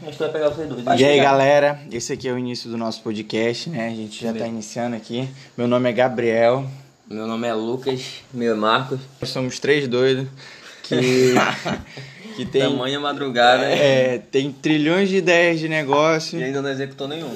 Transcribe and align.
Que 0.00 0.18
vai 0.18 0.28
pegar 0.28 0.48
vocês 0.50 0.68
dois. 0.68 1.00
E 1.00 1.04
aí, 1.04 1.20
galera, 1.20 1.80
esse 1.90 2.12
aqui 2.12 2.28
é 2.28 2.32
o 2.32 2.38
início 2.38 2.70
do 2.70 2.76
nosso 2.76 3.02
podcast, 3.02 3.68
né? 3.68 3.88
A 3.88 3.90
gente 3.90 4.22
já 4.22 4.32
tá 4.32 4.46
iniciando 4.46 4.94
aqui. 4.94 5.28
Meu 5.56 5.66
nome 5.66 5.90
é 5.90 5.92
Gabriel. 5.92 6.64
Meu 7.08 7.26
nome 7.26 7.48
é 7.48 7.54
Lucas, 7.54 8.22
meu 8.32 8.52
é 8.52 8.56
Marcos. 8.56 9.00
Nós 9.20 9.30
somos 9.30 9.58
três 9.58 9.88
doidos 9.88 10.28
que, 10.82 11.32
que 12.36 12.46
tem, 12.46 12.62
Tamanha 12.62 13.00
madrugada 13.00 13.64
é, 13.64 14.18
tem 14.18 14.52
trilhões 14.52 15.08
de 15.08 15.16
ideias 15.16 15.58
de 15.58 15.68
negócio. 15.68 16.38
e 16.38 16.44
ainda 16.44 16.62
não 16.62 16.70
executou 16.70 17.08
nenhuma. 17.08 17.34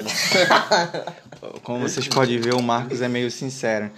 Como 1.63 1.81
vocês 1.81 2.07
podem 2.07 2.39
ver, 2.39 2.53
o 2.53 2.61
Marcos 2.61 3.01
é 3.01 3.07
meio 3.07 3.29
sincero. 3.29 3.91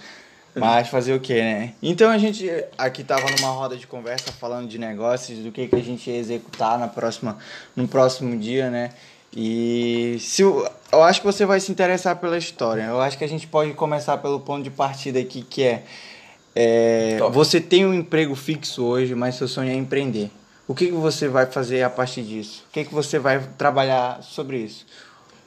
Mas 0.56 0.88
fazer 0.88 1.14
o 1.14 1.20
que, 1.20 1.34
né? 1.34 1.74
Então 1.84 2.10
a 2.10 2.18
gente 2.18 2.50
aqui 2.78 3.04
tava 3.04 3.30
numa 3.30 3.50
roda 3.50 3.76
de 3.76 3.86
conversa 3.86 4.32
falando 4.32 4.68
de 4.70 4.78
negócios, 4.78 5.40
do 5.40 5.52
que, 5.52 5.68
que 5.68 5.76
a 5.76 5.82
gente 5.84 6.10
ia 6.10 6.18
executar 6.18 6.80
na 6.80 6.88
próxima, 6.88 7.38
no 7.76 7.88
próximo 7.88 8.38
dia, 8.38 8.70
né? 8.70 8.92
E 9.36 10.16
se 10.22 10.46
o- 10.46 10.66
eu 10.94 11.04
acho 11.04 11.20
que 11.20 11.26
você 11.28 11.46
vai 11.46 11.60
se 11.60 11.70
interessar 11.72 12.16
pela 12.16 12.38
história. 12.38 12.84
Eu 12.84 13.02
acho 13.02 13.18
que 13.18 13.24
a 13.26 13.28
gente 13.28 13.48
pode 13.48 13.74
começar 13.74 14.18
pelo 14.20 14.40
ponto 14.40 14.64
de 14.64 14.70
partida 14.70 15.20
aqui, 15.20 15.42
que 15.42 15.62
é, 15.62 15.84
é, 16.56 17.18
você 17.32 17.60
tem 17.60 17.86
um 17.86 17.94
emprego 17.94 18.34
fixo 18.34 18.84
hoje, 18.86 19.14
mas 19.14 19.36
seu 19.36 19.48
sonho 19.48 19.70
é 19.72 19.76
empreender. 19.76 20.32
O 20.68 20.74
que, 20.74 20.86
que 20.88 20.94
você 20.94 21.28
vai 21.28 21.46
fazer 21.46 21.84
a 21.84 21.90
partir 21.90 22.24
disso? 22.24 22.64
O 22.70 22.72
que, 22.74 22.86
que 22.86 22.94
você 22.94 23.20
vai 23.20 23.40
trabalhar 23.58 24.24
sobre 24.24 24.58
isso? 24.58 24.86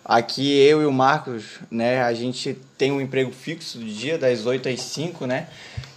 Aqui 0.09 0.59
eu 0.59 0.81
e 0.81 0.87
o 0.87 0.93
Marcos, 0.93 1.45
né, 1.71 2.03
a 2.03 2.15
gente 2.15 2.57
tem 2.79 2.91
um 2.91 2.99
emprego 2.99 3.31
fixo 3.31 3.77
do 3.77 3.85
dia, 3.85 4.17
das 4.17 4.47
8 4.47 4.71
às 4.71 4.81
5, 4.81 5.27
né? 5.27 5.49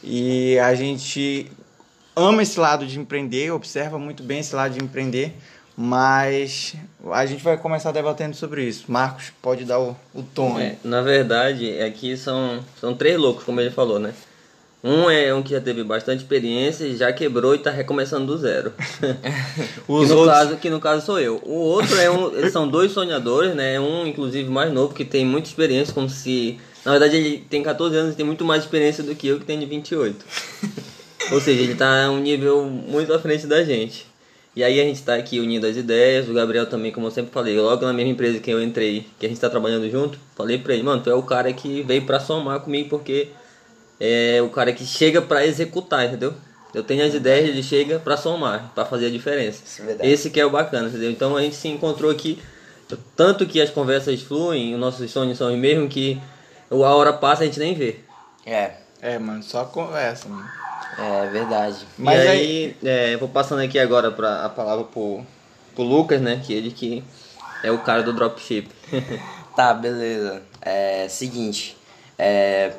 E 0.03 0.59
a 0.59 0.75
gente 0.75 1.49
ama 2.13 2.43
esse 2.43 2.59
lado 2.59 2.85
de 2.85 2.99
empreender, 2.99 3.51
observa 3.51 3.97
muito 3.97 4.21
bem 4.21 4.39
esse 4.39 4.53
lado 4.53 4.73
de 4.73 4.83
empreender, 4.83 5.33
mas 5.77 6.75
a 7.09 7.25
gente 7.25 7.41
vai 7.41 7.55
começar 7.55 7.93
debatendo 7.93 8.35
sobre 8.35 8.65
isso. 8.65 8.91
Marcos, 8.91 9.31
pode 9.41 9.63
dar 9.63 9.79
o, 9.79 9.95
o 10.13 10.21
tom. 10.21 10.59
É, 10.59 10.75
na 10.83 11.01
verdade, 11.01 11.81
aqui 11.81 12.17
são, 12.17 12.59
são 12.81 12.93
três 12.93 13.17
loucos, 13.17 13.45
como 13.45 13.61
ele 13.61 13.71
falou, 13.71 13.97
né? 13.97 14.13
Um 14.83 15.09
é 15.11 15.31
um 15.33 15.43
que 15.43 15.51
já 15.51 15.61
teve 15.61 15.83
bastante 15.83 16.21
experiência, 16.21 16.91
já 16.97 17.13
quebrou 17.13 17.53
e 17.53 17.59
tá 17.59 17.69
recomeçando 17.69 18.25
do 18.25 18.35
zero. 18.37 18.73
Os 19.87 20.07
que, 20.07 20.13
no 20.13 20.19
outros- 20.19 20.27
caso, 20.37 20.57
que 20.57 20.69
no 20.69 20.79
caso 20.79 21.05
sou 21.05 21.19
eu. 21.19 21.39
O 21.45 21.53
outro 21.53 21.95
é 21.99 22.09
um. 22.09 22.49
São 22.49 22.67
dois 22.67 22.91
sonhadores, 22.91 23.53
né? 23.53 23.79
Um, 23.79 24.07
inclusive, 24.07 24.49
mais 24.49 24.73
novo, 24.73 24.93
que 24.95 25.05
tem 25.05 25.23
muita 25.25 25.47
experiência, 25.47 25.93
como 25.93 26.09
se. 26.09 26.57
Na 26.83 26.91
verdade, 26.91 27.15
ele 27.15 27.45
tem 27.47 27.61
14 27.61 27.95
anos 27.95 28.13
e 28.13 28.17
tem 28.17 28.25
muito 28.25 28.43
mais 28.43 28.63
experiência 28.63 29.03
do 29.03 29.13
que 29.13 29.27
eu, 29.27 29.39
que 29.39 29.45
tenho 29.45 29.59
de 29.59 29.67
28. 29.67 30.25
Ou 31.31 31.39
seja, 31.39 31.61
ele 31.61 31.75
tá 31.75 32.09
um 32.09 32.19
nível 32.19 32.63
muito 32.65 33.13
à 33.13 33.19
frente 33.19 33.45
da 33.45 33.63
gente. 33.63 34.07
E 34.55 34.63
aí 34.63 34.81
a 34.81 34.83
gente 34.83 35.01
tá 35.03 35.13
aqui 35.15 35.39
unindo 35.39 35.65
as 35.67 35.77
ideias, 35.77 36.27
o 36.27 36.33
Gabriel 36.33 36.65
também, 36.65 36.91
como 36.91 37.07
eu 37.07 37.11
sempre 37.11 37.31
falei, 37.31 37.57
logo 37.57 37.85
na 37.85 37.93
mesma 37.93 38.11
empresa 38.11 38.37
que 38.39 38.51
eu 38.51 38.61
entrei, 38.61 39.05
que 39.17 39.25
a 39.25 39.29
gente 39.29 39.39
tá 39.39 39.49
trabalhando 39.49 39.89
junto, 39.89 40.19
falei 40.35 40.57
pra 40.57 40.73
ele, 40.73 40.83
mano, 40.83 41.01
tu 41.01 41.09
é 41.09 41.13
o 41.15 41.23
cara 41.23 41.53
que 41.53 41.81
veio 41.83 42.01
pra 42.01 42.19
somar 42.19 42.59
comigo 42.59 42.89
porque 42.89 43.29
é 44.03 44.41
o 44.41 44.49
cara 44.49 44.73
que 44.73 44.83
chega 44.85 45.21
pra 45.21 45.45
executar, 45.45 46.05
entendeu? 46.07 46.33
Eu 46.73 46.83
tenho 46.83 47.05
as 47.05 47.13
ideias, 47.13 47.49
ele 47.49 47.61
chega 47.61 47.99
pra 47.99 48.17
somar, 48.17 48.71
pra 48.73 48.83
fazer 48.85 49.07
a 49.07 49.09
diferença. 49.11 49.61
É. 49.99 50.09
Esse 50.09 50.29
que 50.31 50.39
é 50.39 50.45
o 50.45 50.49
bacana, 50.49 50.87
entendeu? 50.87 51.11
Então 51.11 51.35
a 51.37 51.41
gente 51.41 51.55
se 51.55 51.67
encontrou 51.67 52.09
aqui, 52.09 52.41
tanto 53.15 53.45
que 53.45 53.61
as 53.61 53.69
conversas 53.69 54.21
fluem, 54.21 54.73
os 54.73 54.79
nossos 54.79 55.11
sonhos 55.11 55.37
são 55.37 55.51
os 55.53 55.59
mesmos 55.59 55.93
que 55.93 56.19
a 56.71 56.75
hora 56.75 57.13
passa 57.13 57.43
e 57.43 57.47
a 57.47 57.47
gente 57.51 57.59
nem 57.59 57.73
vê. 57.75 57.97
É, 58.45 58.71
É, 59.01 59.19
mano, 59.19 59.43
só 59.43 59.65
conversa, 59.65 60.27
mano. 60.29 60.47
é 60.97 61.27
verdade. 61.29 61.77
Mas 61.97 62.23
e 62.23 62.27
aí- 62.27 62.29
aí, 62.29 62.75
é, 62.83 63.17
vou 63.17 63.27
passando 63.29 63.59
aqui 63.61 63.77
agora 63.77 64.09
pra, 64.11 64.45
a 64.45 64.49
palavra 64.49 64.85
pro, 64.85 65.21
pro 65.75 65.83
Lucas, 65.83 66.21
né? 66.21 66.41
Que 66.45 66.53
ele 66.53 66.71
que 66.71 67.03
é 67.63 67.71
o 67.71 67.79
cara 67.79 68.01
do 68.01 68.13
dropship. 68.13 68.67
Tá, 69.53 69.73
beleza. 69.73 70.41
É 70.61 71.07
seguinte, 71.09 71.75
é, 72.17 72.71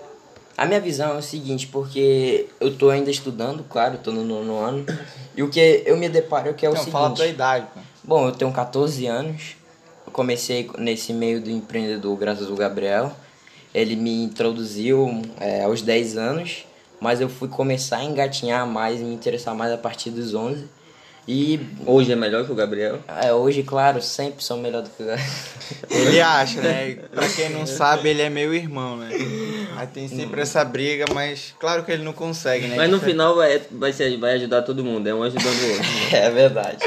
a 0.63 0.67
minha 0.67 0.81
visão 0.81 1.17
é 1.17 1.19
o 1.19 1.23
seguinte, 1.23 1.67
porque 1.67 2.47
eu 2.61 2.73
tô 2.77 2.89
ainda 2.89 3.11
estudando, 3.11 3.65
claro, 3.69 3.99
tô 3.99 4.13
no 4.13 4.23
nono 4.23 4.59
ano, 4.59 4.87
e 5.37 5.43
o 5.43 5.51
que 5.51 5.83
eu 5.85 5.97
me 5.97 6.09
deparo 6.09 6.51
é 6.51 6.53
que 6.53 6.65
é 6.65 6.71
o 6.71 6.75
Não, 6.75 6.87
fala 6.87 7.07
a 7.07 7.11
tua 7.11 7.17
seguinte. 7.17 7.35
idade, 7.35 7.67
pô. 7.75 7.81
Bom, 8.05 8.27
eu 8.29 8.33
tenho 8.33 8.53
14 8.53 9.05
anos, 9.07 9.57
eu 10.07 10.13
comecei 10.13 10.71
nesse 10.79 11.13
meio 11.13 11.41
do 11.41 11.51
empreendedor 11.51 12.17
graças 12.17 12.49
ao 12.49 12.55
Gabriel, 12.55 13.11
ele 13.75 13.97
me 13.97 14.23
introduziu 14.23 15.23
é, 15.41 15.65
aos 15.65 15.83
10 15.83 16.17
anos, 16.17 16.65
mas 17.01 17.21
eu 17.21 17.29
fui 17.29 17.49
começar 17.49 17.97
a 17.97 18.05
engatinhar 18.05 18.65
mais 18.65 19.01
e 19.01 19.03
me 19.03 19.13
interessar 19.13 19.57
mais 19.57 19.73
a 19.73 19.79
partir 19.79 20.11
dos 20.11 20.33
11, 20.33 20.69
e 21.27 21.61
Hoje 21.87 22.13
é 22.13 22.17
melhor 22.17 22.45
que 22.45 22.51
o 22.51 22.55
Gabriel. 22.55 22.99
é, 23.23 23.33
hoje, 23.33 23.63
claro, 23.63 24.03
sempre 24.03 24.43
sou 24.43 24.57
melhor 24.57 24.83
do 24.83 24.91
que 24.91 25.03
o 25.03 25.07
Ele 25.89 26.21
acha, 26.21 26.61
né? 26.61 26.97
Pra 27.13 27.29
quem 27.29 27.51
não 27.51 27.65
sabe, 27.65 28.09
ele 28.09 28.23
é 28.23 28.29
meu 28.29 28.53
irmão, 28.53 28.97
né? 28.97 29.11
Aí 29.77 29.87
tem 29.87 30.09
sempre 30.09 30.41
essa 30.41 30.65
briga, 30.65 31.05
mas 31.15 31.55
claro 31.61 31.85
que 31.85 31.93
ele 31.93 32.03
não 32.03 32.13
consegue, 32.13 32.67
né? 32.67 32.77
Mas 32.77 32.91
no 32.91 33.01
final 33.01 33.37
vai, 33.37 33.61
vai, 33.71 33.93
ser, 33.93 34.17
vai 34.19 34.35
ajudar 34.35 34.63
todo 34.63 34.85
mundo, 34.85 35.07
é 35.07 35.15
um 35.15 35.23
ajudando 35.23 35.61
o 35.61 35.71
outro. 35.71 35.87
É 36.13 36.31
verdade. 36.31 36.79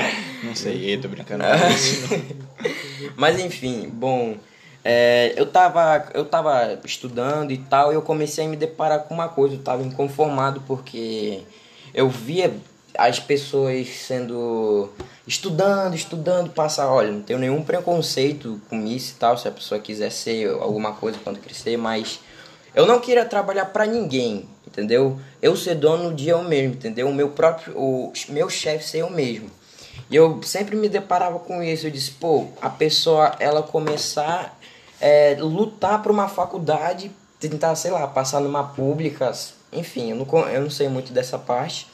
Não 0.43 0.53
sei, 0.53 0.95
eu 0.95 1.01
tô 1.01 1.07
brincando. 1.07 1.43
Mas 3.15 3.39
enfim, 3.39 3.89
bom, 3.91 4.35
é, 4.83 5.33
eu, 5.35 5.45
tava, 5.45 6.09
eu 6.13 6.25
tava 6.25 6.79
estudando 6.83 7.51
e 7.51 7.57
tal, 7.57 7.91
e 7.91 7.95
eu 7.95 8.01
comecei 8.01 8.45
a 8.45 8.47
me 8.47 8.55
deparar 8.55 8.99
com 8.99 9.13
uma 9.13 9.27
coisa, 9.27 9.55
eu 9.55 9.59
tava 9.59 9.81
inconformado 9.81 10.61
porque 10.67 11.41
eu 11.93 12.09
via 12.09 12.53
as 12.97 13.19
pessoas 13.19 13.87
sendo. 13.87 14.89
estudando, 15.27 15.95
estudando, 15.95 16.49
passar, 16.49 16.87
olha, 16.91 17.11
não 17.11 17.21
tenho 17.21 17.39
nenhum 17.39 17.63
preconceito 17.63 18.61
com 18.69 18.85
isso 18.85 19.13
e 19.13 19.19
tal, 19.19 19.37
se 19.37 19.47
a 19.47 19.51
pessoa 19.51 19.79
quiser 19.79 20.11
ser 20.11 20.49
alguma 20.49 20.93
coisa 20.93 21.17
quando 21.23 21.39
crescer, 21.39 21.77
mas 21.77 22.19
eu 22.73 22.85
não 22.85 22.99
queria 22.99 23.25
trabalhar 23.25 23.65
pra 23.65 23.85
ninguém, 23.85 24.47
entendeu? 24.67 25.19
Eu 25.41 25.55
ser 25.55 25.75
dono 25.75 26.13
de 26.13 26.27
eu 26.27 26.43
mesmo, 26.43 26.73
entendeu? 26.73 27.07
O 27.07 27.13
meu 27.13 27.29
próprio, 27.29 27.77
o 27.77 28.11
meu 28.29 28.49
chefe 28.49 28.85
ser 28.85 28.97
eu 28.99 29.09
mesmo. 29.09 29.49
E 30.09 30.15
eu 30.15 30.41
sempre 30.43 30.75
me 30.75 30.89
deparava 30.89 31.39
com 31.39 31.63
isso. 31.63 31.87
Eu 31.87 31.91
disse, 31.91 32.11
pô, 32.11 32.47
a 32.61 32.69
pessoa 32.69 33.35
ela 33.39 33.63
começar 33.63 34.57
é, 34.99 35.35
lutar 35.39 36.01
para 36.01 36.11
uma 36.11 36.27
faculdade, 36.27 37.11
tentar, 37.39 37.75
sei 37.75 37.91
lá, 37.91 38.07
passar 38.07 38.39
numa 38.41 38.63
pública, 38.63 39.31
enfim, 39.71 40.11
eu 40.11 40.15
não, 40.17 40.49
eu 40.49 40.61
não 40.61 40.69
sei 40.69 40.87
muito 40.89 41.11
dessa 41.11 41.37
parte. 41.37 41.87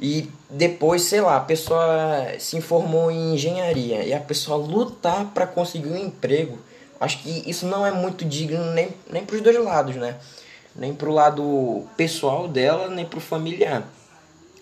E 0.00 0.28
depois, 0.50 1.02
sei 1.02 1.20
lá, 1.20 1.36
a 1.36 1.40
pessoa 1.40 2.34
se 2.38 2.56
informou 2.56 3.10
em 3.10 3.34
engenharia 3.34 4.04
e 4.04 4.12
a 4.12 4.20
pessoa 4.20 4.56
lutar 4.56 5.26
para 5.32 5.46
conseguir 5.46 5.88
um 5.88 5.96
emprego. 5.96 6.58
Acho 7.00 7.18
que 7.18 7.48
isso 7.48 7.66
não 7.66 7.86
é 7.86 7.90
muito 7.90 8.24
digno 8.24 8.72
nem, 8.72 8.90
nem 9.10 9.24
para 9.24 9.36
os 9.36 9.42
dois 9.42 9.62
lados, 9.62 9.96
né? 9.96 10.16
Nem 10.74 10.94
pro 10.94 11.10
lado 11.10 11.86
pessoal 11.96 12.46
dela, 12.46 12.88
nem 12.88 13.06
pro 13.06 13.20
familiar. 13.20 13.88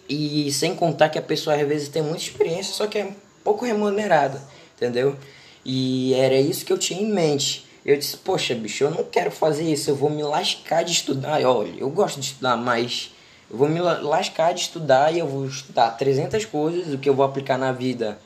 E 0.09 0.53
sem 0.53 0.75
contar 0.75 1.09
que 1.09 1.19
a 1.19 1.23
pessoa 1.23 1.57
às 1.57 1.67
vezes 1.67 1.89
tem 1.89 2.03
muita 2.03 2.23
experiência, 2.23 2.75
só 2.75 2.87
que 2.87 2.99
é 2.99 3.09
pouco 3.43 3.65
remunerada, 3.65 4.41
entendeu? 4.77 5.17
E 5.65 6.15
era 6.15 6.37
isso 6.37 6.65
que 6.65 6.73
eu 6.73 6.79
tinha 6.79 7.01
em 7.01 7.11
mente. 7.11 7.67
Eu 7.85 7.97
disse, 7.97 8.17
poxa, 8.17 8.55
bicho, 8.55 8.85
eu 8.85 8.91
não 8.91 9.05
quero 9.05 9.31
fazer 9.31 9.65
isso, 9.65 9.91
eu 9.91 9.97
vou 9.97 10.11
me 10.11 10.23
lascar 10.23 10.83
de 10.85 10.93
estudar. 10.93 11.43
Olha, 11.43 11.75
eu 11.79 11.89
gosto 11.91 12.21
de 12.21 12.27
estudar, 12.27 12.57
mas 12.57 13.14
eu 13.51 13.57
vou 13.57 13.69
me 13.69 13.81
la- 13.81 14.01
lascar 14.01 14.53
de 14.53 14.61
estudar 14.61 15.13
e 15.15 15.19
eu 15.19 15.27
vou 15.27 15.47
estudar 15.47 15.91
300 15.93 16.45
coisas, 16.45 16.93
o 16.93 16.99
que 16.99 17.09
eu 17.09 17.15
vou 17.15 17.25
aplicar 17.25 17.59
na 17.59 17.73
vida. 17.73 18.19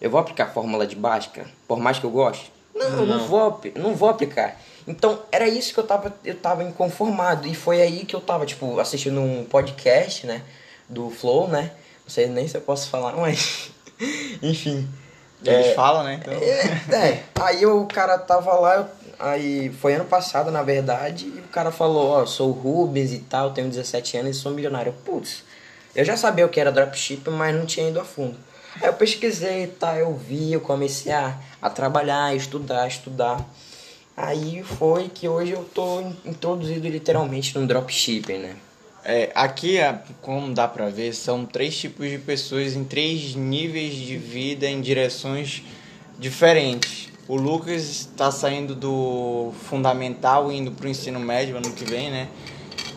Eu 0.00 0.10
vou 0.10 0.20
aplicar 0.20 0.46
fórmula 0.52 0.86
de 0.86 0.94
Bhaskara, 0.96 1.46
por 1.66 1.78
mais 1.78 1.98
que 1.98 2.04
eu 2.04 2.10
goste? 2.10 2.52
Não, 2.74 3.06
não, 3.06 3.26
vou, 3.26 3.46
apli- 3.48 3.72
não 3.74 3.94
vou 3.94 4.08
aplicar. 4.10 4.60
Então, 4.86 5.18
era 5.32 5.48
isso 5.48 5.72
que 5.72 5.80
eu 5.80 5.84
tava, 5.86 6.14
eu 6.24 6.34
tava 6.36 6.62
inconformado. 6.62 7.48
E 7.48 7.54
foi 7.54 7.80
aí 7.80 8.04
que 8.04 8.14
eu 8.14 8.20
tava, 8.20 8.44
tipo, 8.44 8.78
assistindo 8.78 9.18
um 9.20 9.44
podcast, 9.44 10.26
né? 10.26 10.42
Do 10.88 11.08
Flow, 11.10 11.48
né? 11.48 11.72
Não 12.04 12.10
sei 12.10 12.26
nem 12.26 12.46
se 12.46 12.56
eu 12.56 12.60
posso 12.60 12.88
falar, 12.90 13.16
mas... 13.16 13.70
Enfim. 14.42 14.86
Eles 15.44 15.74
falam, 15.74 16.02
né? 16.02 16.20
Então... 16.20 16.32
É, 16.34 17.08
é. 17.08 17.22
aí 17.40 17.64
o 17.66 17.84
cara 17.86 18.18
tava 18.18 18.52
lá, 18.54 18.88
aí 19.18 19.70
foi 19.70 19.94
ano 19.94 20.04
passado, 20.04 20.50
na 20.50 20.62
verdade, 20.62 21.26
e 21.26 21.40
o 21.40 21.48
cara 21.48 21.70
falou, 21.70 22.10
ó, 22.10 22.26
sou 22.26 22.48
o 22.48 22.52
Rubens 22.52 23.12
e 23.12 23.18
tal, 23.18 23.50
tenho 23.50 23.68
17 23.68 24.16
anos 24.16 24.36
e 24.36 24.40
sou 24.40 24.52
milionário. 24.52 24.92
Putz, 25.04 25.42
eu 25.94 26.04
já 26.04 26.16
sabia 26.16 26.44
o 26.46 26.48
que 26.48 26.60
era 26.60 26.72
dropship, 26.72 27.28
mas 27.30 27.54
não 27.54 27.66
tinha 27.66 27.88
ido 27.88 28.00
a 28.00 28.04
fundo. 28.04 28.36
Aí 28.80 28.88
eu 28.88 28.94
pesquisei 28.94 29.64
e 29.64 29.68
tal, 29.68 29.94
eu 29.96 30.14
vi, 30.14 30.52
eu 30.52 30.60
comecei 30.60 31.12
a, 31.12 31.36
a 31.62 31.70
trabalhar, 31.70 32.34
estudar, 32.34 32.86
estudar. 32.86 33.40
Aí 34.16 34.62
foi 34.62 35.08
que 35.08 35.28
hoje 35.28 35.52
eu 35.52 35.64
tô 35.64 36.00
in- 36.00 36.16
introduzido 36.24 36.88
literalmente 36.88 37.58
no 37.58 37.66
dropshipping, 37.66 38.38
né? 38.38 38.56
É, 39.08 39.30
aqui, 39.36 39.78
a- 39.80 40.00
como 40.20 40.52
dá 40.52 40.66
pra 40.66 40.88
ver, 40.88 41.14
são 41.14 41.44
três 41.46 41.76
tipos 41.78 42.10
de 42.10 42.18
pessoas 42.18 42.74
em 42.74 42.82
três 42.82 43.36
níveis 43.36 43.94
de 43.94 44.16
vida 44.16 44.66
em 44.66 44.80
direções 44.80 45.62
diferentes. 46.18 47.08
O 47.28 47.36
Lucas 47.36 47.82
está 47.84 48.30
saindo 48.32 48.74
do 48.74 49.52
fundamental 49.68 50.50
e 50.50 50.56
indo 50.56 50.72
pro 50.72 50.88
ensino 50.88 51.20
médio 51.20 51.56
ano 51.56 51.72
que 51.72 51.84
vem, 51.84 52.10
né? 52.10 52.26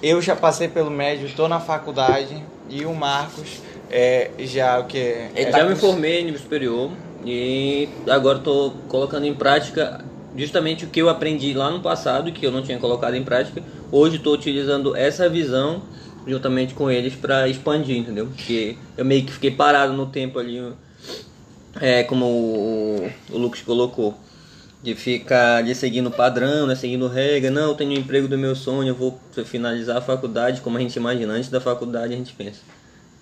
Eu 0.02 0.20
já 0.22 0.36
passei 0.36 0.68
pelo 0.68 0.90
médio, 0.90 1.30
tô 1.36 1.48
na 1.48 1.60
faculdade 1.60 2.44
e 2.70 2.86
o 2.86 2.94
Marcos 2.96 3.60
é, 3.92 4.32
já 4.40 4.80
o 4.80 4.86
que 4.86 4.98
Eu 5.36 5.52
tá 5.52 5.60
já 5.60 5.66
me 5.66 5.76
com- 5.76 5.82
formei 5.82 6.22
em 6.22 6.26
nível 6.26 6.40
superior. 6.40 6.92
E 7.26 7.90
agora 8.10 8.38
estou 8.38 8.72
colocando 8.88 9.26
em 9.26 9.34
prática 9.36 10.04
justamente 10.36 10.86
o 10.86 10.90
que 10.90 11.02
eu 11.02 11.10
aprendi 11.10 11.54
lá 11.54 11.70
no 11.70 11.80
passado, 11.80 12.32
que 12.32 12.46
eu 12.46 12.52
não 12.52 12.62
tinha 12.62 12.78
colocado 12.78 13.16
em 13.16 13.24
prática. 13.24 13.64
Hoje 13.92 14.18
estou 14.18 14.34
utilizando 14.34 14.96
essa 14.96 15.28
visão 15.28 15.82
juntamente 16.28 16.74
com 16.74 16.90
eles 16.92 17.16
para 17.16 17.48
expandir, 17.48 17.98
entendeu? 17.98 18.28
Porque 18.28 18.78
eu 18.98 19.06
meio 19.06 19.26
que 19.26 19.32
fiquei 19.32 19.52
parado 19.52 19.94
no 19.94 20.06
tempo 20.06 20.38
ali, 20.38 20.62
é, 21.80 22.04
como 22.04 22.26
o, 22.26 23.12
o 23.32 23.38
Lucas 23.38 23.62
colocou, 23.62 24.16
de 24.82 24.96
ficar 24.96 25.62
de 25.64 25.76
seguindo 25.76 26.10
padrão, 26.10 26.68
né, 26.68 26.76
seguindo 26.76 27.08
regra. 27.08 27.52
Não, 27.52 27.70
eu 27.70 27.76
tenho 27.76 27.92
o 27.92 27.94
um 27.94 27.98
emprego 27.98 28.28
do 28.28 28.38
meu 28.38 28.56
sonho, 28.56 28.90
eu 28.90 28.96
vou 28.96 29.20
finalizar 29.46 29.98
a 29.98 30.02
faculdade, 30.02 30.62
como 30.62 30.78
a 30.78 30.82
gente 30.82 30.96
imagina. 30.96 31.34
Antes 31.34 31.50
da 31.50 31.60
faculdade 31.60 32.14
a 32.14 32.18
gente 32.18 32.34
pensa, 32.34 32.62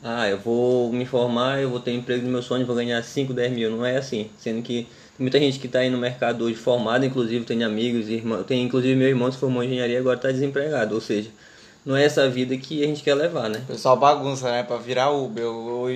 ah, 0.04 0.30
eu 0.30 0.38
vou 0.38 0.92
me 0.92 1.06
formar, 1.06 1.62
eu 1.62 1.69
vou 1.69 1.80
ter 1.80 1.92
o 1.92 1.95
emprego 1.95 2.25
do 2.25 2.31
meu 2.31 2.42
sonho, 2.42 2.65
vou 2.65 2.75
ganhar 2.75 3.01
5, 3.01 3.33
10 3.33 3.51
mil. 3.54 3.71
Não 3.71 3.86
é 3.86 3.98
assim, 3.98 4.30
sendo 4.38 4.62
que 4.62 4.88
muita 5.17 5.39
gente 5.39 5.59
que 5.59 5.67
está 5.67 5.79
aí 5.79 5.89
no 5.89 5.97
mercado 5.97 6.45
hoje 6.45 6.55
formado, 6.55 7.05
inclusive 7.05 7.45
tem 7.45 7.63
amigos, 7.63 8.07
irmãos, 8.07 8.43
tem 8.43 8.63
inclusive 8.63 8.95
meu 8.95 9.07
irmão 9.07 9.31
se 9.31 9.37
formou 9.37 9.63
em 9.63 9.67
engenharia 9.67 9.99
agora 9.99 10.17
está 10.17 10.31
desempregado, 10.31 10.95
ou 10.95 11.01
seja, 11.01 11.29
não 11.87 11.95
é 11.95 12.03
essa 12.03 12.27
vida 12.29 12.57
que 12.57 12.83
a 12.83 12.85
gente 12.85 13.01
quer 13.01 13.15
levar, 13.15 13.49
né? 13.49 13.61
O 13.63 13.71
pessoal 13.71 13.95
bagunça, 13.95 14.51
né? 14.51 14.61
Pra 14.61 14.75
virar 14.75 15.09
Uber. 15.09 15.45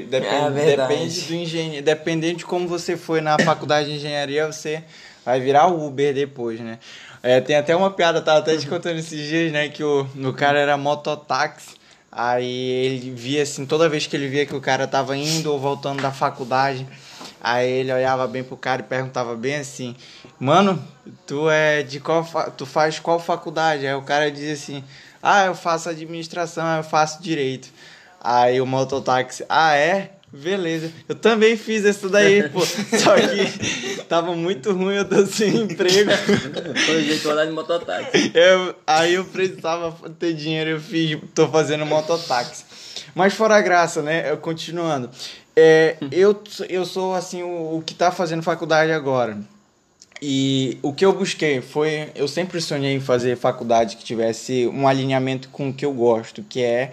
Depende, 0.10 0.60
é 0.62 0.78
depende 0.78 1.22
do 1.22 1.34
engenheiro. 1.36 1.86
Dependendo 1.86 2.38
de 2.38 2.46
como 2.46 2.66
você 2.66 2.96
foi 2.96 3.20
na 3.20 3.38
faculdade 3.38 3.90
de 3.90 3.96
engenharia, 3.98 4.50
você 4.50 4.82
vai 5.26 5.42
virar 5.42 5.68
Uber 5.68 6.14
depois, 6.14 6.62
né? 6.62 6.80
É, 7.22 7.42
tem 7.42 7.58
até 7.58 7.76
uma 7.76 7.92
piada, 7.92 8.22
tava 8.22 8.40
até 8.40 8.56
te 8.56 8.68
contando 8.68 9.00
esses 9.00 9.28
dias, 9.28 9.52
né? 9.52 9.68
Que 9.68 9.84
o, 9.84 10.08
o 10.16 10.32
cara 10.32 10.58
era 10.60 10.78
mototáxi. 10.78 11.76
Aí 12.10 12.46
ele 12.48 13.12
via 13.12 13.44
assim, 13.44 13.66
toda 13.66 13.90
vez 13.90 14.08
que 14.08 14.16
ele 14.16 14.30
via 14.30 14.46
que 14.46 14.56
o 14.56 14.62
cara 14.62 14.88
tava 14.88 15.18
indo 15.18 15.52
ou 15.52 15.60
voltando 15.60 16.02
da 16.02 16.12
faculdade, 16.12 16.88
aí 17.42 17.70
ele 17.70 17.92
olhava 17.92 18.28
bem 18.28 18.44
pro 18.44 18.56
cara 18.56 18.82
e 18.82 18.86
perguntava 18.86 19.36
bem 19.36 19.56
assim: 19.56 19.96
"Mano, 20.40 20.82
tu 21.26 21.50
é 21.50 21.84
de 21.84 22.00
qual 22.00 22.24
tu 22.58 22.66
faz 22.66 23.00
qual 23.00 23.20
faculdade?" 23.20 23.86
Aí 23.88 23.96
o 23.96 24.04
cara 24.04 24.32
dizia 24.32 24.54
assim: 24.54 24.84
ah, 25.22 25.46
eu 25.46 25.56
faço 25.56 25.90
administração, 25.90 26.78
eu 26.78 26.84
faço 26.84 27.22
direito. 27.22 27.70
Aí 28.20 28.60
o 28.60 28.66
mototáxi, 28.66 29.46
ah, 29.48 29.76
é? 29.76 30.12
Beleza. 30.34 30.92
Eu 31.10 31.16
também 31.16 31.58
fiz 31.58 31.84
isso 31.84 32.08
daí, 32.08 32.48
pô. 32.50 32.62
Só 32.66 33.16
que 33.16 34.04
tava 34.06 34.34
muito 34.34 34.72
ruim, 34.72 34.96
eu 34.96 35.06
tô 35.06 35.26
sem 35.26 35.64
emprego. 35.64 36.10
Foi 36.86 37.04
jeito 37.04 37.28
de 37.28 37.46
de 37.46 37.52
mototáxi. 37.52 38.32
Eu, 38.34 38.76
aí 38.88 39.16
eu 39.16 39.26
precisava 39.26 39.94
ter 40.18 40.34
dinheiro, 40.34 40.70
eu 40.72 40.80
fiz, 40.80 41.20
tô 41.36 41.50
fazendo 41.50 41.86
mototáxi. 41.86 42.64
Mas 43.14 43.34
fora 43.34 43.58
a 43.58 43.62
graça, 43.62 44.02
né? 44.02 44.32
Eu, 44.32 44.38
continuando. 44.38 45.10
É, 45.56 45.98
eu, 46.12 46.42
eu 46.70 46.86
sou, 46.86 47.14
assim, 47.14 47.44
o, 47.44 47.78
o 47.78 47.84
que 47.86 47.94
tá 47.94 48.12
fazendo 48.12 48.42
faculdade 48.42 48.92
agora. 48.92 49.38
E 50.22 50.78
o 50.84 50.94
que 50.94 51.04
eu 51.04 51.14
busquei 51.14 51.62
foi. 51.62 52.10
Eu 52.14 52.28
sempre 52.28 52.62
sonhei 52.62 52.94
em 52.94 53.00
fazer 53.00 53.36
faculdade 53.36 53.98
que 53.98 54.04
tivesse 54.04 54.68
um 54.68 54.88
alinhamento 54.88 55.50
com 55.50 55.70
o 55.70 55.74
que 55.74 55.84
eu 55.84 55.92
gosto, 55.92 56.44
que 56.44 56.62
é, 56.62 56.92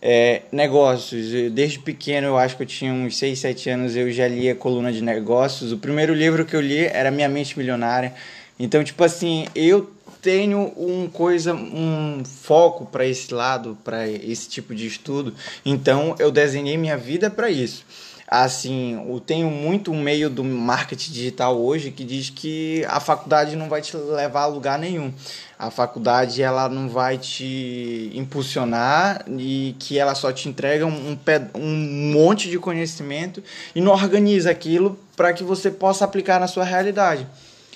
é 0.00 0.42
negócios. 0.50 1.52
Desde 1.52 1.78
pequeno, 1.78 2.28
eu 2.28 2.38
acho 2.38 2.56
que 2.56 2.62
eu 2.62 2.66
tinha 2.66 2.90
uns 2.90 3.18
6, 3.18 3.38
7 3.38 3.70
anos, 3.70 3.96
eu 3.96 4.10
já 4.10 4.26
lia 4.26 4.54
coluna 4.54 4.90
de 4.90 5.02
negócios. 5.02 5.72
O 5.72 5.76
primeiro 5.76 6.14
livro 6.14 6.46
que 6.46 6.56
eu 6.56 6.60
li 6.60 6.86
era 6.86 7.10
Minha 7.10 7.28
Mente 7.28 7.58
Milionária. 7.58 8.14
Então, 8.58 8.82
tipo 8.82 9.04
assim, 9.04 9.46
eu 9.54 9.90
tenho 10.20 10.72
um 10.76 11.08
coisa 11.08 11.54
um 11.54 12.22
foco 12.24 12.86
para 12.86 13.06
esse 13.06 13.32
lado 13.32 13.76
para 13.84 14.08
esse 14.08 14.48
tipo 14.48 14.74
de 14.74 14.86
estudo 14.86 15.34
então 15.64 16.14
eu 16.18 16.30
desenhei 16.30 16.76
minha 16.76 16.96
vida 16.96 17.30
para 17.30 17.50
isso 17.50 17.84
assim, 18.30 19.04
eu 19.08 19.18
tenho 19.18 19.50
muito 19.50 19.90
um 19.90 20.00
meio 20.00 20.30
do 20.30 20.44
marketing 20.44 21.10
digital 21.10 21.60
hoje 21.60 21.90
que 21.90 22.04
diz 22.04 22.30
que 22.30 22.84
a 22.88 23.00
faculdade 23.00 23.56
não 23.56 23.68
vai 23.68 23.82
te 23.82 23.96
levar 23.96 24.42
a 24.42 24.46
lugar 24.46 24.78
nenhum. 24.78 25.12
A 25.58 25.68
faculdade 25.68 26.40
ela 26.40 26.68
não 26.68 26.88
vai 26.88 27.18
te 27.18 28.12
impulsionar 28.14 29.24
e 29.28 29.74
que 29.80 29.98
ela 29.98 30.14
só 30.14 30.32
te 30.32 30.48
entrega 30.48 30.86
um, 30.86 31.18
um 31.56 32.12
monte 32.12 32.48
de 32.48 32.56
conhecimento 32.56 33.42
e 33.74 33.80
não 33.80 33.92
organiza 33.92 34.48
aquilo 34.48 34.96
para 35.16 35.32
que 35.32 35.42
você 35.42 35.68
possa 35.68 36.04
aplicar 36.04 36.38
na 36.38 36.46
sua 36.46 36.64
realidade. 36.64 37.26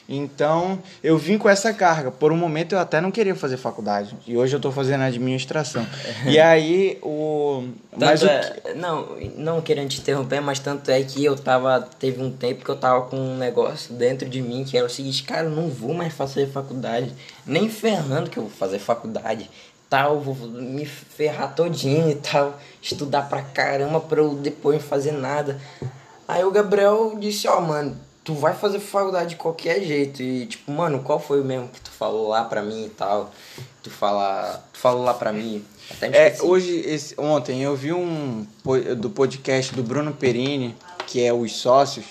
Então, 0.08 0.78
eu 1.02 1.16
vim 1.16 1.38
com 1.38 1.48
essa 1.48 1.72
carga. 1.72 2.10
Por 2.10 2.30
um 2.30 2.36
momento 2.36 2.74
eu 2.74 2.78
até 2.78 3.00
não 3.00 3.10
queria 3.10 3.34
fazer 3.34 3.56
faculdade. 3.56 4.14
E 4.26 4.36
hoje 4.36 4.54
eu 4.54 4.58
estou 4.58 4.70
fazendo 4.70 5.02
administração. 5.02 5.86
e 6.26 6.38
aí 6.38 6.98
o 7.02 7.64
mas 7.96 8.22
o 8.22 8.26
é, 8.26 8.74
não, 8.74 9.16
não 9.36 9.60
querendo 9.62 9.88
te 9.88 10.00
interromper, 10.00 10.40
mas 10.40 10.58
tanto 10.58 10.90
é 10.90 11.02
que 11.02 11.24
eu 11.24 11.36
tava 11.36 11.80
teve 11.80 12.22
um 12.22 12.30
tempo 12.30 12.64
que 12.64 12.70
eu 12.70 12.76
tava 12.76 13.02
com 13.02 13.16
um 13.16 13.36
negócio 13.36 13.94
dentro 13.94 14.28
de 14.28 14.42
mim 14.42 14.64
que 14.64 14.76
era 14.76 14.86
o 14.86 14.90
seguinte, 14.90 15.22
cara, 15.22 15.44
eu 15.44 15.50
não 15.50 15.68
vou 15.68 15.94
mais 15.94 16.12
fazer 16.12 16.48
faculdade, 16.48 17.12
nem 17.46 17.68
ferrando 17.68 18.28
que 18.28 18.38
eu 18.38 18.44
vou 18.44 18.52
fazer 18.52 18.78
faculdade. 18.78 19.48
Tal, 19.88 20.20
vou 20.20 20.34
me 20.48 20.84
ferrar 20.84 21.54
todinho 21.54 22.10
e 22.10 22.16
tal, 22.16 22.58
estudar 22.82 23.28
pra 23.28 23.42
caramba 23.42 24.00
pra 24.00 24.20
eu 24.20 24.34
depois 24.34 24.80
não 24.80 24.88
fazer 24.88 25.12
nada. 25.12 25.60
Aí 26.26 26.42
o 26.42 26.50
Gabriel 26.50 27.16
disse, 27.20 27.46
ó, 27.46 27.58
oh, 27.58 27.60
mano, 27.60 27.96
tu 28.24 28.32
vai 28.34 28.54
fazer 28.54 28.80
faculdade 28.80 29.30
de 29.30 29.36
qualquer 29.36 29.82
jeito. 29.82 30.22
E, 30.22 30.46
tipo, 30.46 30.72
mano, 30.72 31.00
qual 31.00 31.20
foi 31.20 31.40
o 31.40 31.44
mesmo 31.44 31.68
que 31.68 31.80
tu 31.80 31.90
falou 31.90 32.28
lá 32.28 32.44
pra 32.44 32.62
mim 32.62 32.86
e 32.86 32.88
tal? 32.88 33.30
Tu, 33.82 33.90
fala, 33.90 34.64
tu 34.72 34.78
falou 34.78 35.04
lá 35.04 35.12
pra 35.12 35.32
mim. 35.32 35.62
é, 36.00 36.34
hoje, 36.40 36.82
esse, 36.86 37.14
ontem, 37.20 37.62
eu 37.62 37.76
vi 37.76 37.92
um 37.92 38.46
do 38.96 39.10
podcast 39.10 39.74
do 39.74 39.82
Bruno 39.82 40.12
Perini, 40.12 40.74
que 41.06 41.22
é 41.22 41.32
Os 41.32 41.52
Sócios, 41.52 42.06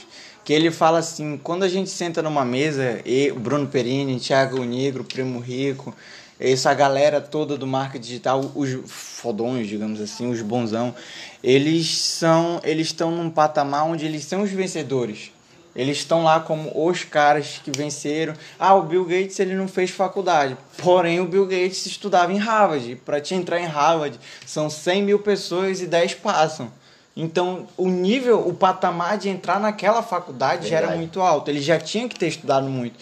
que 0.46 0.54
ele 0.54 0.70
fala 0.70 1.00
assim, 1.00 1.40
quando 1.44 1.64
a 1.64 1.70
gente 1.70 1.90
senta 1.90 2.22
numa 2.22 2.46
mesa, 2.46 3.02
e 3.04 3.32
o 3.32 3.40
Bruno 3.40 3.68
Perini, 3.68 4.20
Thiago 4.20 4.64
Negro, 4.64 5.04
Primo 5.04 5.40
Rico, 5.40 5.96
essa 6.40 6.74
galera 6.74 7.22
toda 7.22 7.58
do 7.58 7.66
marketing 7.66 8.06
digital, 8.06 8.52
os 8.54 8.70
fodões, 8.86 9.68
digamos 9.68 10.02
assim, 10.02 10.30
os 10.30 10.42
bonzão, 10.42 10.94
eles 11.42 11.98
são, 11.98 12.60
eles 12.64 12.88
estão 12.88 13.10
num 13.12 13.30
patamar 13.30 13.86
onde 13.86 14.06
eles 14.06 14.26
são 14.26 14.44
os 14.44 14.52
vencedores. 14.52 15.32
Eles 15.76 15.98
estão 15.98 16.24
lá 16.24 16.40
como 16.40 16.72
os 16.88 17.04
caras 17.04 17.60
que 17.64 17.72
venceram. 17.76 18.34
Ah, 18.60 18.76
o 18.76 18.84
Bill 18.84 19.06
Gates 19.06 19.40
ele 19.40 19.56
não 19.56 19.68
fez 19.68 19.90
faculdade. 19.90 20.56
Porém, 20.78 21.20
o 21.20 21.26
Bill 21.26 21.46
Gates 21.46 21.86
estudava 21.86 22.32
em 22.32 22.38
Harvard. 22.38 22.96
Para 22.98 23.20
te 23.20 23.34
entrar 23.34 23.60
em 23.60 23.66
Harvard, 23.66 24.20
são 24.46 24.70
100 24.70 25.04
mil 25.04 25.20
pessoas 25.20 25.82
e 25.82 25.88
10 25.88 26.16
passam. 26.16 26.72
Então, 27.16 27.68
o 27.78 27.90
nível, 27.90 28.48
o 28.48 28.54
patamar 28.54 29.18
de 29.18 29.30
entrar 29.30 29.60
naquela 29.60 30.02
faculdade 30.02 30.68
Verdade. 30.68 30.70
já 30.70 30.78
era 30.78 30.96
muito 30.96 31.22
alto. 31.22 31.50
Ele 31.50 31.62
já 31.62 31.80
tinha 31.80 32.08
que 32.08 32.18
ter 32.18 32.28
estudado 32.28 32.68
muito, 32.68 32.96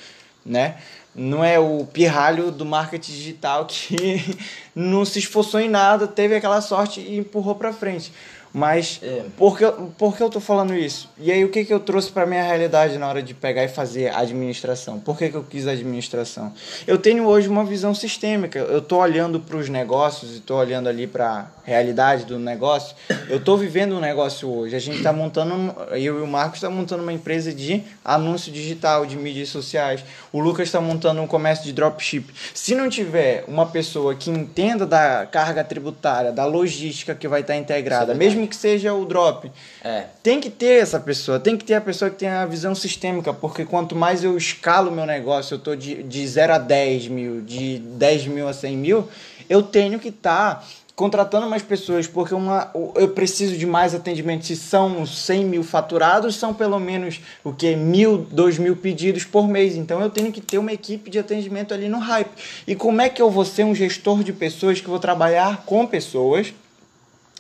né? 0.46 0.78
Não 1.14 1.44
é 1.44 1.60
o 1.60 1.86
pirralho 1.86 2.52
do 2.52 2.66
marketing 2.66 3.12
digital 3.12 3.66
que 3.66 4.38
não 4.74 5.04
se 5.04 5.20
esforçou 5.20 5.60
em 5.60 5.70
nada, 5.70 6.08
teve 6.08 6.36
aquela 6.36 6.62
sorte 6.62 7.02
e 7.02 7.18
empurrou 7.18 7.56
para 7.56 7.74
frente. 7.74 8.14
Mas 8.54 9.00
é. 9.02 9.24
por, 9.38 9.58
que, 9.58 9.66
por 9.98 10.18
que 10.18 10.24
eu 10.24 10.30
tô 10.30 10.40
falando 10.40 10.76
isso? 10.76 11.10
E 11.18 11.32
aí 11.32 11.44
o 11.46 11.50
que, 11.50 11.64
que 11.64 11.74
eu 11.74 11.80
trouxe 11.80 12.12
para 12.12 12.26
minha 12.26 12.44
realidade 12.44 12.98
na 12.98 13.08
hora 13.08 13.24
de 13.24 13.34
pegar 13.34 13.64
e 13.64 13.70
fazer 13.70 14.14
administração? 14.14 15.00
Por 15.00 15.18
que, 15.18 15.30
que 15.30 15.36
eu 15.36 15.44
quis 15.44 15.68
administração? 15.68 16.54
Eu 16.86 16.98
tenho 16.98 17.26
hoje 17.26 17.48
uma 17.48 17.64
visão 17.64 17.96
sistêmica. 17.96 18.60
Eu 18.60 18.82
tô 18.82 18.98
olhando 18.98 19.40
para 19.40 19.56
os 19.56 19.70
negócios 19.70 20.36
e 20.36 20.40
tô 20.42 20.58
olhando 20.58 20.90
ali 20.90 21.08
para 21.08 21.50
realidade 21.64 22.26
do 22.26 22.38
negócio. 22.38 22.96
Eu 23.30 23.40
tô 23.40 23.56
vivendo 23.56 23.96
um 23.96 24.00
negócio 24.00 24.50
hoje. 24.50 24.76
A 24.76 24.80
gente 24.80 24.98
está 24.98 25.14
montando, 25.14 25.74
eu 25.92 26.20
e 26.20 26.22
o 26.22 26.28
Marcos 26.28 26.58
está 26.58 26.70
montando 26.70 27.04
uma 27.04 27.14
empresa 27.14 27.54
de 27.54 27.84
anúncio 28.04 28.52
digital, 28.52 29.06
de 29.06 29.16
mídias 29.16 29.50
sociais. 29.50 30.04
O 30.34 30.40
Lucas 30.40 30.68
está 30.68 30.82
montando 30.82 31.22
um 31.22 31.28
comércio 31.28 31.64
de 31.66 31.72
dropship. 31.72 32.26
Se 32.54 32.76
não 32.76 32.90
tiver 32.90 33.46
uma 33.48 33.66
pessoa 33.66 34.14
que 34.14 34.30
entenda 34.30 34.86
da 34.86 35.26
carga 35.26 35.64
tributária, 35.64 36.32
da 36.32 36.46
logística 36.46 37.16
que 37.16 37.28
vai 37.28 37.42
estar 37.42 37.54
tá 37.54 37.60
integrada, 37.60 38.14
mesmo 38.14 38.41
mesmo 38.42 38.48
que 38.48 38.56
seja 38.56 38.94
o 38.94 39.06
drop. 39.06 39.52
É. 39.84 40.06
Tem 40.24 40.40
que 40.40 40.50
ter 40.50 40.82
essa 40.82 41.00
pessoa, 41.00 41.40
tem 41.40 41.56
que 41.56 41.64
ter 41.64 41.76
a 41.76 41.82
pessoa 41.82 42.10
que 42.10 42.18
tem 42.18 42.30
a 42.30 42.46
visão 42.46 42.74
sistêmica, 42.74 43.34
porque 43.34 43.66
quanto 43.66 43.96
mais 43.96 44.24
eu 44.24 44.36
escalo 44.38 44.92
meu 44.92 45.06
negócio, 45.06 45.56
eu 45.56 45.60
tô 45.60 45.76
de, 45.76 46.04
de 46.04 46.28
0 46.28 46.54
a 46.54 46.58
10 46.58 47.08
mil, 47.08 47.42
de 47.42 47.80
10 47.80 48.28
mil 48.28 48.48
a 48.48 48.54
100 48.54 48.78
mil, 48.78 49.08
eu 49.50 49.62
tenho 49.62 50.00
que 50.00 50.10
estar 50.10 50.56
tá 50.56 50.64
contratando 50.96 51.50
mais 51.50 51.64
pessoas, 51.64 52.06
porque 52.06 52.34
uma, 52.34 52.70
eu 52.96 53.10
preciso 53.10 53.58
de 53.58 53.66
mais 53.66 53.96
atendimento. 53.96 54.46
Se 54.46 54.56
são 54.56 55.04
100 55.04 55.46
mil 55.46 55.64
faturados, 55.64 56.36
são 56.36 56.54
pelo 56.54 56.80
menos 56.80 57.20
o 57.44 57.52
que? 57.52 57.76
Mil, 57.76 58.20
dois 58.30 58.60
mil 58.60 58.76
pedidos 58.76 59.24
por 59.24 59.48
mês. 59.48 59.76
Então 59.76 60.00
eu 60.00 60.12
tenho 60.12 60.32
que 60.32 60.40
ter 60.40 60.60
uma 60.60 60.72
equipe 60.72 61.10
de 61.10 61.18
atendimento 61.18 61.74
ali 61.74 61.90
no 61.90 61.98
hype. 61.98 62.30
E 62.68 62.76
como 62.76 63.02
é 63.02 63.10
que 63.10 63.22
eu 63.22 63.32
vou 63.32 63.44
ser 63.44 63.64
um 63.64 63.74
gestor 63.74 64.24
de 64.24 64.32
pessoas 64.32 64.80
que 64.80 64.88
vou 64.88 65.00
trabalhar 65.00 65.64
com 65.66 65.88
pessoas, 65.88 66.54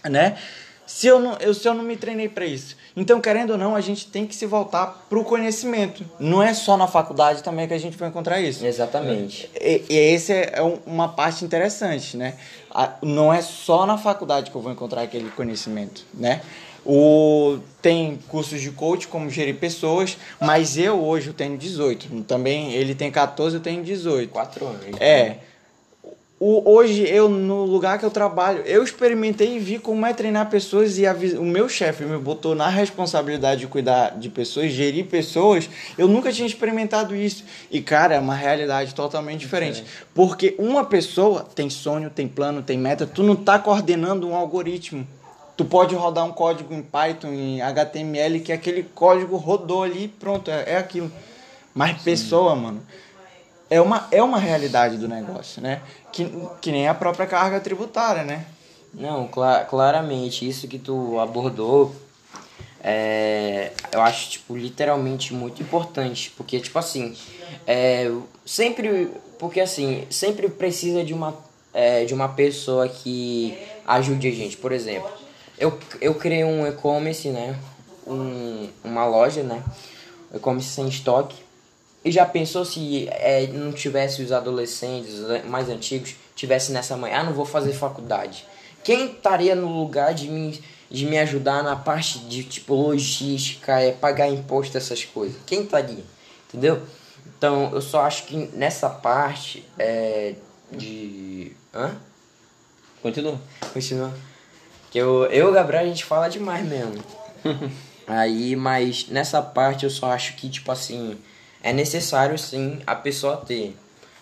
né? 0.09 0.37
Se 0.91 1.07
eu 1.07 1.19
não, 1.19 1.37
eu, 1.39 1.53
se 1.53 1.65
eu 1.65 1.73
não 1.73 1.83
me 1.83 1.95
treinei 1.95 2.27
para 2.27 2.45
isso. 2.45 2.75
Então, 2.97 3.21
querendo 3.21 3.51
ou 3.51 3.57
não, 3.57 3.77
a 3.77 3.81
gente 3.81 4.07
tem 4.07 4.27
que 4.27 4.35
se 4.35 4.45
voltar 4.45 5.05
para 5.09 5.17
o 5.17 5.23
conhecimento. 5.23 6.03
Não 6.19 6.43
é 6.43 6.53
só 6.53 6.75
na 6.75 6.85
faculdade 6.85 7.41
também 7.41 7.65
que 7.65 7.73
a 7.73 7.77
gente 7.77 7.97
vai 7.97 8.09
encontrar 8.09 8.41
isso. 8.41 8.65
Exatamente. 8.65 9.49
E, 9.59 9.83
e 9.89 9.95
esse 9.95 10.33
é 10.33 10.61
uma 10.85 11.07
parte 11.07 11.45
interessante, 11.45 12.17
né? 12.17 12.35
não 13.01 13.33
é 13.33 13.41
só 13.41 13.85
na 13.85 13.97
faculdade 13.97 14.51
que 14.51 14.55
eu 14.55 14.61
vou 14.61 14.71
encontrar 14.71 15.01
aquele 15.01 15.29
conhecimento, 15.31 16.05
né? 16.13 16.41
O, 16.85 17.59
tem 17.81 18.19
cursos 18.27 18.61
de 18.61 18.71
coach, 18.71 19.07
como 19.07 19.29
gerir 19.29 19.55
pessoas, 19.55 20.17
mas 20.39 20.77
eu 20.77 21.01
hoje 21.01 21.27
eu 21.27 21.33
tenho 21.33 21.57
18. 21.57 22.23
Também 22.23 22.73
ele 22.73 22.95
tem 22.95 23.09
14, 23.09 23.55
eu 23.55 23.61
tenho 23.61 23.83
18. 23.83 24.29
Quatro 24.29 24.67
anos. 24.67 24.85
É. 24.99 25.37
O, 26.43 26.67
hoje 26.73 27.07
eu, 27.07 27.29
no 27.29 27.65
lugar 27.65 27.99
que 27.99 28.03
eu 28.03 28.09
trabalho, 28.09 28.63
eu 28.65 28.83
experimentei 28.83 29.57
e 29.57 29.59
vi 29.59 29.77
como 29.77 30.03
é 30.07 30.11
treinar 30.11 30.49
pessoas 30.49 30.97
e 30.97 31.05
a, 31.05 31.13
o 31.37 31.45
meu 31.45 31.69
chefe 31.69 32.03
me 32.03 32.17
botou 32.17 32.55
na 32.55 32.67
responsabilidade 32.67 33.61
de 33.61 33.67
cuidar 33.67 34.17
de 34.17 34.27
pessoas, 34.27 34.71
gerir 34.71 35.05
pessoas. 35.05 35.69
Eu 35.95 36.07
nunca 36.07 36.33
tinha 36.33 36.47
experimentado 36.47 37.15
isso. 37.15 37.43
E, 37.69 37.79
cara, 37.79 38.15
é 38.15 38.19
uma 38.19 38.33
realidade 38.33 38.95
totalmente 38.95 39.41
diferente. 39.41 39.83
Porque 40.15 40.55
uma 40.57 40.83
pessoa 40.83 41.43
tem 41.43 41.69
sonho, 41.69 42.09
tem 42.09 42.27
plano, 42.27 42.63
tem 42.63 42.75
meta, 42.75 43.05
tu 43.05 43.21
não 43.21 43.35
tá 43.35 43.59
coordenando 43.59 44.27
um 44.27 44.35
algoritmo. 44.35 45.07
Tu 45.55 45.63
pode 45.63 45.93
rodar 45.93 46.25
um 46.25 46.31
código 46.31 46.73
em 46.73 46.81
Python, 46.81 47.27
em 47.27 47.61
HTML, 47.61 48.39
que 48.39 48.51
aquele 48.51 48.81
código 48.81 49.37
rodou 49.37 49.83
ali 49.83 50.07
pronto, 50.07 50.49
é, 50.49 50.71
é 50.71 50.77
aquilo. 50.77 51.11
Mas 51.71 52.01
pessoa, 52.01 52.55
mano, 52.55 52.81
é 53.71 53.79
uma, 53.79 54.05
é 54.11 54.21
uma 54.21 54.37
realidade 54.37 54.97
do 54.97 55.07
negócio, 55.07 55.61
né? 55.61 55.81
Que, 56.11 56.29
que 56.61 56.71
nem 56.71 56.87
a 56.87 56.93
própria 56.93 57.25
carga 57.25 57.59
tributária, 57.59 58.23
né? 58.23 58.45
Não, 58.93 59.27
cla- 59.27 59.63
claramente, 59.63 60.47
isso 60.47 60.67
que 60.67 60.77
tu 60.77 61.17
abordou, 61.19 61.95
é, 62.83 63.71
eu 63.91 64.01
acho, 64.01 64.31
tipo, 64.31 64.55
literalmente 64.57 65.33
muito 65.33 65.61
importante. 65.61 66.31
Porque, 66.35 66.59
tipo 66.59 66.77
assim, 66.77 67.15
é, 67.65 68.11
sempre, 68.45 69.09
porque 69.39 69.61
assim, 69.61 70.05
sempre 70.09 70.49
precisa 70.49 71.03
de 71.03 71.13
uma, 71.13 71.33
é, 71.73 72.03
de 72.03 72.13
uma 72.13 72.27
pessoa 72.29 72.87
que 72.89 73.57
ajude 73.87 74.27
a 74.27 74.31
gente. 74.31 74.57
Por 74.57 74.71
exemplo, 74.71 75.09
eu, 75.57 75.77
eu 76.01 76.15
criei 76.15 76.43
um 76.43 76.67
e-commerce, 76.67 77.29
né? 77.29 77.57
Um, 78.05 78.67
uma 78.83 79.05
loja, 79.05 79.43
né? 79.43 79.63
E-commerce 80.33 80.69
sem 80.69 80.87
estoque. 80.87 81.35
E 82.03 82.11
já 82.11 82.25
pensou 82.25 82.65
se 82.65 83.07
é, 83.09 83.47
não 83.47 83.71
tivesse 83.71 84.21
os 84.21 84.31
adolescentes 84.31 85.19
mais 85.45 85.69
antigos, 85.69 86.15
tivesse 86.35 86.71
nessa 86.71 86.97
manhã, 86.97 87.19
ah, 87.19 87.23
não 87.23 87.33
vou 87.33 87.45
fazer 87.45 87.73
faculdade. 87.73 88.45
Quem 88.83 89.11
estaria 89.11 89.55
no 89.55 89.67
lugar 89.79 90.13
de 90.13 90.27
me, 90.27 90.59
de 90.89 91.05
me 91.05 91.19
ajudar 91.19 91.63
na 91.63 91.75
parte 91.75 92.19
de 92.19 92.43
tipo 92.43 92.73
logística, 92.73 93.79
é, 93.79 93.91
pagar 93.91 94.27
imposto, 94.29 94.77
essas 94.77 95.05
coisas? 95.05 95.39
Quem 95.45 95.63
estaria? 95.63 96.03
Entendeu? 96.47 96.81
Então 97.37 97.71
eu 97.71 97.81
só 97.81 98.01
acho 98.01 98.25
que 98.25 98.35
nessa 98.53 98.89
parte 98.89 99.63
é, 99.77 100.33
de. 100.71 101.51
Hã? 101.73 101.95
Continua. 103.01 103.39
Continua. 103.73 104.13
Que 104.89 104.97
eu, 104.97 105.25
eu 105.25 105.47
e 105.47 105.49
o 105.49 105.53
Gabriel 105.53 105.83
a 105.83 105.87
gente 105.87 106.03
fala 106.03 106.27
demais 106.27 106.65
mesmo. 106.65 107.03
Aí, 108.05 108.55
mas 108.55 109.07
nessa 109.07 109.41
parte 109.41 109.85
eu 109.85 109.89
só 109.89 110.11
acho 110.11 110.35
que, 110.35 110.49
tipo 110.49 110.71
assim, 110.71 111.17
é 111.63 111.73
necessário 111.73 112.37
sim 112.37 112.79
a 112.85 112.95
pessoa 112.95 113.37
ter. 113.37 113.75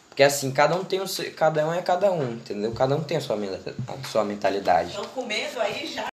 Porque 0.09 0.23
assim, 0.23 0.51
cada 0.51 0.75
um 0.75 0.83
tem 0.83 0.99
o 0.99 1.07
seu, 1.07 1.31
cada 1.31 1.65
um 1.65 1.73
é 1.73 1.81
cada 1.81 2.11
um, 2.11 2.33
entendeu? 2.33 2.71
Cada 2.73 2.95
um 2.95 3.01
tem 3.01 3.17
a 3.17 3.21
sua, 3.21 3.37
a 3.37 4.07
sua 4.07 4.23
mentalidade. 4.25 4.89
Estão 4.89 5.05
com 5.05 5.25
medo 5.25 5.59
aí 5.59 5.87
já? 5.87 6.07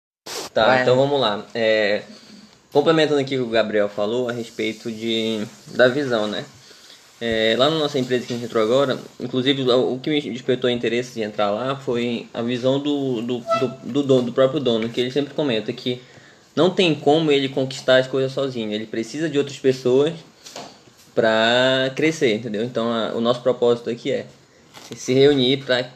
Tá, 0.52 0.66
Vai. 0.66 0.82
então 0.82 0.96
vamos 0.96 1.20
lá. 1.20 1.44
É, 1.54 2.02
complementando 2.72 3.20
aqui 3.20 3.36
o 3.36 3.42
que 3.42 3.48
o 3.48 3.52
Gabriel 3.52 3.88
falou 3.88 4.28
a 4.28 4.32
respeito 4.32 4.90
de, 4.90 5.46
da 5.68 5.88
visão, 5.88 6.26
né? 6.26 6.44
É, 7.20 7.54
lá 7.56 7.70
na 7.70 7.78
nossa 7.78 7.96
empresa 8.00 8.26
que 8.26 8.32
a 8.32 8.36
gente 8.36 8.46
entrou 8.46 8.60
agora, 8.60 8.98
inclusive 9.20 9.62
o 9.62 9.92
o 9.92 10.00
que 10.00 10.10
me 10.10 10.20
despertou 10.20 10.68
interesse 10.68 11.14
de 11.14 11.22
entrar 11.22 11.52
lá 11.52 11.76
foi 11.76 12.28
a 12.34 12.42
visão 12.42 12.80
do, 12.80 13.22
do, 13.22 13.38
do, 13.38 13.68
do 13.84 14.02
dono, 14.02 14.22
do 14.22 14.32
próprio 14.32 14.58
dono, 14.58 14.88
que 14.88 15.00
ele 15.00 15.12
sempre 15.12 15.32
comenta 15.32 15.72
que 15.72 16.02
não 16.56 16.68
tem 16.68 16.92
como 16.92 17.30
ele 17.30 17.48
conquistar 17.48 17.98
as 17.98 18.08
coisas 18.08 18.32
sozinho, 18.32 18.72
ele 18.72 18.86
precisa 18.86 19.28
de 19.28 19.38
outras 19.38 19.56
pessoas 19.60 20.14
para 21.14 21.92
crescer, 21.94 22.34
entendeu? 22.36 22.64
Então 22.64 22.90
a- 22.92 23.12
o 23.14 23.20
nosso 23.20 23.40
propósito 23.42 23.90
aqui 23.90 24.10
é 24.10 24.26
se 24.96 25.12
reunir 25.12 25.58
para 25.64 25.88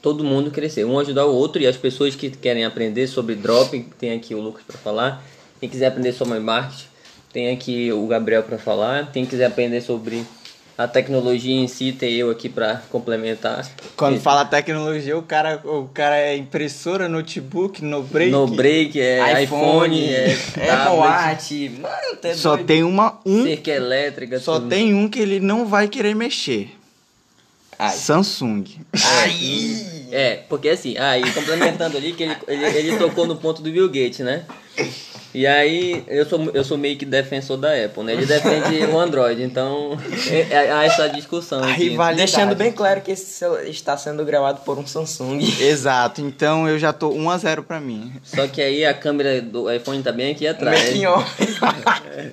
todo 0.00 0.24
mundo 0.24 0.50
crescer, 0.50 0.84
um 0.84 0.98
ajudar 0.98 1.26
o 1.26 1.34
outro 1.34 1.62
e 1.62 1.66
as 1.66 1.76
pessoas 1.76 2.14
que 2.14 2.30
querem 2.30 2.64
aprender 2.64 3.06
sobre 3.06 3.34
drop, 3.34 3.78
tem 3.98 4.12
aqui 4.12 4.34
o 4.34 4.40
Lucas 4.40 4.62
para 4.66 4.76
falar. 4.78 5.24
Quem 5.60 5.68
quiser 5.68 5.86
aprender 5.86 6.12
sobre 6.12 6.38
marketing, 6.40 6.86
tem 7.32 7.50
aqui 7.50 7.92
o 7.92 8.06
Gabriel 8.06 8.42
para 8.42 8.58
falar. 8.58 9.12
Quem 9.12 9.24
quiser 9.24 9.46
aprender 9.46 9.80
sobre 9.80 10.24
a 10.84 10.88
tecnologia 10.88 11.54
em 11.54 11.68
si, 11.68 11.92
tem 11.92 12.14
eu 12.14 12.30
aqui 12.30 12.48
para 12.48 12.82
complementar. 12.90 13.70
Quando 13.96 14.20
fala 14.20 14.44
tecnologia, 14.44 15.16
o 15.16 15.22
cara, 15.22 15.60
o 15.64 15.88
cara 15.92 16.18
é 16.18 16.36
impressora, 16.36 17.08
notebook, 17.08 17.84
no 17.84 18.02
break. 18.02 18.30
no 18.32 18.46
break 18.46 19.00
é 19.00 19.42
iPhone, 19.42 20.04
é 20.04 20.32
Apple 20.32 21.42
tablet, 21.42 21.70
mano, 21.80 22.16
tá 22.20 22.34
Só 22.34 22.56
doido. 22.56 22.66
tem 22.66 22.82
uma, 22.82 23.18
um, 23.24 23.44
cerca 23.44 23.70
elétrica, 23.70 24.38
só 24.38 24.54
tudo. 24.54 24.68
tem 24.68 24.94
um 24.94 25.08
que 25.08 25.18
ele 25.20 25.40
não 25.40 25.66
vai 25.66 25.88
querer 25.88 26.14
mexer. 26.14 26.70
Ai. 27.78 27.96
Samsung. 27.96 28.64
Ai. 29.04 29.86
É, 30.10 30.40
porque 30.48 30.68
assim, 30.68 30.96
aí 30.98 31.22
complementando 31.32 31.96
ali 31.96 32.12
que 32.12 32.22
ele, 32.22 32.36
ele, 32.46 32.64
ele 32.64 32.98
tocou 32.98 33.26
no 33.26 33.36
ponto 33.36 33.62
do 33.62 33.70
Bill 33.70 33.88
Gates, 33.88 34.18
né? 34.18 34.44
E 35.34 35.46
aí 35.46 36.04
eu 36.08 36.26
sou, 36.26 36.50
eu 36.52 36.62
sou 36.62 36.76
meio 36.76 36.96
que 36.98 37.06
defensor 37.06 37.56
da 37.56 37.68
Apple, 37.72 38.02
né? 38.04 38.12
Ele 38.12 38.26
defende 38.26 38.84
o 38.84 38.98
Android, 38.98 39.42
então 39.42 39.98
é- 40.30 40.40
é- 40.66 40.70
há 40.72 40.84
essa 40.84 41.08
discussão. 41.08 41.62
A 41.62 41.70
aqui. 41.72 41.88
rivalidade. 41.88 42.30
Deixando 42.30 42.54
bem 42.54 42.70
claro 42.70 43.00
que 43.00 43.12
esse 43.12 43.24
celular 43.26 43.64
está 43.66 43.96
sendo 43.96 44.24
gravado 44.26 44.60
por 44.60 44.78
um 44.78 44.86
Samsung. 44.86 45.38
Exato, 45.60 46.20
então 46.20 46.68
eu 46.68 46.78
já 46.78 46.92
tô 46.92 47.08
1 47.10 47.30
a 47.30 47.38
0 47.38 47.62
pra 47.62 47.80
mim. 47.80 48.12
Só 48.22 48.46
que 48.46 48.60
aí 48.60 48.84
a 48.84 48.92
câmera 48.92 49.40
do 49.40 49.72
iPhone 49.72 50.02
tá 50.02 50.12
bem 50.12 50.32
aqui 50.32 50.46
atrás. 50.46 50.90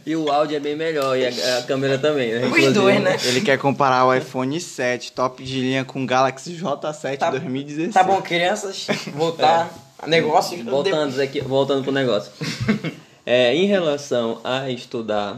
E 0.05 0.15
o 0.15 0.29
áudio 0.31 0.57
é 0.57 0.59
bem 0.59 0.75
melhor, 0.75 1.17
e 1.17 1.25
a, 1.25 1.57
a 1.59 1.61
câmera 1.63 1.97
também, 1.97 2.33
né? 2.33 2.39
Os 2.41 2.47
Inclusive. 2.47 2.73
dois, 2.73 3.01
né? 3.01 3.17
Ele 3.23 3.41
quer 3.41 3.57
comparar 3.57 4.05
o 4.05 4.13
iPhone 4.13 4.59
7, 4.59 5.11
top 5.13 5.43
de 5.43 5.61
linha, 5.61 5.85
com 5.85 6.03
o 6.03 6.05
Galaxy 6.05 6.53
J7 6.57 7.17
Tá- 7.17 7.31
2016. 7.31 7.93
Tá 7.93 8.03
bom, 8.03 8.21
crianças, 8.21 8.87
voltar 9.13 9.69
a 9.73 9.88
negócio. 10.07 10.57
Voltando 10.63 11.19
aqui, 11.21 11.41
voltando 11.41 11.83
pro 11.83 11.91
negócio. 11.91 12.31
É, 13.25 13.53
em 13.55 13.65
relação 13.65 14.39
a 14.43 14.69
estudar, 14.71 15.37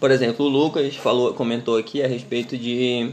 por 0.00 0.10
exemplo, 0.10 0.46
o 0.46 0.48
Lucas 0.48 0.96
falou, 0.96 1.34
comentou 1.34 1.76
aqui 1.76 2.02
a 2.02 2.06
respeito 2.08 2.56
de, 2.58 3.12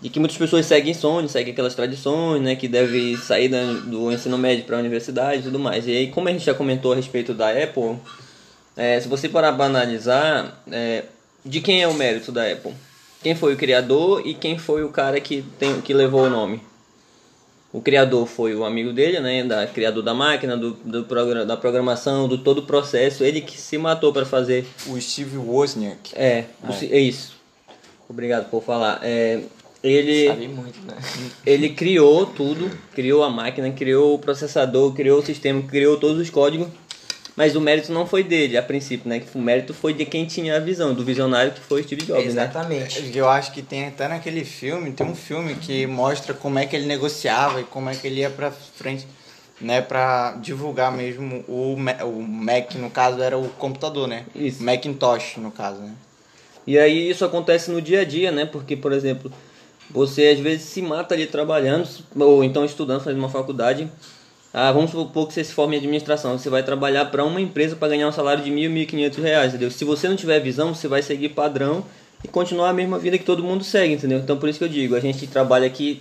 de 0.00 0.08
que 0.08 0.18
muitas 0.18 0.36
pessoas 0.36 0.66
seguem 0.66 0.92
sonhos, 0.94 1.30
seguem 1.30 1.52
aquelas 1.52 1.74
tradições, 1.74 2.42
né, 2.42 2.56
que 2.56 2.66
deve 2.66 3.16
sair 3.18 3.48
da- 3.48 3.72
do 3.84 4.10
ensino 4.10 4.36
médio 4.36 4.64
para 4.64 4.76
a 4.76 4.80
universidade 4.80 5.40
e 5.40 5.44
tudo 5.44 5.58
mais. 5.58 5.86
E 5.86 5.90
aí, 5.92 6.06
como 6.10 6.28
a 6.28 6.32
gente 6.32 6.44
já 6.44 6.54
comentou 6.54 6.92
a 6.92 6.96
respeito 6.96 7.32
da 7.34 7.50
Apple, 7.50 7.96
é, 8.76 8.98
se 8.98 9.06
você 9.06 9.28
parar 9.28 9.52
para 9.52 9.66
analisar, 9.66 10.60
é, 10.72 11.04
de 11.44 11.60
quem 11.60 11.82
é 11.82 11.86
o 11.88 11.94
mérito 11.94 12.32
da 12.32 12.50
Apple? 12.50 12.72
Quem 13.22 13.34
foi 13.34 13.54
o 13.54 13.56
criador 13.56 14.22
e 14.26 14.34
quem 14.34 14.58
foi 14.58 14.82
o 14.82 14.88
cara 14.88 15.20
que, 15.20 15.42
tem, 15.58 15.80
que 15.80 15.94
levou 15.94 16.24
o 16.24 16.30
nome? 16.30 16.60
O 17.74 17.80
criador 17.82 18.24
foi 18.28 18.54
o 18.54 18.64
amigo 18.64 18.92
dele, 18.92 19.18
né? 19.18 19.42
Da, 19.42 19.66
criador 19.66 20.00
da 20.00 20.14
máquina, 20.14 20.56
do, 20.56 20.70
do 20.84 21.02
progra- 21.04 21.44
da 21.44 21.56
programação, 21.56 22.28
do 22.28 22.38
todo 22.38 22.58
o 22.58 22.62
processo. 22.62 23.24
Ele 23.24 23.40
que 23.40 23.60
se 23.60 23.76
matou 23.76 24.12
para 24.12 24.24
fazer. 24.24 24.64
O 24.86 25.00
Steve 25.00 25.36
Wozniak. 25.36 26.12
É, 26.14 26.44
o 26.68 26.72
si- 26.72 26.88
é 26.92 27.00
isso. 27.00 27.34
Obrigado 28.08 28.48
por 28.48 28.62
falar. 28.62 29.00
É, 29.02 29.40
ele, 29.82 30.28
Sabe 30.28 30.46
muito, 30.46 30.78
né? 30.86 30.94
ele 31.44 31.70
criou 31.70 32.26
tudo, 32.26 32.70
criou 32.94 33.24
a 33.24 33.28
máquina, 33.28 33.68
criou 33.72 34.14
o 34.14 34.18
processador, 34.20 34.94
criou 34.94 35.18
o 35.18 35.26
sistema, 35.26 35.60
criou 35.62 35.96
todos 35.98 36.18
os 36.20 36.30
códigos. 36.30 36.68
Mas 37.36 37.56
o 37.56 37.60
mérito 37.60 37.92
não 37.92 38.06
foi 38.06 38.22
dele, 38.22 38.56
a 38.56 38.62
princípio, 38.62 39.08
né? 39.08 39.20
O 39.34 39.40
mérito 39.40 39.74
foi 39.74 39.92
de 39.92 40.04
quem 40.04 40.24
tinha 40.24 40.56
a 40.56 40.60
visão, 40.60 40.94
do 40.94 41.04
visionário 41.04 41.52
que 41.52 41.60
foi 41.60 41.82
Steve 41.82 42.04
Jobs, 42.04 42.32
né? 42.32 42.44
Exatamente. 42.44 43.10
Eu 43.16 43.28
acho 43.28 43.52
que 43.52 43.60
tem 43.60 43.88
até 43.88 44.06
naquele 44.06 44.44
filme, 44.44 44.92
tem 44.92 45.06
um 45.06 45.16
filme 45.16 45.56
que 45.56 45.84
mostra 45.86 46.32
como 46.32 46.58
é 46.60 46.66
que 46.66 46.76
ele 46.76 46.86
negociava 46.86 47.60
e 47.60 47.64
como 47.64 47.90
é 47.90 47.94
que 47.96 48.06
ele 48.06 48.20
ia 48.20 48.30
pra 48.30 48.52
frente, 48.52 49.06
né, 49.60 49.80
pra 49.80 50.36
divulgar 50.40 50.92
mesmo 50.92 51.44
o, 51.48 51.74
o 51.74 52.22
Mac, 52.22 52.74
no 52.76 52.88
caso 52.88 53.20
era 53.20 53.36
o 53.36 53.48
computador, 53.48 54.06
né? 54.06 54.24
Isso. 54.34 54.62
Macintosh, 54.62 55.38
no 55.38 55.50
caso, 55.50 55.80
né? 55.80 55.92
E 56.66 56.78
aí 56.78 57.10
isso 57.10 57.24
acontece 57.24 57.70
no 57.70 57.82
dia 57.82 58.02
a 58.02 58.04
dia, 58.04 58.30
né? 58.30 58.46
Porque, 58.46 58.76
por 58.76 58.92
exemplo, 58.92 59.30
você 59.90 60.28
às 60.28 60.38
vezes 60.38 60.66
se 60.66 60.80
mata 60.80 61.14
ali 61.14 61.26
trabalhando, 61.26 61.88
ou 62.16 62.42
então 62.44 62.64
estudando, 62.64 63.02
fazendo 63.02 63.18
uma 63.18 63.28
faculdade. 63.28 63.88
Ah, 64.56 64.70
vamos 64.70 64.92
supor 64.92 65.26
que 65.26 65.34
você 65.34 65.42
se 65.42 65.52
forme 65.52 65.74
em 65.74 65.78
administração. 65.80 66.38
Você 66.38 66.48
vai 66.48 66.62
trabalhar 66.62 67.06
para 67.06 67.24
uma 67.24 67.40
empresa 67.40 67.74
para 67.74 67.88
ganhar 67.88 68.06
um 68.06 68.12
salário 68.12 68.44
de 68.44 68.52
mil, 68.52 68.70
mil 68.70 68.86
quinhentos 68.86 69.18
reais, 69.18 69.48
entendeu? 69.48 69.68
Se 69.68 69.84
você 69.84 70.08
não 70.08 70.14
tiver 70.14 70.38
visão, 70.38 70.72
você 70.72 70.86
vai 70.86 71.02
seguir 71.02 71.30
padrão 71.30 71.84
e 72.22 72.28
continuar 72.28 72.70
a 72.70 72.72
mesma 72.72 72.96
vida 72.96 73.18
que 73.18 73.24
todo 73.24 73.42
mundo 73.42 73.64
segue, 73.64 73.94
entendeu? 73.94 74.20
Então 74.20 74.36
por 74.36 74.48
isso 74.48 74.60
que 74.60 74.64
eu 74.64 74.68
digo, 74.68 74.94
a 74.94 75.00
gente 75.00 75.26
trabalha 75.26 75.66
aqui 75.66 76.00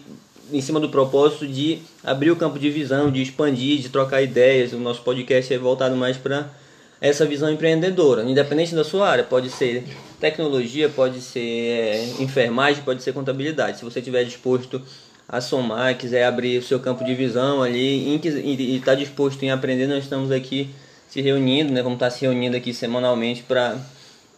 em 0.52 0.62
cima 0.62 0.80
do 0.80 0.88
propósito 0.88 1.48
de 1.48 1.80
abrir 2.04 2.30
o 2.30 2.36
campo 2.36 2.60
de 2.60 2.70
visão, 2.70 3.10
de 3.10 3.24
expandir, 3.24 3.80
de 3.80 3.90
trocar 3.90 4.22
ideias. 4.22 4.72
O 4.72 4.78
nosso 4.78 5.02
podcast 5.02 5.52
é 5.52 5.58
voltado 5.58 5.96
mais 5.96 6.16
para 6.16 6.48
essa 7.02 7.26
visão 7.26 7.52
empreendedora, 7.52 8.24
independente 8.24 8.76
da 8.76 8.84
sua 8.84 9.10
área. 9.10 9.24
Pode 9.24 9.50
ser 9.50 9.84
tecnologia, 10.20 10.90
pode 10.90 11.22
ser 11.22 11.40
é, 11.40 12.06
enfermagem, 12.20 12.84
pode 12.84 13.02
ser 13.02 13.14
contabilidade. 13.14 13.80
Se 13.80 13.84
você 13.84 13.98
estiver 13.98 14.24
disposto 14.24 14.80
a 15.28 15.40
somar, 15.42 15.96
quiser 15.98 16.26
abrir 16.26 16.58
o 16.60 16.64
seu 16.64 16.80
campo 16.80 17.04
de 17.04 17.16
visão 17.16 17.62
ali 17.64 18.16
e 18.16 18.76
está 18.78 18.94
disposto 18.96 19.42
em 19.44 19.52
aprender, 19.52 19.88
nós 19.88 20.04
estamos 20.04 20.32
aqui 20.32 20.70
se 21.10 21.22
reunindo, 21.22 21.72
né? 21.72 21.82
Vamos 21.82 21.96
estar 21.98 22.10
se 22.10 22.22
reunindo 22.22 22.58
aqui 22.58 22.74
semanalmente 22.74 23.44
para 23.44 23.78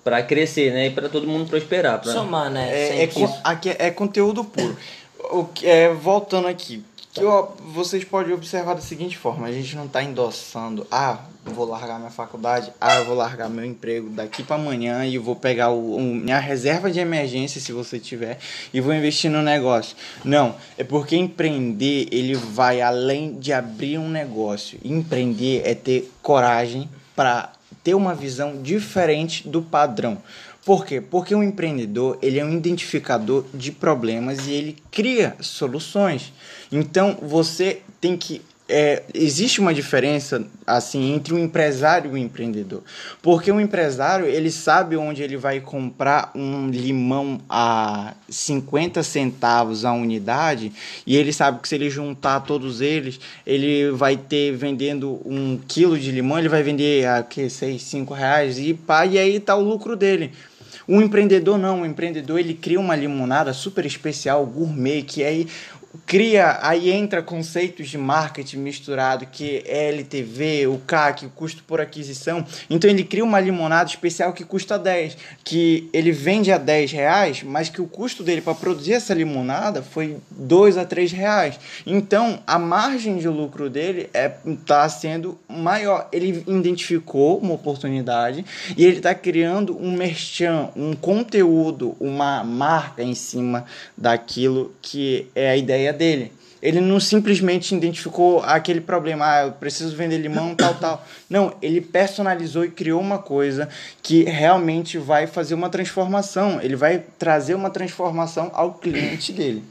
para 0.03 0.21
crescer, 0.21 0.71
né? 0.71 0.85
E 0.87 0.89
para 0.91 1.09
todo 1.09 1.25
mundo 1.25 1.49
prosperar. 1.49 1.99
Pra... 1.99 2.13
Somar, 2.13 2.51
né? 2.51 2.69
É, 2.71 3.03
é, 3.03 3.09
aqui 3.43 3.69
é, 3.71 3.87
é 3.87 3.91
conteúdo 3.91 4.43
puro. 4.43 4.77
O 5.31 5.45
que- 5.45 5.65
é, 5.65 5.91
voltando 5.91 6.47
aqui, 6.47 6.83
que 7.15 7.21
eu- 7.25 7.55
vocês 7.73 8.03
podem 8.03 8.33
observar 8.33 8.73
da 8.75 8.81
seguinte 8.81 9.17
forma: 9.17 9.47
a 9.47 9.51
gente 9.51 9.75
não 9.75 9.85
está 9.85 10.03
endossando, 10.03 10.85
ah, 10.91 11.19
vou 11.45 11.65
largar 11.65 11.97
minha 11.99 12.11
faculdade, 12.11 12.71
ah, 12.81 13.01
vou 13.01 13.15
largar 13.15 13.49
meu 13.49 13.63
emprego 13.63 14.09
daqui 14.09 14.43
para 14.43 14.55
amanhã 14.55 15.05
e 15.05 15.17
vou 15.17 15.35
pegar 15.35 15.69
o, 15.69 15.95
o- 15.95 16.01
minha 16.15 16.39
reserva 16.39 16.91
de 16.91 16.99
emergência, 16.99 17.61
se 17.61 17.71
você 17.71 17.99
tiver, 17.99 18.39
e 18.73 18.81
vou 18.81 18.93
investir 18.93 19.29
no 19.31 19.41
negócio. 19.41 19.95
Não, 20.23 20.55
é 20.77 20.83
porque 20.83 21.15
empreender 21.15 22.07
ele 22.11 22.33
vai 22.35 22.81
além 22.81 23.39
de 23.39 23.53
abrir 23.53 23.97
um 23.97 24.09
negócio. 24.09 24.79
Empreender 24.83 25.61
é 25.65 25.73
ter 25.73 26.11
coragem 26.21 26.89
para 27.15 27.51
ter 27.85 27.93
uma 27.93 28.15
visão 28.15 28.63
diferente 28.63 29.47
do 29.47 29.61
padrão. 29.61 30.17
Por 30.65 30.83
quê? 30.83 30.99
Porque 30.99 31.35
o 31.35 31.43
empreendedor 31.43 32.17
ele 32.19 32.39
é 32.39 32.43
um 32.43 32.51
identificador 32.51 33.45
de 33.53 33.71
problemas 33.71 34.47
e 34.47 34.51
ele 34.53 34.77
cria 34.89 35.35
soluções. 35.39 36.33
Então 36.71 37.15
você 37.21 37.83
tem 38.01 38.17
que 38.17 38.41
é, 38.67 39.03
existe 39.13 39.61
uma 39.61 39.73
diferença 39.73 40.43
assim 40.65 41.13
entre 41.13 41.33
o 41.33 41.39
empresário 41.39 42.11
e 42.11 42.13
o 42.13 42.17
empreendedor, 42.17 42.81
porque 43.21 43.51
o 43.51 43.61
empresário 43.61 44.25
ele 44.25 44.49
sabe 44.49 44.97
onde 44.97 45.21
ele 45.21 45.37
vai 45.37 45.59
comprar 45.59 46.31
um 46.33 46.69
limão 46.69 47.39
a 47.47 48.15
50 48.27 49.03
centavos 49.03 49.85
a 49.85 49.93
unidade 49.93 50.71
e 51.05 51.15
ele 51.15 51.31
sabe 51.31 51.59
que 51.61 51.67
se 51.67 51.75
ele 51.75 51.89
juntar 51.91 52.39
todos 52.39 52.81
eles 52.81 53.19
ele 53.45 53.91
vai 53.91 54.17
ter 54.17 54.55
vendendo 54.55 55.21
um 55.23 55.59
quilo 55.67 55.99
de 55.99 56.11
limão 56.11 56.39
ele 56.39 56.49
vai 56.49 56.63
vender 56.63 57.07
a 57.07 57.21
que 57.21 57.47
seis 57.49 57.83
cinco 57.83 58.15
reais 58.15 58.57
e 58.57 58.73
pá, 58.73 59.05
e 59.05 59.19
aí 59.19 59.39
tá 59.39 59.55
o 59.55 59.61
lucro 59.61 59.95
dele. 59.95 60.31
O 60.87 61.01
empreendedor 61.01 61.57
não, 61.57 61.81
o 61.81 61.85
empreendedor 61.85 62.39
ele 62.39 62.53
cria 62.53 62.79
uma 62.79 62.95
limonada 62.95 63.53
super 63.53 63.83
especial, 63.87 64.45
gourmet, 64.45 65.01
que 65.01 65.23
aí 65.23 65.47
cria, 66.05 66.59
aí 66.61 66.91
entra 66.91 67.21
conceitos 67.21 67.89
de 67.89 67.97
marketing 67.97 68.57
misturado, 68.57 69.25
que 69.25 69.63
é 69.65 69.89
LTV, 69.89 70.67
o 70.67 70.77
CAC, 70.79 71.25
o 71.25 71.29
custo 71.29 71.63
por 71.63 71.81
aquisição. 71.81 72.45
Então 72.69 72.89
ele 72.89 73.03
cria 73.03 73.23
uma 73.23 73.39
limonada 73.39 73.89
especial 73.89 74.33
que 74.33 74.43
custa 74.43 74.77
10, 74.77 75.17
que 75.43 75.89
ele 75.93 76.11
vende 76.11 76.51
a 76.51 76.57
10 76.57 76.91
reais, 76.91 77.43
mas 77.43 77.69
que 77.69 77.81
o 77.81 77.87
custo 77.87 78.23
dele 78.23 78.41
para 78.41 78.55
produzir 78.55 78.93
essa 78.93 79.13
limonada 79.13 79.81
foi 79.81 80.17
2 80.31 80.77
a 80.77 80.85
3 80.85 81.11
reais. 81.11 81.59
Então 81.85 82.39
a 82.45 82.57
margem 82.57 83.17
de 83.17 83.27
lucro 83.27 83.69
dele 83.69 84.09
é 84.13 84.29
tá 84.65 84.87
sendo 84.89 85.37
maior. 85.47 86.07
Ele 86.11 86.43
identificou 86.47 87.37
uma 87.37 87.53
oportunidade 87.53 88.45
e 88.75 88.85
ele 88.85 88.97
está 88.97 89.13
criando 89.13 89.77
um 89.77 89.91
merchan, 89.91 90.69
um 90.75 90.93
conteúdo, 90.93 91.95
uma 91.99 92.43
marca 92.43 93.03
em 93.03 93.15
cima 93.15 93.65
daquilo 93.97 94.73
que 94.81 95.27
é 95.35 95.49
a 95.49 95.57
ideia 95.57 95.84
dele. 95.93 96.31
Ele 96.61 96.81
não 96.81 96.99
simplesmente 96.99 97.75
identificou 97.75 98.41
aquele 98.41 98.81
problema, 98.81 99.25
ah, 99.25 99.45
eu 99.45 99.51
preciso 99.51 99.95
vender 99.95 100.17
limão, 100.17 100.55
tal, 100.55 100.73
tal. 100.75 101.05
Não, 101.29 101.53
ele 101.61 101.79
personalizou 101.79 102.65
e 102.65 102.71
criou 102.71 102.99
uma 102.99 103.19
coisa 103.19 103.69
que 104.01 104.23
realmente 104.23 104.97
vai 104.97 105.27
fazer 105.27 105.53
uma 105.53 105.69
transformação. 105.69 106.59
Ele 106.61 106.75
vai 106.75 107.03
trazer 107.19 107.53
uma 107.53 107.69
transformação 107.69 108.49
ao 108.53 108.73
cliente 108.73 109.31
dele. 109.31 109.63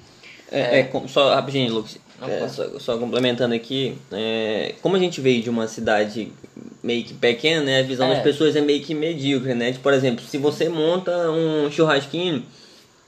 É, 0.53 0.81
é, 0.81 0.91
só 1.09 1.35
rapidinho, 1.35 1.73
Lucas. 1.75 1.99
É, 2.23 2.47
só, 2.49 2.79
só 2.79 2.97
complementando 2.97 3.55
aqui, 3.55 3.99
é, 4.13 4.75
como 4.81 4.95
a 4.95 4.99
gente 4.99 5.21
veio 5.21 5.43
de 5.43 5.51
uma 5.51 5.67
cidade 5.67 6.31
meio 6.81 7.03
que 7.03 7.13
pequena, 7.15 7.63
né, 7.63 7.81
a 7.81 7.83
visão 7.83 8.07
É. 8.07 8.15
das 8.15 8.23
pessoas 8.23 8.55
é 8.55 8.61
meio 8.61 8.83
que 8.83 8.95
medíocre, 8.95 9.55
né? 9.55 9.73
Tipo, 9.73 9.83
por 9.83 9.93
exemplo, 9.93 10.25
se 10.25 10.39
você 10.39 10.69
monta 10.69 11.11
um 11.31 11.71
churrasquinho, 11.71 12.45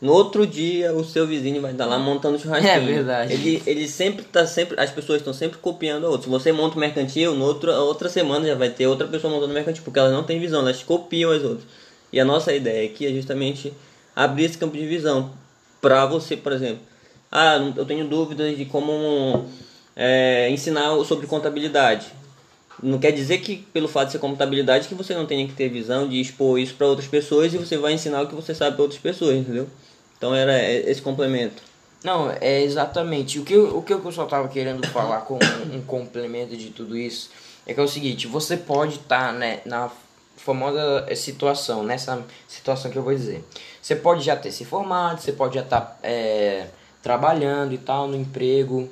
no 0.01 0.13
outro 0.13 0.47
dia 0.47 0.93
o 0.93 1.03
seu 1.05 1.27
vizinho 1.27 1.63
vai 1.63 1.73
estar 1.73 1.87
lá 1.87 1.99
montando 1.99 2.39
churrasquinho. 2.39 2.73
É 2.73 2.81
verdade. 2.81 3.33
Ele, 3.33 3.63
ele 3.67 3.89
sempre 3.89 4.25
tá 4.25 4.47
sempre, 4.47 4.79
as 4.79 4.91
pessoas 4.91 5.19
estão 5.19 5.33
sempre 5.33 5.59
copiando 5.59 6.07
a 6.07 6.11
outra. 6.11 6.25
Se 6.25 6.29
você 6.29 6.53
monta 6.53 6.77
um 6.77 6.81
mercantil, 6.81 7.35
no 7.35 7.45
outro, 7.45 7.73
outra 7.73 8.09
semana 8.09 8.47
já 8.47 8.55
vai 8.55 8.69
ter 8.69 8.87
outra 8.87 9.09
pessoa 9.09 9.33
montando 9.33 9.55
mercantil, 9.55 9.83
porque 9.83 9.99
elas 9.99 10.13
não 10.13 10.23
têm 10.23 10.39
visão, 10.39 10.61
elas 10.61 10.83
copiam 10.83 11.31
as 11.31 11.43
outras. 11.43 11.67
E 12.13 12.21
a 12.21 12.25
nossa 12.25 12.53
ideia 12.53 12.89
aqui 12.89 13.07
é 13.07 13.11
justamente 13.11 13.73
abrir 14.15 14.45
esse 14.45 14.59
campo 14.59 14.77
de 14.77 14.87
visão 14.87 15.31
para 15.81 16.05
você, 16.05 16.37
por 16.37 16.53
exemplo. 16.53 16.81
Ah, 17.33 17.57
eu 17.75 17.85
tenho 17.85 18.07
dúvidas 18.07 18.57
de 18.57 18.65
como 18.67 19.47
é, 19.95 20.49
ensinar 20.51 20.95
sobre 21.05 21.27
contabilidade. 21.27 22.07
Não 22.83 22.99
quer 22.99 23.11
dizer 23.11 23.39
que 23.39 23.57
pelo 23.57 23.89
fato 23.89 24.07
de 24.07 24.13
ser 24.13 24.19
contabilidade 24.19 24.89
que 24.89 24.95
você 24.95 25.15
não 25.15 25.25
tenha 25.25 25.47
que 25.47 25.55
ter 25.55 25.71
visão 25.71 26.07
de 26.07 26.21
expor 26.21 26.59
isso 26.59 26.75
para 26.75 26.87
outras 26.87 27.09
pessoas 27.09 27.53
e 27.55 27.57
você 27.57 27.79
vai 27.79 27.95
ensinar 27.95 28.23
o 28.23 28.27
que 28.27 28.35
você 28.35 28.55
sabe 28.55 28.77
para 28.77 28.83
outras 28.83 29.01
pessoas, 29.01 29.37
entendeu? 29.37 29.67
Então 30.17 30.35
era 30.35 30.63
esse 30.71 31.03
complemento. 31.03 31.63
Não, 32.05 32.31
é 32.41 32.63
exatamente. 32.63 33.39
O 33.39 33.45
que, 33.45 33.55
eu- 33.55 33.77
o 33.79 33.83
que 33.83 33.93
eu 33.93 34.13
só 34.13 34.25
tava 34.27 34.49
querendo 34.49 34.87
falar 34.89 35.23
com 35.23 35.39
um, 35.75 35.83
complemento 35.83 36.57
de 36.57 36.71
tudo 36.71 36.97
isso 36.97 37.31
é 37.67 37.75
que 37.75 37.81
é 37.81 37.83
o 37.83 37.89
seguinte, 37.89 38.27
você 38.29 38.57
pode 38.57 38.97
estar 38.97 39.33
né, 39.33 39.61
na 39.65 39.91
famosa 40.37 41.07
situação, 41.17 41.83
nessa 41.83 42.23
situação 42.47 42.91
que 42.91 42.97
eu 42.99 43.03
vou 43.03 43.15
dizer. 43.15 43.45
Você 43.83 43.97
pode 43.97 44.23
já 44.23 44.37
ter 44.37 44.53
se 44.53 44.65
formado, 44.65 45.21
você 45.21 45.33
pode 45.33 45.55
já 45.57 45.63
estar 45.63 45.99
é, 46.03 46.67
trabalhando 47.03 47.73
e 47.73 47.79
tal, 47.79 48.07
no 48.07 48.17
emprego. 48.17 48.89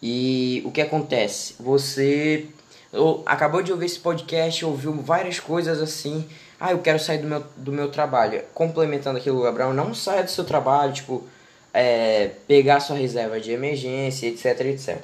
E 0.00 0.62
o 0.64 0.70
que 0.70 0.80
acontece? 0.80 1.54
Você 1.60 2.46
ou- 2.92 3.22
acabou 3.26 3.62
de 3.62 3.72
ouvir 3.72 3.86
esse 3.86 3.98
podcast, 3.98 4.64
ouviu 4.64 4.92
várias 4.94 5.40
coisas 5.40 5.80
assim. 5.80 6.28
Ah, 6.64 6.70
eu 6.70 6.78
quero 6.78 7.00
sair 7.00 7.18
do 7.18 7.26
meu, 7.26 7.44
do 7.56 7.72
meu 7.72 7.90
trabalho. 7.90 8.40
Complementando 8.54 9.18
aquilo, 9.18 9.44
Abraão, 9.44 9.74
não 9.74 9.92
saia 9.92 10.22
do 10.22 10.30
seu 10.30 10.44
trabalho, 10.44 10.92
tipo, 10.92 11.26
é, 11.74 12.30
pegar 12.46 12.78
sua 12.78 12.94
reserva 12.94 13.40
de 13.40 13.50
emergência, 13.50 14.28
etc, 14.28 14.60
etc. 14.66 14.98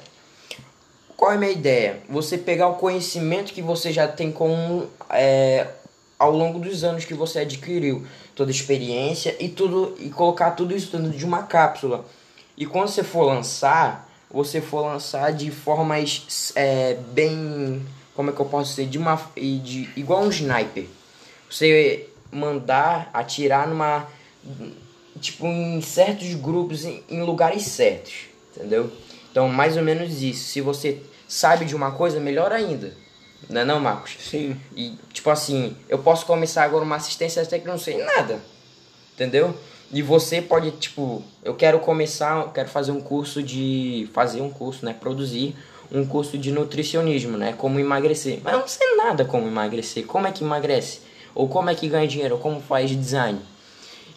Qual 1.17 1.33
é 1.33 1.35
a 1.35 1.37
minha 1.37 1.51
ideia? 1.51 1.99
Você 2.07 2.37
pegar 2.37 2.69
o 2.69 2.75
conhecimento 2.75 3.51
que 3.51 3.61
você 3.61 3.91
já 3.91 4.07
tem 4.07 4.31
com 4.31 4.87
é, 5.09 5.67
ao 6.17 6.31
longo 6.31 6.59
dos 6.59 6.85
anos 6.85 7.03
que 7.03 7.13
você 7.13 7.39
adquiriu, 7.39 8.07
toda 8.33 8.49
a 8.51 8.55
experiência 8.55 9.35
e 9.37 9.49
tudo 9.49 9.97
e 9.99 10.09
colocar 10.09 10.51
tudo 10.51 10.73
isso 10.73 10.95
dentro 10.95 11.17
de 11.17 11.25
uma 11.25 11.43
cápsula. 11.43 12.05
E 12.55 12.65
quando 12.65 12.87
você 12.87 13.03
for 13.03 13.23
lançar, 13.23 14.09
você 14.31 14.61
for 14.61 14.79
lançar 14.79 15.33
de 15.33 15.51
formas 15.51 16.53
é, 16.55 16.93
bem, 17.11 17.85
como 18.15 18.29
é 18.29 18.33
que 18.33 18.39
eu 18.39 18.45
posso 18.45 18.69
dizer, 18.69 18.87
de 18.87 18.97
uma 18.97 19.21
de 19.35 19.89
igual 19.97 20.23
um 20.23 20.29
sniper. 20.29 20.85
Você 21.49 22.07
mandar 22.31 23.09
atirar 23.13 23.67
numa 23.67 24.07
tipo 25.19 25.45
em 25.45 25.81
certos 25.81 26.33
grupos 26.35 26.85
em, 26.85 27.03
em 27.09 27.21
lugares 27.23 27.63
certos, 27.63 28.27
entendeu? 28.55 28.91
Então, 29.31 29.47
mais 29.47 29.77
ou 29.77 29.83
menos 29.83 30.21
isso. 30.21 30.45
Se 30.45 30.61
você 30.61 31.01
sabe 31.27 31.65
de 31.65 31.75
uma 31.75 31.91
coisa, 31.91 32.19
melhor 32.19 32.51
ainda. 32.51 32.93
Não 33.47 33.61
é 33.61 33.65
não, 33.65 33.79
Marcos? 33.79 34.17
Sim. 34.19 34.59
E, 34.75 34.95
tipo 35.13 35.29
assim, 35.29 35.75
eu 35.87 35.99
posso 35.99 36.25
começar 36.25 36.63
agora 36.63 36.83
uma 36.83 36.95
assistência 36.95 37.41
até 37.41 37.59
que 37.59 37.67
não 37.67 37.77
sei 37.77 38.03
nada. 38.03 38.41
Entendeu? 39.13 39.55
E 39.91 40.01
você 40.01 40.41
pode, 40.41 40.71
tipo, 40.71 41.23
eu 41.43 41.55
quero 41.55 41.79
começar, 41.79 42.45
eu 42.45 42.51
quero 42.51 42.69
fazer 42.69 42.91
um 42.91 43.01
curso 43.01 43.41
de. 43.41 44.09
Fazer 44.13 44.41
um 44.41 44.49
curso, 44.49 44.85
né? 44.85 44.93
Produzir 44.93 45.55
um 45.91 46.05
curso 46.05 46.37
de 46.37 46.51
nutricionismo, 46.51 47.37
né? 47.37 47.53
Como 47.57 47.79
emagrecer. 47.79 48.39
Mas 48.43 48.53
eu 48.53 48.59
não 48.59 48.67
sei 48.67 48.95
nada 48.95 49.25
como 49.25 49.47
emagrecer. 49.47 50.05
Como 50.05 50.27
é 50.27 50.31
que 50.31 50.43
emagrece? 50.43 51.01
Ou 51.33 51.47
como 51.47 51.69
é 51.69 51.75
que 51.75 51.87
ganha 51.87 52.07
dinheiro? 52.07 52.35
Ou 52.35 52.41
como 52.41 52.61
faz 52.61 52.89
design? 52.89 53.39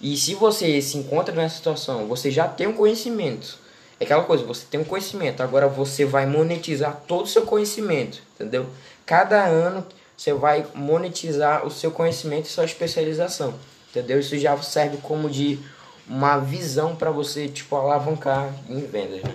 E 0.00 0.16
se 0.16 0.34
você 0.34 0.80
se 0.82 0.98
encontra 0.98 1.34
nessa 1.34 1.56
situação, 1.56 2.06
você 2.06 2.30
já 2.30 2.48
tem 2.48 2.66
um 2.66 2.72
conhecimento. 2.72 3.58
É 4.00 4.04
aquela 4.04 4.24
coisa, 4.24 4.44
você 4.44 4.66
tem 4.68 4.80
um 4.80 4.84
conhecimento, 4.84 5.42
agora 5.42 5.68
você 5.68 6.04
vai 6.04 6.26
monetizar 6.26 7.02
todo 7.06 7.24
o 7.24 7.28
seu 7.28 7.42
conhecimento, 7.42 8.20
entendeu? 8.34 8.66
Cada 9.06 9.44
ano 9.44 9.86
você 10.16 10.32
vai 10.32 10.66
monetizar 10.74 11.64
o 11.64 11.70
seu 11.70 11.92
conhecimento 11.92 12.46
e 12.46 12.48
sua 12.48 12.64
especialização, 12.64 13.54
entendeu? 13.90 14.18
Isso 14.18 14.36
já 14.38 14.56
serve 14.60 14.96
como 14.98 15.30
de 15.30 15.60
uma 16.08 16.38
visão 16.38 16.96
para 16.96 17.10
você, 17.10 17.46
tipo, 17.46 17.76
alavancar 17.76 18.52
em 18.68 18.80
vendas, 18.80 19.22
né? 19.22 19.34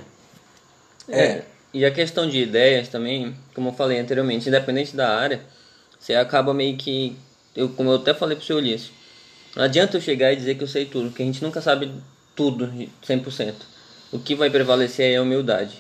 É. 1.10 1.42
E 1.74 1.86
a 1.86 1.92
questão 1.92 2.28
de 2.28 2.40
ideias 2.40 2.88
também, 2.88 3.36
como 3.54 3.70
eu 3.70 3.74
falei 3.74 4.00
anteriormente, 4.00 4.48
independente 4.50 4.96
da 4.96 5.18
área, 5.18 5.42
você 6.00 6.16
acaba 6.16 6.54
meio 6.54 6.78
que. 6.78 7.16
Eu, 7.58 7.70
como 7.70 7.90
eu 7.90 7.96
até 7.96 8.14
falei 8.14 8.38
pro 8.38 8.46
seu 8.46 8.58
Ulisses, 8.58 8.92
não 9.56 9.64
adianta 9.64 9.98
eu 9.98 10.02
chegar 10.02 10.32
e 10.32 10.36
dizer 10.36 10.56
que 10.56 10.64
eu 10.64 10.68
sei 10.68 10.86
tudo, 10.86 11.10
porque 11.10 11.24
a 11.24 11.26
gente 11.26 11.44
nunca 11.44 11.60
sabe 11.60 11.92
tudo 12.36 12.72
100%. 13.04 13.54
O 14.12 14.20
que 14.20 14.36
vai 14.36 14.52
prevalecer 14.52 15.14
é 15.14 15.18
a 15.18 15.22
humildade. 15.24 15.72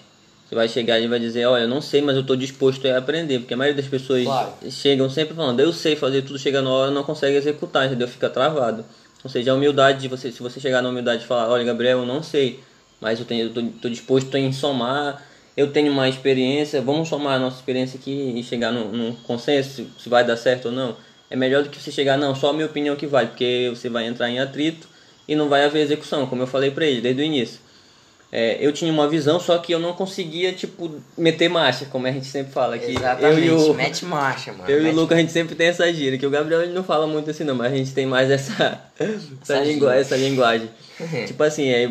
Você 0.49 0.55
vai 0.55 0.67
chegar 0.67 0.99
e 0.99 1.07
vai 1.07 1.19
dizer, 1.19 1.45
olha, 1.45 1.63
eu 1.63 1.67
não 1.67 1.79
sei, 1.79 2.01
mas 2.01 2.15
eu 2.15 2.21
estou 2.21 2.35
disposto 2.35 2.87
a 2.87 2.97
aprender, 2.97 3.39
porque 3.39 3.53
a 3.53 3.57
maioria 3.57 3.79
das 3.79 3.89
pessoas 3.89 4.23
Claro. 4.23 4.53
chegam 4.71 5.07
sempre 5.09 5.35
falando, 5.35 5.59
eu 5.59 5.71
sei 5.71 5.95
fazer 5.95 6.23
tudo, 6.23 6.39
chega 6.39 6.61
na 6.61 6.69
hora 6.69 6.89
não 6.89 7.03
consegue 7.03 7.37
executar, 7.37 7.85
entendeu? 7.85 8.07
Fica 8.07 8.29
travado. 8.29 8.83
Ou 9.23 9.29
seja, 9.29 9.51
a 9.51 9.55
humildade 9.55 10.01
de 10.01 10.07
você, 10.07 10.31
se 10.31 10.41
você 10.41 10.59
chegar 10.59 10.81
na 10.81 10.89
humildade 10.89 11.23
e 11.23 11.27
falar, 11.27 11.49
olha, 11.49 11.63
Gabriel, 11.63 11.99
eu 11.99 12.05
não 12.05 12.23
sei, 12.23 12.59
mas 12.99 13.19
eu 13.19 13.53
tô 13.81 13.89
disposto 13.89 14.33
em 14.35 14.51
somar 14.51 15.21
eu 15.57 15.71
tenho 15.71 15.91
mais 15.91 16.13
experiência, 16.13 16.79
vamos 16.83 17.09
somar 17.09 17.33
a 17.33 17.39
nossa 17.39 17.57
experiência 17.57 17.99
aqui 17.99 18.11
e 18.37 18.43
chegar 18.43 18.71
num, 18.71 18.91
num 18.91 19.15
consenso 19.15 19.69
se, 19.71 19.87
se 19.97 20.07
vai 20.07 20.23
dar 20.23 20.37
certo 20.37 20.67
ou 20.67 20.71
não. 20.71 20.95
É 21.29 21.35
melhor 21.35 21.63
do 21.63 21.69
que 21.69 21.81
você 21.81 21.91
chegar, 21.91 22.17
não, 22.17 22.33
só 22.33 22.49
a 22.49 22.53
minha 22.53 22.65
opinião 22.65 22.95
que 22.95 23.05
vale, 23.05 23.27
porque 23.27 23.71
você 23.73 23.89
vai 23.89 24.05
entrar 24.07 24.29
em 24.29 24.39
atrito 24.39 24.87
e 25.27 25.35
não 25.35 25.49
vai 25.49 25.65
haver 25.65 25.81
execução, 25.81 26.25
como 26.25 26.43
eu 26.43 26.47
falei 26.47 26.71
pra 26.71 26.85
ele 26.85 27.01
desde 27.01 27.21
o 27.21 27.25
início. 27.25 27.59
É, 28.29 28.57
eu 28.59 28.73
tinha 28.73 28.91
uma 28.91 29.07
visão, 29.07 29.39
só 29.39 29.57
que 29.57 29.73
eu 29.73 29.79
não 29.79 29.93
conseguia, 29.93 30.51
tipo, 30.51 31.01
meter 31.17 31.49
marcha, 31.49 31.85
como 31.85 32.07
a 32.07 32.11
gente 32.11 32.25
sempre 32.25 32.51
fala. 32.51 32.77
Que 32.77 32.91
Exatamente, 32.91 33.47
eu 33.47 33.57
e 33.57 33.69
o, 33.69 33.73
mete 33.73 34.05
marcha, 34.05 34.51
mano. 34.51 34.69
eu 34.69 34.79
e 34.79 34.83
mete 34.83 34.93
o 34.93 34.99
Luca, 34.99 35.15
a 35.15 35.17
gente 35.17 35.31
sempre 35.31 35.55
tem 35.55 35.67
essa 35.67 35.91
gíria, 35.93 36.19
que 36.19 36.25
o 36.25 36.29
Gabriel 36.29 36.61
ele 36.61 36.73
não 36.73 36.83
fala 36.83 37.07
muito 37.07 37.29
assim 37.29 37.45
não, 37.45 37.55
mas 37.55 37.71
a 37.71 37.75
gente 37.75 37.93
tem 37.93 38.05
mais 38.05 38.29
essa, 38.29 38.81
essa, 38.99 39.63
gíria. 39.63 39.91
essa 39.91 40.17
linguagem. 40.17 40.69
tipo 41.25 41.41
assim, 41.41 41.69
é, 41.69 41.89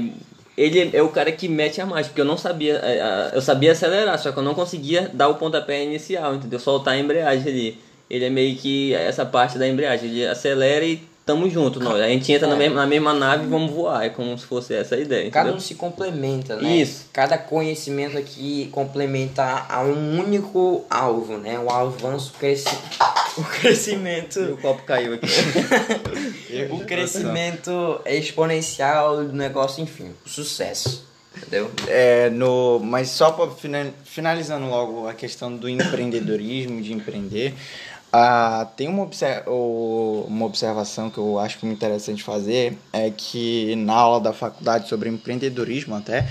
ele 0.59 0.91
é 0.93 1.03
o 1.03 1.09
cara 1.09 1.33
que 1.33 1.49
mete 1.49 1.81
a 1.81 1.87
marcha, 1.87 2.11
porque 2.11 2.21
eu 2.21 2.27
não 2.27 2.37
sabia, 2.37 2.81
é, 2.83 3.31
eu 3.35 3.41
sabia 3.41 3.73
acelerar, 3.73 4.19
só 4.19 4.31
que 4.31 4.39
eu 4.39 4.43
não 4.43 4.55
conseguia 4.55 5.11
dar 5.15 5.29
o 5.29 5.37
pontapé 5.37 5.83
inicial, 5.83 6.35
entendeu? 6.35 6.61
Soltar 6.61 6.95
a 6.95 6.99
embreagem 6.99 7.51
ali. 7.51 7.86
Ele 8.09 8.25
é 8.25 8.31
meio 8.31 8.57
que 8.57 8.95
essa 8.95 9.25
parte 9.27 9.59
da 9.59 9.67
embreagem, 9.67 10.09
ele 10.11 10.27
acelera 10.27 10.85
e 10.85 11.03
tamo 11.25 11.51
junto, 11.51 11.81
nós. 11.81 12.01
A 12.01 12.07
gente 12.07 12.31
entra 12.33 12.47
na, 12.47 12.55
É. 12.55 12.59
mesma, 12.59 12.77
na 12.83 12.87
mesma 12.87 13.13
nave 13.13 13.45
e 13.45 13.49
vamos 13.49 13.73
voar, 13.73 14.05
é 14.05 14.09
como 14.11 14.39
se 14.39 14.47
fosse 14.47 14.75
essa 14.75 14.95
a 14.95 14.99
ideia, 15.01 15.29
Cada 15.29 15.49
entendeu? 15.49 15.57
um 15.57 15.61
se 15.61 15.75
complementa, 15.75 16.55
né? 16.55 16.77
Isso. 16.77 17.07
Cada 17.13 17.37
conhecimento 17.37 18.17
aqui 18.17 18.69
complementa 18.71 19.67
a 19.69 19.83
um 19.83 20.21
único 20.21 20.85
alvo, 20.89 21.37
né? 21.37 21.59
O 21.59 21.69
avanço, 21.69 22.33
o, 22.33 22.39
cresci... 22.39 22.69
o 23.37 23.43
crescimento. 23.43 24.39
O 24.41 24.57
copo 24.59 24.85
caiu 24.85 25.15
aqui. 25.15 25.27
o 26.71 26.85
crescimento 26.85 28.01
exponencial 28.07 29.25
do 29.25 29.33
negócio, 29.33 29.83
enfim, 29.83 30.13
o 30.25 30.29
sucesso. 30.29 31.05
Entendeu? 31.37 31.71
É, 31.89 32.31
no, 32.31 32.81
mas 32.83 33.11
só 33.11 33.31
para 33.33 33.51
finalizando 34.05 34.67
logo 34.71 35.07
a 35.07 35.13
questão 35.13 35.55
do 35.55 35.69
empreendedorismo, 35.69 36.81
de 36.81 36.95
empreender, 36.95 37.53
ah, 38.13 38.67
tem 38.77 38.89
uma, 38.89 39.09
uma 40.27 40.47
observação 40.47 41.11
que 41.11 41.19
eu 41.19 41.39
acho 41.39 41.59
muito 41.63 41.77
interessante 41.77 42.23
fazer, 42.23 42.79
é 42.93 43.11
que 43.11 43.75
na 43.77 43.95
aula 43.95 44.21
da 44.21 44.33
faculdade 44.33 44.89
sobre 44.89 45.09
empreendedorismo 45.09 45.95
até, 45.95 46.27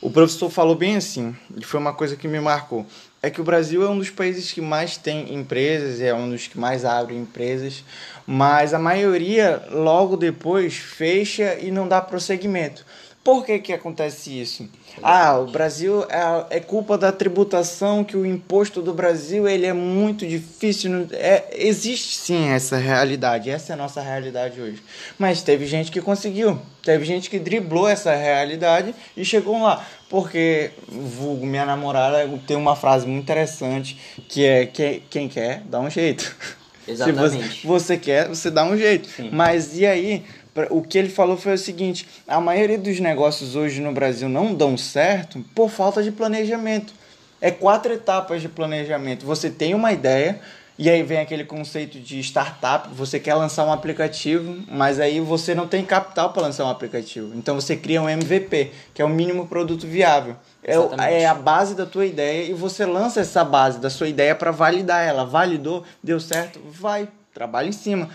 o 0.00 0.10
professor 0.10 0.48
falou 0.48 0.76
bem 0.76 0.96
assim, 0.96 1.36
e 1.56 1.64
foi 1.64 1.80
uma 1.80 1.92
coisa 1.92 2.16
que 2.16 2.28
me 2.28 2.40
marcou, 2.40 2.86
é 3.20 3.28
que 3.30 3.40
o 3.40 3.44
Brasil 3.44 3.82
é 3.82 3.88
um 3.88 3.98
dos 3.98 4.10
países 4.10 4.52
que 4.52 4.60
mais 4.60 4.96
tem 4.96 5.34
empresas, 5.34 6.00
é 6.00 6.14
um 6.14 6.30
dos 6.30 6.46
que 6.46 6.58
mais 6.58 6.84
abre 6.84 7.16
empresas, 7.16 7.84
mas 8.26 8.72
a 8.72 8.78
maioria 8.78 9.66
logo 9.70 10.16
depois 10.16 10.76
fecha 10.76 11.58
e 11.60 11.70
não 11.70 11.88
dá 11.88 12.00
prosseguimento. 12.00 12.84
Por 13.28 13.44
que 13.44 13.58
que 13.58 13.74
acontece 13.74 14.40
isso? 14.40 14.66
Ah, 15.02 15.38
o 15.38 15.48
Brasil 15.48 16.02
é, 16.04 16.56
é 16.56 16.60
culpa 16.60 16.96
da 16.96 17.12
tributação, 17.12 18.02
que 18.02 18.16
o 18.16 18.24
imposto 18.24 18.80
do 18.80 18.94
Brasil 18.94 19.46
ele 19.46 19.66
é 19.66 19.72
muito 19.74 20.26
difícil. 20.26 21.06
É, 21.12 21.44
existe 21.52 22.16
sim 22.16 22.48
essa 22.48 22.78
realidade, 22.78 23.50
essa 23.50 23.70
é 23.70 23.74
a 23.74 23.76
nossa 23.76 24.00
realidade 24.00 24.58
hoje. 24.58 24.82
Mas 25.18 25.42
teve 25.42 25.66
gente 25.66 25.90
que 25.90 26.00
conseguiu, 26.00 26.58
teve 26.82 27.04
gente 27.04 27.28
que 27.28 27.38
driblou 27.38 27.86
essa 27.86 28.14
realidade 28.14 28.94
e 29.14 29.22
chegou 29.26 29.62
lá. 29.62 29.86
Porque, 30.08 30.70
vulgo, 30.88 31.44
minha 31.44 31.66
namorada 31.66 32.26
tem 32.46 32.56
uma 32.56 32.76
frase 32.76 33.06
muito 33.06 33.24
interessante 33.24 34.00
que 34.26 34.42
é 34.46 34.64
que, 34.64 35.02
quem 35.10 35.28
quer, 35.28 35.60
dá 35.66 35.78
um 35.80 35.90
jeito. 35.90 36.34
Se 36.86 36.94
você, 36.94 37.10
Exatamente. 37.10 37.66
você 37.66 37.98
quer, 37.98 38.28
você 38.28 38.50
dá 38.50 38.64
um 38.64 38.76
jeito. 38.76 39.08
Sim. 39.08 39.28
Mas 39.30 39.76
e 39.76 39.84
aí? 39.84 40.24
O 40.70 40.82
que 40.82 40.98
ele 40.98 41.08
falou 41.08 41.36
foi 41.36 41.54
o 41.54 41.58
seguinte: 41.58 42.08
a 42.26 42.40
maioria 42.40 42.78
dos 42.78 42.98
negócios 43.00 43.54
hoje 43.54 43.80
no 43.80 43.92
Brasil 43.92 44.28
não 44.28 44.54
dão 44.54 44.76
certo 44.76 45.44
por 45.54 45.70
falta 45.70 46.02
de 46.02 46.10
planejamento. 46.10 46.92
É 47.40 47.50
quatro 47.50 47.92
etapas 47.92 48.42
de 48.42 48.48
planejamento. 48.48 49.24
Você 49.24 49.48
tem 49.48 49.74
uma 49.74 49.92
ideia, 49.92 50.40
e 50.78 50.88
aí 50.88 51.02
vem 51.02 51.18
aquele 51.18 51.44
conceito 51.44 51.98
de 51.98 52.20
startup. 52.20 52.88
Você 52.94 53.18
quer 53.18 53.34
lançar 53.34 53.64
um 53.64 53.72
aplicativo, 53.72 54.62
mas 54.68 55.00
aí 55.00 55.18
você 55.18 55.52
não 55.52 55.66
tem 55.66 55.84
capital 55.84 56.32
para 56.32 56.42
lançar 56.42 56.64
um 56.64 56.70
aplicativo. 56.70 57.32
Então 57.36 57.56
você 57.56 57.76
cria 57.76 58.00
um 58.00 58.08
MVP, 58.08 58.70
que 58.94 59.02
é 59.02 59.04
o 59.04 59.08
mínimo 59.08 59.48
produto 59.48 59.88
viável. 59.88 60.36
É, 60.62 60.74
Exatamente. 60.74 61.14
é 61.14 61.26
a 61.26 61.34
base 61.34 61.74
da 61.74 61.84
tua 61.84 62.06
ideia 62.06 62.48
e 62.48 62.52
você 62.52 62.86
lança 62.86 63.20
essa 63.20 63.44
base 63.44 63.80
da 63.80 63.90
sua 63.90 64.08
ideia 64.08 64.36
para 64.36 64.52
validar 64.52 65.04
ela. 65.04 65.24
Validou, 65.24 65.82
deu 66.02 66.20
certo, 66.20 66.60
vai, 66.70 67.08
trabalha 67.34 67.68
em 67.68 67.72
cima. 67.72 68.08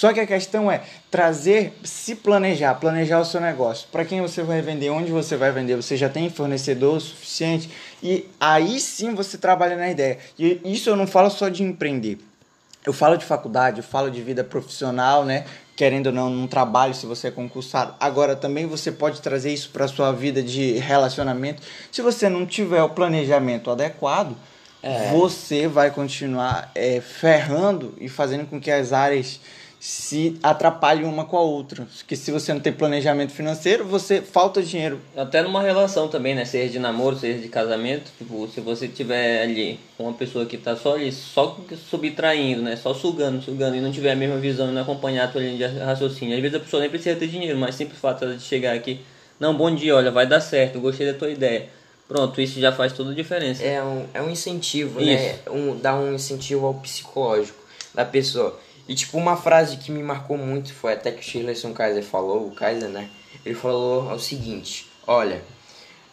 Só 0.00 0.14
que 0.14 0.20
a 0.20 0.26
questão 0.26 0.72
é 0.72 0.80
trazer, 1.10 1.74
se 1.84 2.14
planejar, 2.14 2.74
planejar 2.76 3.20
o 3.20 3.24
seu 3.26 3.38
negócio. 3.38 3.86
Para 3.92 4.02
quem 4.02 4.22
você 4.22 4.42
vai 4.42 4.62
vender, 4.62 4.88
onde 4.88 5.12
você 5.12 5.36
vai 5.36 5.52
vender, 5.52 5.76
você 5.76 5.94
já 5.94 6.08
tem 6.08 6.30
fornecedor 6.30 6.98
suficiente 7.02 7.68
e 8.02 8.24
aí 8.40 8.80
sim 8.80 9.14
você 9.14 9.36
trabalha 9.36 9.76
na 9.76 9.90
ideia. 9.90 10.16
E 10.38 10.58
isso 10.64 10.88
eu 10.88 10.96
não 10.96 11.06
falo 11.06 11.28
só 11.28 11.50
de 11.50 11.62
empreender. 11.62 12.16
Eu 12.86 12.94
falo 12.94 13.18
de 13.18 13.26
faculdade, 13.26 13.80
eu 13.80 13.84
falo 13.84 14.10
de 14.10 14.22
vida 14.22 14.42
profissional, 14.42 15.22
né? 15.22 15.44
Querendo 15.76 16.06
ou 16.06 16.12
não, 16.14 16.30
num 16.30 16.46
trabalho, 16.46 16.94
se 16.94 17.04
você 17.04 17.28
é 17.28 17.30
concursado. 17.30 17.94
Agora, 18.00 18.34
também 18.34 18.64
você 18.66 18.90
pode 18.90 19.20
trazer 19.20 19.52
isso 19.52 19.68
para 19.68 19.86
sua 19.86 20.12
vida 20.12 20.42
de 20.42 20.78
relacionamento. 20.78 21.60
Se 21.92 22.00
você 22.00 22.26
não 22.26 22.46
tiver 22.46 22.82
o 22.82 22.88
planejamento 22.88 23.70
adequado, 23.70 24.34
É. 24.82 25.10
você 25.12 25.68
vai 25.68 25.90
continuar 25.90 26.70
é, 26.74 27.02
ferrando 27.02 27.94
e 28.00 28.08
fazendo 28.08 28.46
com 28.46 28.58
que 28.58 28.70
as 28.70 28.94
áreas 28.94 29.38
se 29.80 30.38
atrapalhem 30.42 31.06
uma 31.06 31.24
com 31.24 31.38
a 31.38 31.40
outra. 31.40 31.88
Porque 31.96 32.14
se 32.14 32.30
você 32.30 32.52
não 32.52 32.60
tem 32.60 32.70
planejamento 32.70 33.32
financeiro, 33.32 33.86
você 33.86 34.20
falta 34.20 34.62
dinheiro. 34.62 35.00
Até 35.16 35.40
numa 35.40 35.62
relação 35.62 36.06
também, 36.06 36.34
né? 36.34 36.44
Seja 36.44 36.74
de 36.74 36.78
namoro, 36.78 37.16
seja 37.16 37.38
de 37.38 37.48
casamento. 37.48 38.12
Tipo, 38.18 38.46
se 38.46 38.60
você 38.60 38.86
tiver 38.86 39.42
ali 39.42 39.80
com 39.96 40.04
uma 40.04 40.12
pessoa 40.12 40.44
que 40.44 40.58
tá 40.58 40.76
só 40.76 40.96
ali, 40.96 41.10
só 41.10 41.58
subtraindo, 41.88 42.60
né? 42.60 42.76
Só 42.76 42.92
sugando, 42.92 43.40
sugando 43.40 43.74
e 43.74 43.80
não 43.80 43.90
tiver 43.90 44.12
a 44.12 44.16
mesma 44.16 44.36
visão 44.36 44.68
e 44.68 44.74
não 44.74 44.82
acompanhar 44.82 45.24
a 45.24 45.28
tua 45.28 45.40
linha 45.40 45.56
de 45.56 45.78
raciocínio. 45.78 46.36
Às 46.36 46.42
vezes 46.42 46.56
a 46.58 46.60
pessoa 46.60 46.82
nem 46.82 46.90
precisa 46.90 47.16
ter 47.16 47.28
dinheiro, 47.28 47.58
mas 47.58 47.74
simples 47.74 47.98
fato 47.98 48.26
de 48.26 48.42
chegar 48.42 48.74
aqui. 48.74 49.00
Não, 49.40 49.56
bom 49.56 49.74
dia, 49.74 49.96
olha, 49.96 50.10
vai 50.10 50.26
dar 50.26 50.42
certo, 50.42 50.78
gostei 50.78 51.10
da 51.10 51.18
tua 51.18 51.30
ideia. 51.30 51.70
Pronto, 52.06 52.38
isso 52.38 52.60
já 52.60 52.70
faz 52.70 52.92
toda 52.92 53.12
a 53.12 53.14
diferença. 53.14 53.62
É 53.62 53.82
um, 53.82 54.04
é 54.12 54.20
um 54.20 54.28
incentivo, 54.28 55.00
né? 55.00 55.38
Um, 55.50 55.78
dá 55.78 55.94
um 55.94 56.12
incentivo 56.12 56.66
ao 56.66 56.74
psicológico 56.74 57.58
da 57.94 58.04
pessoa. 58.04 58.60
E 58.90 58.94
tipo, 58.96 59.16
uma 59.16 59.36
frase 59.36 59.76
que 59.76 59.92
me 59.92 60.02
marcou 60.02 60.36
muito 60.36 60.74
foi 60.74 60.94
até 60.94 61.12
que 61.12 61.20
o 61.20 61.22
Shirleyson 61.22 61.72
Kaiser 61.72 62.02
falou, 62.02 62.48
o 62.48 62.50
Kaiser, 62.50 62.88
né? 62.88 63.08
Ele 63.46 63.54
falou 63.54 64.12
o 64.12 64.18
seguinte, 64.18 64.90
olha, 65.06 65.44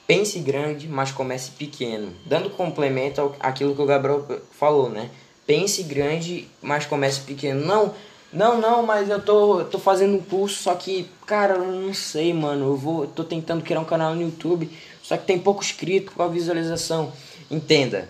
pense 0.06 0.38
grande, 0.38 0.88
mas 0.88 1.12
comece 1.12 1.50
pequeno. 1.50 2.14
Dando 2.24 2.52
complemento 2.52 3.20
ao, 3.20 3.36
àquilo 3.40 3.74
que 3.74 3.82
o 3.82 3.86
Gabriel 3.88 4.24
falou, 4.52 4.92
né? 4.92 5.10
Pense 5.48 5.82
grande, 5.82 6.48
mas 6.62 6.86
comece 6.86 7.22
pequeno. 7.22 7.66
Não, 7.66 7.96
não, 8.32 8.62
não, 8.62 8.84
mas 8.84 9.10
eu 9.10 9.20
tô, 9.20 9.64
tô 9.64 9.80
fazendo 9.80 10.16
um 10.16 10.22
curso, 10.22 10.62
só 10.62 10.76
que, 10.76 11.10
cara, 11.26 11.56
eu 11.56 11.66
não 11.66 11.96
sei, 11.96 12.32
mano. 12.32 12.66
Eu 12.66 12.78
vou, 12.78 13.08
tô 13.08 13.24
tentando 13.24 13.64
criar 13.64 13.80
um 13.80 13.86
canal 13.86 14.14
no 14.14 14.22
YouTube, 14.22 14.70
só 15.02 15.18
que 15.18 15.26
tem 15.26 15.40
pouco 15.40 15.64
inscrito 15.64 16.12
com 16.12 16.22
a 16.22 16.28
visualização. 16.28 17.12
Entenda, 17.50 18.08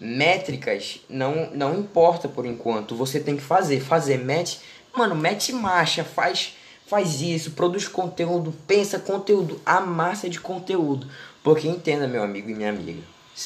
métricas 0.00 1.00
não, 1.08 1.50
não 1.52 1.78
importa 1.78 2.26
por 2.26 2.46
enquanto. 2.46 2.96
Você 2.96 3.20
tem 3.20 3.36
que 3.36 3.42
fazer, 3.42 3.80
fazer, 3.80 4.18
mete, 4.18 4.60
mano, 4.96 5.14
mete 5.14 5.52
marcha, 5.52 6.02
faz, 6.02 6.56
faz 6.86 7.20
isso, 7.20 7.50
produz 7.50 7.86
conteúdo, 7.86 8.54
pensa 8.66 8.98
conteúdo, 8.98 9.60
a 9.64 9.80
massa 9.80 10.28
de 10.28 10.40
conteúdo. 10.40 11.06
Porque 11.44 11.68
entenda, 11.68 12.08
meu 12.08 12.22
amigo 12.22 12.48
e 12.48 12.54
minha 12.54 12.70
amiga, 12.70 13.02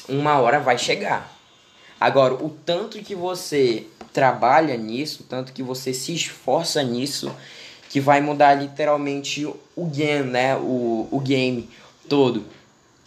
uma 0.09 0.39
hora 0.39 0.61
vai 0.61 0.79
chegar. 0.79 1.33
Agora, 2.01 2.35
o 2.35 2.51
tanto 2.51 2.99
que 2.99 3.15
você 3.15 3.87
trabalha 4.13 4.77
nisso, 4.77 5.25
tanto 5.29 5.53
que 5.53 5.63
você 5.63 5.93
se 5.93 6.15
esforça 6.15 6.83
nisso, 6.83 7.35
que 7.89 8.01
vai 8.01 8.21
mudar 8.21 8.55
literalmente 8.55 9.47
o 9.47 9.87
game, 9.87 10.31
né? 10.31 10.57
O, 10.57 11.09
o 11.11 11.21
game 11.21 11.69
todo, 12.09 12.45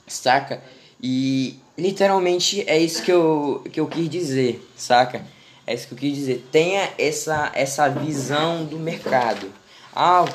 saca? 0.08 0.62
E 1.02 1.60
literalmente 1.78 2.64
é 2.68 2.78
isso 2.78 3.04
que 3.04 3.12
eu, 3.12 3.64
que 3.72 3.80
eu 3.80 3.88
quis 3.88 4.10
dizer, 4.10 4.68
saca? 4.76 5.26
É 5.66 5.74
isso 5.74 5.88
que 5.88 5.94
eu 5.94 5.98
quis 5.98 6.16
dizer. 6.16 6.48
Tenha 6.52 6.90
essa, 6.98 7.52
essa 7.54 7.88
visão 7.90 8.66
do 8.66 8.80
mercado. 8.80 9.52
Ah, 9.96 10.26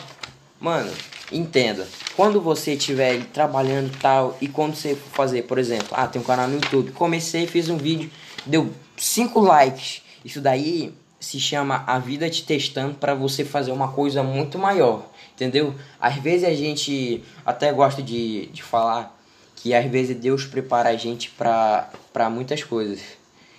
mano, 0.61 0.93
entenda. 1.33 1.89
Quando 2.15 2.41
você 2.41 2.75
estiver 2.75 3.25
trabalhando 3.33 3.91
tal, 3.99 4.37
e 4.41 4.47
quando 4.47 4.75
você 4.75 4.95
fazer, 4.95 5.43
por 5.43 5.59
exemplo, 5.59 5.89
ah, 5.93 6.07
tem 6.07 6.21
um 6.21 6.25
canal 6.25 6.47
no 6.47 6.55
YouTube, 6.55 6.93
comecei, 6.93 7.47
fiz 7.47 7.69
um 7.69 7.79
vídeo, 7.79 8.11
deu 8.45 8.71
5 8.97 9.41
likes. 9.41 10.03
Isso 10.25 10.41
daí 10.41 10.95
se 11.19 11.41
chama 11.41 11.83
a 11.87 11.99
vida 11.99 12.29
te 12.29 12.45
testando 12.45 12.95
para 12.95 13.15
você 13.15 13.45
fazer 13.45 13.73
uma 13.73 13.89
coisa 13.89 14.23
muito 14.23 14.59
maior, 14.59 15.09
entendeu? 15.35 15.75
Às 16.01 16.17
vezes 16.17 16.47
a 16.47 16.53
gente 16.53 17.23
até 17.47 17.73
gosta 17.73 18.03
de, 18.03 18.47
de 18.47 18.63
falar 18.63 19.17
que 19.63 19.73
às 19.75 19.89
vezes 19.91 20.17
Deus 20.17 20.45
prepara 20.45 20.89
a 20.91 20.97
gente 20.97 21.31
para 21.31 22.29
muitas 22.31 22.65
coisas, 22.65 23.01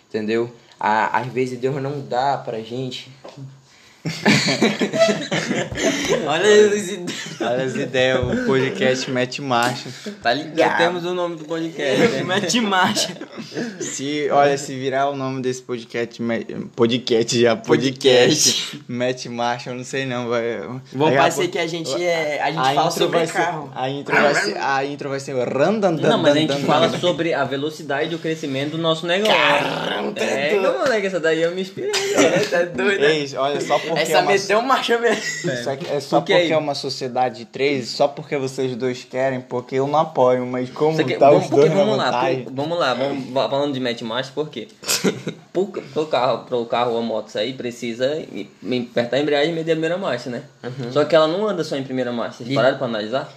entendeu? 0.09 0.53
À- 0.79 1.19
Às 1.19 1.27
vezes 1.27 1.57
Deus 1.57 1.81
não 1.81 2.01
dá 2.01 2.37
pra 2.37 2.59
gente 2.59 3.09
Olha 6.27 6.67
as 6.67 6.89
ideias. 6.89 7.41
Olha 7.41 7.63
as 7.63 7.75
ideias, 7.75 8.19
o 8.19 8.45
podcast 8.45 9.09
mete 9.11 9.41
marcha. 9.41 9.89
Tá 10.21 10.35
Já 10.35 10.43
ligado? 10.43 10.77
temos 10.77 11.05
o 11.05 11.13
nome 11.13 11.37
do 11.37 11.45
podcast. 11.45 12.01
né? 12.07 12.21
Mete 12.23 12.59
marcha. 12.59 13.15
Se, 13.79 14.27
olha, 14.31 14.57
se 14.57 14.75
virar 14.77 15.09
o 15.09 15.15
nome 15.15 15.41
desse 15.41 15.61
podcast, 15.61 16.21
me- 16.21 16.43
podcast 16.75 17.39
já, 17.39 17.55
podcast, 17.55 18.81
mete 18.87 19.29
marcha, 19.29 19.69
eu 19.69 19.75
não 19.75 19.83
sei 19.85 20.05
não, 20.05 20.27
vai. 20.27 20.59
Vão 20.93 21.07
a 21.07 21.11
parecer 21.13 21.47
que 21.47 21.57
a 21.59 21.67
gente 21.67 21.91
é. 22.03 22.41
A 22.41 22.47
gente 22.51 22.59
a 22.59 22.73
fala 22.73 22.87
intro 22.87 22.99
sobre 22.99 23.17
vai 23.19 23.27
ser- 23.27 23.33
carro. 23.33 23.71
a 23.75 23.89
intro 23.89 24.15
vai 24.15 24.35
ser, 24.35 24.57
a 24.57 24.85
intro 24.85 25.09
vai 25.09 25.19
ser 25.19 25.35
randan 25.47 25.91
Não, 25.91 26.17
mas 26.17 26.35
a 26.35 26.39
gente 26.39 26.61
fala 26.63 26.89
sobre 26.99 27.33
a 27.33 27.43
velocidade 27.45 28.09
do 28.09 28.19
crescimento 28.19 28.71
do 28.71 28.77
nosso 28.79 29.05
negócio. 29.07 29.33
Caramba, 29.33 30.11
tá 30.13 30.23
é, 30.25 30.59
moleque, 30.59 31.07
essa 31.07 31.19
daí 31.19 31.41
eu 31.41 31.53
me 31.55 31.61
inspirei. 31.61 31.91
Tá 32.49 32.63
doido? 32.63 33.01
né? 33.01 33.17
Ei, 33.19 33.29
olha, 33.37 33.61
só 33.61 33.77
porque 33.95 34.11
Essa 34.11 34.19
é 34.19 34.21
uma, 34.21 34.31
meteu 34.31 34.61
marcha 34.61 34.97
mesmo. 34.99 35.51
isso 35.51 35.69
aqui 35.69 35.87
é 35.89 35.99
só 35.99 36.19
Porque 36.19 36.33
porque 36.33 36.45
aí- 36.45 36.51
é 36.51 36.57
uma 36.57 36.75
sociedade 36.75 37.37
de 37.39 37.45
três, 37.45 37.89
só 37.89 38.07
porque 38.07 38.37
vocês 38.37 38.75
dois 38.75 39.03
querem, 39.03 39.41
porque 39.41 39.75
eu 39.75 39.87
não 39.87 39.99
apoio, 39.99 40.45
mas 40.45 40.69
como 40.69 40.91
Isso 40.93 41.01
aqui- 41.01 41.15
tá 41.15 41.29
vamos, 41.29 41.43
os 41.45 41.49
porque 41.49 41.61
dois 41.67 41.71
na 41.71 41.83
vamos 41.83 41.97
lá, 41.97 42.05
vantagem... 42.05 42.43
por- 42.43 42.53
vamos 42.53 42.79
lá, 42.79 42.93
vamos 42.93 43.33
falando 43.33 43.73
de 43.73 43.79
match 43.79 44.01
marcha, 44.01 44.31
por 44.33 44.49
quê? 44.49 44.67
pro, 45.53 45.67
pro 45.67 46.05
carro, 46.07 46.45
pro 46.45 46.65
carro 46.65 46.91
ou 46.93 46.99
a 46.99 47.01
moto 47.01 47.29
sair, 47.29 47.53
precisa 47.53 48.09
apertar 48.91 49.17
a 49.17 49.19
embreagem 49.19 49.51
e 49.51 49.55
meter 49.55 49.71
a 49.71 49.75
primeira 49.75 49.97
marcha, 49.97 50.29
né? 50.29 50.43
Só 50.91 51.05
que 51.05 51.15
ela 51.15 51.27
não 51.27 51.47
anda 51.47 51.63
só 51.63 51.75
em 51.75 51.83
primeira 51.83 52.11
marcha. 52.11 52.37
Vocês 52.39 52.49
E- 52.49 52.55
pararam 52.55 52.77
pra 52.77 52.87
analisar? 52.87 53.31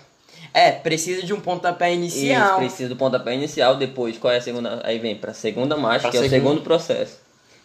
É, 0.55 0.71
precisa 0.73 1.23
de 1.23 1.35
um 1.35 1.41
pontapé 1.41 1.91
Isso, 1.93 1.99
inicial. 2.17 2.57
precisa 2.59 2.89
do 2.89 2.97
pontapé 2.97 3.35
inicial, 3.35 3.77
depois 3.77 4.17
qual 4.17 4.33
é 4.33 4.39
a 4.39 4.41
segunda. 4.41 4.81
Aí 4.85 4.99
vem 4.99 5.15
pra 5.15 5.35
segunda 5.35 5.77
marcha, 5.77 6.03
Pra 6.03 6.11
que 6.13 6.17
é 6.17 6.21
o 6.21 6.23
segunda. 6.23 6.43
segundo 6.49 6.63
processo. 6.63 7.19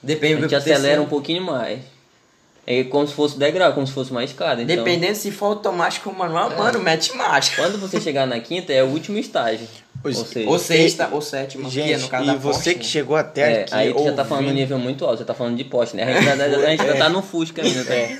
Depende 0.03 0.33
A 0.33 0.35
do 0.37 0.41
gente 0.41 0.49
que 0.49 0.55
acelera 0.55 1.01
um 1.01 1.05
pouquinho 1.05 1.41
mais. 1.43 1.79
É 2.65 2.83
como 2.83 3.07
se 3.07 3.13
fosse 3.13 3.37
degrau, 3.39 3.73
como 3.73 3.87
se 3.87 3.93
fosse 3.93 4.11
uma 4.11 4.23
escada. 4.23 4.61
Então, 4.61 4.75
Dependendo 4.75 5.15
se 5.15 5.31
for 5.31 5.47
automático 5.47 6.09
ou 6.09 6.15
manual, 6.15 6.49
mano, 6.55 6.79
mete 6.79 7.15
marcha. 7.17 7.55
quando 7.55 7.77
você 7.79 7.99
chegar 8.01 8.27
na 8.27 8.39
quinta, 8.39 8.71
é 8.71 8.83
o 8.83 8.87
último 8.87 9.17
estágio. 9.17 9.67
Os- 10.03 10.17
Ou 10.17 10.25
seja, 10.25 10.49
Ou 10.49 10.59
sexta, 10.59 11.09
ou 11.11 11.21
sétima, 11.21 11.69
que 11.69 11.79
é 11.79 11.83
Gente, 11.87 12.01
no 12.03 12.07
caso 12.07 12.23
e 12.23 12.27
da 12.27 12.33
você 12.35 12.53
Porsche, 12.53 12.73
que 12.73 12.77
né? 12.79 12.83
chegou 12.89 13.15
até 13.15 13.41
é, 13.41 13.61
aqui 13.63 13.73
aí 13.75 13.93
tu 13.93 14.03
já 14.03 14.13
tá 14.13 14.25
falando 14.25 14.45
um 14.45 14.47
ouvindo- 14.47 14.59
nível 14.59 14.79
muito 14.79 15.05
alto, 15.05 15.17
você 15.19 15.25
tá 15.25 15.33
falando 15.33 15.57
de 15.57 15.63
poste, 15.63 15.95
né? 15.95 16.03
A 16.03 16.13
gente 16.13 16.27
ainda, 16.29 16.43
a 16.45 16.69
gente 16.71 16.81
ainda 16.81 16.95
tá 16.97 17.09
no 17.09 17.21
Fusca 17.21 17.61
ainda, 17.61 17.85
tá? 17.85 17.93
É. 17.93 18.17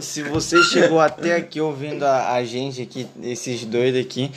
Se 0.00 0.22
você 0.22 0.62
chegou 0.62 1.00
até 1.00 1.36
aqui 1.36 1.60
ouvindo 1.60 2.02
a, 2.04 2.32
a 2.34 2.44
gente 2.44 2.80
aqui, 2.80 3.06
esses 3.22 3.62
dois 3.66 3.94
aqui, 3.94 4.30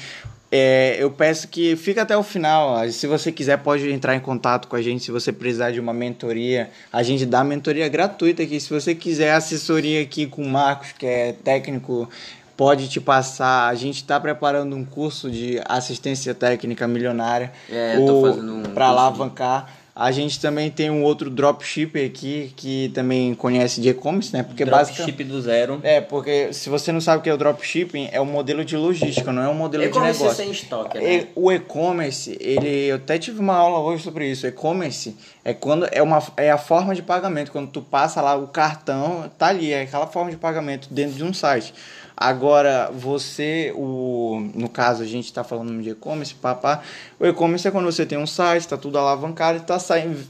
é, 0.52 0.96
eu 1.00 1.10
peço 1.12 1.48
que 1.48 1.76
fique 1.76 2.00
até 2.00 2.16
o 2.16 2.24
final. 2.24 2.88
Se 2.90 3.08
você 3.08 3.32
quiser, 3.32 3.58
pode 3.58 3.90
entrar 3.92 4.16
em 4.16 4.20
contato 4.20 4.68
com 4.68 4.76
a 4.76 4.82
gente. 4.82 5.04
Se 5.04 5.12
você 5.12 5.32
precisar 5.32 5.72
de 5.72 5.80
uma 5.80 5.94
mentoria, 5.94 6.70
a 6.94 7.04
gente 7.04 7.26
dá 7.26 7.44
mentoria 7.44 7.88
gratuita 7.90 8.44
aqui. 8.44 8.60
Se 8.60 8.70
você 8.70 8.94
quiser 8.96 9.32
assessoria 9.34 10.02
aqui 10.02 10.26
com 10.28 10.44
o 10.44 10.48
Marcos, 10.50 10.92
que 10.94 11.06
é 11.06 11.34
técnico, 11.44 12.10
pode 12.56 12.88
te 12.88 13.02
passar. 13.02 13.68
A 13.68 13.76
gente 13.76 13.96
está 13.98 14.20
preparando 14.20 14.76
um 14.76 14.86
curso 14.86 15.30
de 15.30 15.60
assistência 15.68 16.34
técnica 16.34 16.88
milionária 16.88 17.52
É, 17.70 17.98
um 18.00 18.06
para 18.06 18.14
curso 18.14 18.42
de- 18.74 18.80
alavancar. 18.82 19.70
A 19.96 20.12
gente 20.12 20.42
também 20.42 20.70
tem 20.70 20.90
um 20.90 21.04
outro 21.04 21.30
dropshipper 21.30 22.06
aqui 22.06 22.52
que 22.58 22.92
também 22.94 23.34
conhece 23.34 23.80
de 23.80 23.88
e-commerce, 23.88 24.34
né? 24.34 24.44
Porque 24.44 24.66
Dropship 24.66 25.24
do 25.24 25.42
zero. 25.42 25.80
é, 25.84 26.02
porque 26.02 26.52
se 26.52 26.70
você 26.70 26.92
não 26.92 27.00
sabe 27.00 27.20
o 27.20 27.22
que 27.22 27.30
é 27.30 27.34
o 27.34 27.38
dropshipping, 27.38 28.10
é 28.12 28.20
um 28.20 28.26
modelo 28.26 28.66
de 28.66 28.76
logística, 28.76 29.32
não 29.32 29.42
é 29.42 29.48
um 29.48 29.54
modelo 29.54 29.90
de 29.90 29.98
negócio. 29.98 30.34
sem 30.34 30.52
estoque, 30.52 31.00
né? 31.00 31.28
O 31.34 31.50
e-commerce, 31.50 32.38
ele, 32.42 32.88
eu 32.88 32.98
até 32.98 33.18
tive 33.18 33.40
uma 33.40 33.56
aula 33.56 33.80
hoje 33.80 34.04
sobre 34.04 34.30
isso. 34.30 34.46
E-commerce 34.46 35.16
é 35.46 35.54
quando 35.54 35.88
é 35.90 36.02
uma 36.02 36.22
é 36.36 36.52
a 36.52 36.58
forma 36.58 36.94
de 36.94 37.02
pagamento, 37.02 37.50
quando 37.50 37.70
tu 37.70 37.82
passa 37.82 38.22
lá 38.22 38.36
o 38.36 38.48
cartão, 38.48 39.32
tá 39.38 39.48
ali, 39.48 39.72
é 39.72 39.84
aquela 39.84 40.08
forma 40.08 40.30
de 40.30 40.36
pagamento 40.36 40.90
dentro 40.92 41.16
de 41.16 41.24
um 41.24 41.34
site. 41.34 41.74
Agora, 42.18 42.90
você, 42.94 43.74
o, 43.76 44.40
no 44.54 44.70
caso, 44.70 45.04
a 45.04 45.06
gente 45.06 45.26
está 45.26 45.44
falando 45.44 45.82
de 45.82 45.90
e-commerce, 45.90 46.34
papá. 46.34 46.82
O 47.20 47.26
e-commerce 47.26 47.68
é 47.68 47.72
quando 47.72 47.86
você 47.86 48.06
tem 48.06 48.18
um 48.18 48.28
site, 48.28 48.62
está 48.62 48.78
tudo 48.78 48.98
alavancado 48.98 49.58
e 49.58 49.62
está 49.62 49.78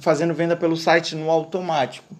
fazendo 0.02 0.34
venda 0.34 0.56
pelo 0.56 0.76
site 0.76 1.15
no 1.15 1.30
automático. 1.30 2.15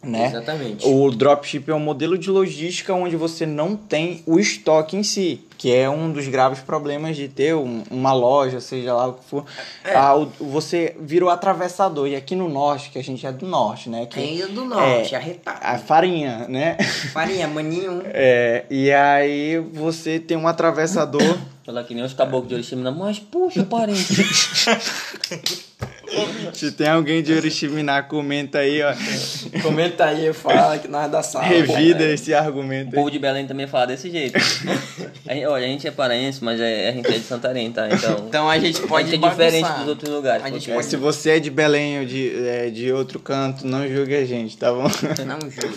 Né? 0.00 0.26
Exatamente. 0.26 0.86
O 0.86 1.10
dropship 1.10 1.68
é 1.68 1.74
um 1.74 1.80
modelo 1.80 2.16
de 2.16 2.30
logística 2.30 2.94
onde 2.94 3.16
você 3.16 3.44
não 3.44 3.74
tem 3.76 4.22
o 4.26 4.38
estoque 4.38 4.96
em 4.96 5.02
si, 5.02 5.40
que 5.58 5.74
é 5.74 5.90
um 5.90 6.12
dos 6.12 6.28
graves 6.28 6.60
problemas 6.60 7.16
de 7.16 7.26
ter 7.26 7.52
um- 7.56 7.82
uma 7.90 8.12
loja, 8.12 8.60
seja 8.60 8.94
lá 8.94 9.08
o 9.08 9.14
que 9.14 9.24
for. 9.24 9.44
É. 9.84 9.96
Ah, 9.96 10.14
o- 10.14 10.30
você 10.38 10.94
vira 11.00 11.24
o 11.24 11.28
atravessador. 11.28 12.06
E 12.06 12.14
aqui 12.14 12.36
no 12.36 12.48
norte, 12.48 12.90
que 12.90 12.98
a 12.98 13.02
gente 13.02 13.26
é 13.26 13.32
do 13.32 13.44
norte, 13.44 13.90
né? 13.90 14.06
Que 14.06 14.20
Ainda 14.20 14.46
do 14.46 14.64
norte, 14.64 15.14
é, 15.14 15.18
arretado. 15.18 15.58
a 15.60 15.76
farinha, 15.78 16.46
né? 16.48 16.76
Farinha, 17.12 17.48
maninho. 17.48 18.00
É, 18.14 18.64
e 18.70 18.92
aí 18.92 19.58
você 19.58 20.20
tem 20.20 20.36
um 20.36 20.46
atravessador. 20.46 21.38
Falar 21.66 21.82
que 21.84 21.92
nem 21.92 22.04
os 22.04 22.14
caboclos 22.14 22.48
de 22.48 22.54
Oriximiná, 22.54 22.90
mas 22.92 23.18
puxa, 23.18 23.64
parente. 23.64 24.14
Se 26.54 26.72
tem 26.72 26.88
alguém 26.88 27.22
de 27.22 27.32
Oriximiná, 27.34 28.02
comenta 28.02 28.58
aí, 28.58 28.80
ó. 28.82 28.92
Comenta 29.62 30.06
aí, 30.06 30.32
fala 30.32 30.78
que 30.78 30.88
nós 30.88 31.10
da 31.10 31.22
sala. 31.22 31.44
Revida 31.44 32.04
esse 32.04 32.32
O 32.32 32.38
argumento 32.38 32.88
aí. 32.88 32.94
povo 32.94 33.10
de 33.10 33.18
Belém 33.18 33.46
também 33.46 33.66
fala 33.66 33.86
desse 33.88 34.10
jeito. 34.10 34.36
A 35.26 35.34
gente, 35.34 35.46
olha, 35.46 35.66
a 35.66 35.68
gente 35.68 35.86
é 35.86 35.90
paraense, 35.90 36.42
mas 36.42 36.60
é- 36.60 36.88
a 36.88 36.92
gente 36.92 37.06
é 37.08 37.12
de 37.18 37.24
Santarém, 37.24 37.70
tá? 37.70 37.88
Então, 37.90 38.24
Então 38.28 38.50
a 38.50 38.58
gente 38.58 38.80
pode 38.82 39.08
a 39.08 39.10
gente 39.12 39.24
é 39.24 39.28
diferente 39.28 39.68
dos 39.80 39.88
outros 39.88 40.10
lugares. 40.10 40.44
A 40.44 40.50
gente 40.50 40.70
pode- 40.70 40.86
se 40.86 40.96
você 40.96 41.30
é 41.32 41.40
de 41.40 41.50
Belém 41.50 42.00
ou 42.00 42.04
de, 42.06 42.32
é, 42.48 42.70
de 42.70 42.90
outro 42.92 43.18
canto, 43.20 43.66
não 43.66 43.86
julgue 43.86 44.14
a 44.16 44.24
gente, 44.24 44.56
tá 44.56 44.72
bom? 44.72 44.84
Não 45.26 45.40
julga. 45.50 45.76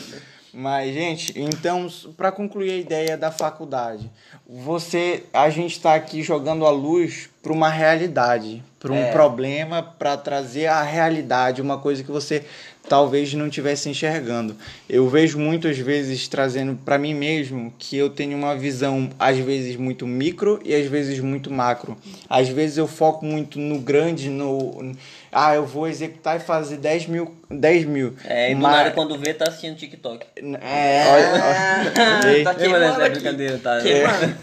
Mas, 0.53 0.93
gente, 0.93 1.33
então, 1.35 1.87
para 2.17 2.29
concluir 2.31 2.71
a 2.71 2.77
ideia 2.77 3.17
da 3.17 3.31
faculdade, 3.31 4.11
você, 4.47 5.23
a 5.33 5.49
gente 5.49 5.71
está 5.77 5.95
aqui 5.95 6.21
jogando 6.21 6.65
a 6.65 6.69
luz 6.69 7.29
para 7.41 7.53
uma 7.53 7.69
realidade, 7.69 8.61
para 8.81 8.91
um 8.91 8.95
É. 8.95 9.11
problema, 9.11 9.83
para 9.83 10.17
trazer 10.17 10.65
a 10.65 10.81
realidade, 10.81 11.61
uma 11.61 11.77
coisa 11.77 12.03
que 12.03 12.09
você 12.11 12.43
talvez 12.91 13.33
não 13.33 13.47
estivesse 13.47 13.87
enxergando. 13.87 14.53
Eu 14.89 15.07
vejo 15.07 15.39
muitas 15.39 15.77
vezes 15.77 16.27
trazendo 16.27 16.77
para 16.83 16.97
mim 16.97 17.13
mesmo 17.13 17.73
que 17.79 17.95
eu 17.95 18.09
tenho 18.09 18.37
uma 18.37 18.53
visão 18.53 19.09
às 19.17 19.37
vezes 19.37 19.77
muito 19.77 20.05
micro 20.05 20.59
e 20.65 20.75
às 20.75 20.87
vezes 20.87 21.21
muito 21.21 21.49
macro. 21.49 21.97
Às 22.29 22.49
vezes 22.49 22.77
eu 22.77 22.87
foco 22.87 23.25
muito 23.25 23.57
no 23.57 23.79
grande, 23.79 24.29
no 24.29 24.93
ah, 25.31 25.55
eu 25.55 25.65
vou 25.65 25.87
executar 25.87 26.35
e 26.35 26.39
fazer 26.41 26.75
10 26.75 27.05
mil. 27.07 27.33
10 27.49 27.85
mil. 27.85 28.13
É, 28.25 28.51
e 28.51 28.55
do 28.55 28.61
Mas- 28.61 28.75
nada 28.75 28.91
quando 28.91 29.17
vê, 29.17 29.33
tá 29.33 29.45
assistindo 29.47 29.77
TikTok. 29.77 30.25
é, 30.61 31.03
olha, 31.07 32.21
olha, 32.21 32.35
ei, 32.35 32.43
tá 32.43 32.53
queimando 32.53 32.83
essa 32.83 33.01
é 33.01 33.05
aqui. 33.05 33.13
brincadeira, 33.13 33.57
tá? 33.57 33.79
Queimando. 33.81 34.35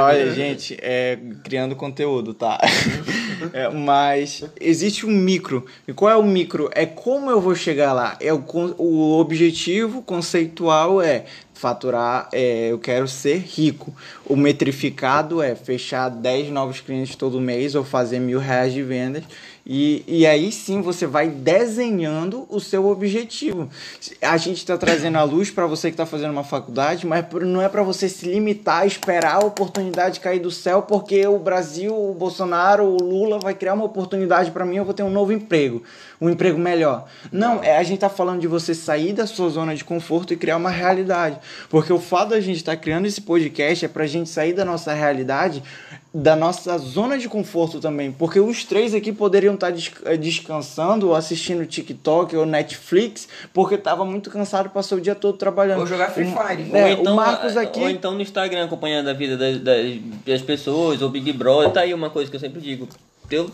olha, 0.00 0.32
gente, 0.32 0.78
é, 0.80 1.18
criando 1.42 1.74
conteúdo, 1.74 2.32
tá? 2.32 2.60
É, 3.52 3.68
mas 3.68 4.44
existe 4.60 5.04
um 5.04 5.10
micro. 5.10 5.66
E 5.88 5.92
qual 5.92 6.08
é 6.12 6.16
o 6.16 6.22
micro? 6.22 6.70
É 6.76 6.86
como 6.86 7.28
eu 7.32 7.40
vou 7.40 7.54
chegar 7.54 7.92
lá. 7.92 8.16
É 8.20 8.32
o, 8.32 8.42
o 8.78 9.18
objetivo 9.18 10.02
conceitual 10.02 11.00
é 11.00 11.24
faturar, 11.54 12.28
é, 12.32 12.72
eu 12.72 12.78
quero 12.78 13.06
ser 13.06 13.38
rico. 13.38 13.94
O 14.26 14.36
metrificado 14.36 15.40
é 15.40 15.54
fechar 15.54 16.08
10 16.08 16.50
novos 16.50 16.80
clientes 16.80 17.14
todo 17.14 17.40
mês 17.40 17.74
ou 17.74 17.84
fazer 17.84 18.18
mil 18.18 18.38
reais 18.38 18.72
de 18.72 18.82
vendas. 18.82 19.22
E, 19.64 20.02
e 20.08 20.26
aí 20.26 20.50
sim 20.50 20.82
você 20.82 21.06
vai 21.06 21.28
desenhando 21.28 22.46
o 22.48 22.58
seu 22.58 22.88
objetivo. 22.88 23.70
A 24.20 24.36
gente 24.36 24.58
está 24.58 24.76
trazendo 24.76 25.18
a 25.18 25.22
luz 25.22 25.50
para 25.50 25.66
você 25.66 25.88
que 25.88 25.94
está 25.94 26.04
fazendo 26.04 26.32
uma 26.32 26.42
faculdade, 26.42 27.06
mas 27.06 27.24
não 27.42 27.62
é 27.62 27.68
para 27.68 27.82
você 27.82 28.08
se 28.08 28.26
limitar 28.26 28.82
a 28.82 28.86
esperar 28.86 29.36
a 29.36 29.46
oportunidade 29.46 30.18
cair 30.18 30.40
do 30.40 30.50
céu, 30.50 30.82
porque 30.82 31.24
o 31.26 31.38
Brasil, 31.38 31.94
o 31.94 32.12
Bolsonaro, 32.12 32.84
o 32.84 32.96
Lula 32.96 33.38
vai 33.38 33.54
criar 33.54 33.74
uma 33.74 33.84
oportunidade 33.84 34.50
para 34.50 34.64
mim, 34.64 34.76
eu 34.76 34.84
vou 34.84 34.94
ter 34.94 35.04
um 35.04 35.10
novo 35.10 35.32
emprego, 35.32 35.82
um 36.20 36.28
emprego 36.28 36.58
melhor. 36.58 37.06
Não, 37.30 37.62
é, 37.62 37.78
a 37.78 37.82
gente 37.84 37.96
está 37.96 38.08
falando 38.08 38.40
de 38.40 38.48
você 38.48 38.74
sair 38.74 39.12
da 39.12 39.26
sua 39.26 39.48
zona 39.48 39.76
de 39.76 39.84
conforto 39.84 40.32
e 40.32 40.36
criar 40.36 40.56
uma 40.56 40.70
realidade. 40.70 41.38
Porque 41.68 41.92
o 41.92 42.00
fato 42.00 42.30
da 42.30 42.40
gente 42.40 42.56
estar 42.56 42.76
criando 42.76 43.06
esse 43.06 43.20
podcast 43.20 43.84
é 43.84 43.88
para 43.88 44.04
a 44.04 44.08
gente 44.08 44.28
sair 44.28 44.52
da 44.52 44.64
nossa 44.64 44.92
realidade 44.92 45.62
da 46.14 46.36
nossa 46.36 46.76
zona 46.76 47.16
de 47.16 47.26
conforto 47.26 47.80
também, 47.80 48.12
porque 48.12 48.38
os 48.38 48.64
três 48.64 48.92
aqui 48.94 49.12
poderiam 49.12 49.54
estar 49.54 49.70
des- 49.70 49.90
eh, 50.04 50.16
descansando 50.16 51.08
ou 51.08 51.14
assistindo 51.14 51.64
TikTok 51.64 52.36
ou 52.36 52.44
Netflix, 52.44 53.26
porque 53.52 53.78
tava 53.78 54.04
muito 54.04 54.28
cansado, 54.28 54.68
passou 54.68 54.98
o 54.98 55.00
dia 55.00 55.14
todo 55.14 55.38
trabalhando. 55.38 55.80
Ou 55.80 55.86
jogar 55.86 56.10
Free 56.10 56.24
O- 56.24 56.36
Fire. 56.36 56.70
É, 56.72 56.84
ou, 56.84 56.88
então, 57.00 57.12
o 57.14 57.16
Marcos 57.16 57.56
aqui 57.56 57.80
ou 57.80 57.88
então 57.88 58.12
no 58.12 58.20
Instagram, 58.20 58.64
acompanhando 58.66 59.08
a 59.08 59.14
vida 59.14 59.38
das, 59.38 59.58
das, 59.60 59.86
das 60.26 60.42
pessoas, 60.42 61.00
ou 61.00 61.08
Big 61.08 61.32
Brother, 61.32 61.70
tá 61.70 61.80
aí 61.80 61.94
uma 61.94 62.10
coisa 62.10 62.30
que 62.30 62.36
eu 62.36 62.40
sempre 62.40 62.60
digo. 62.60 62.86
Eu 63.30 63.50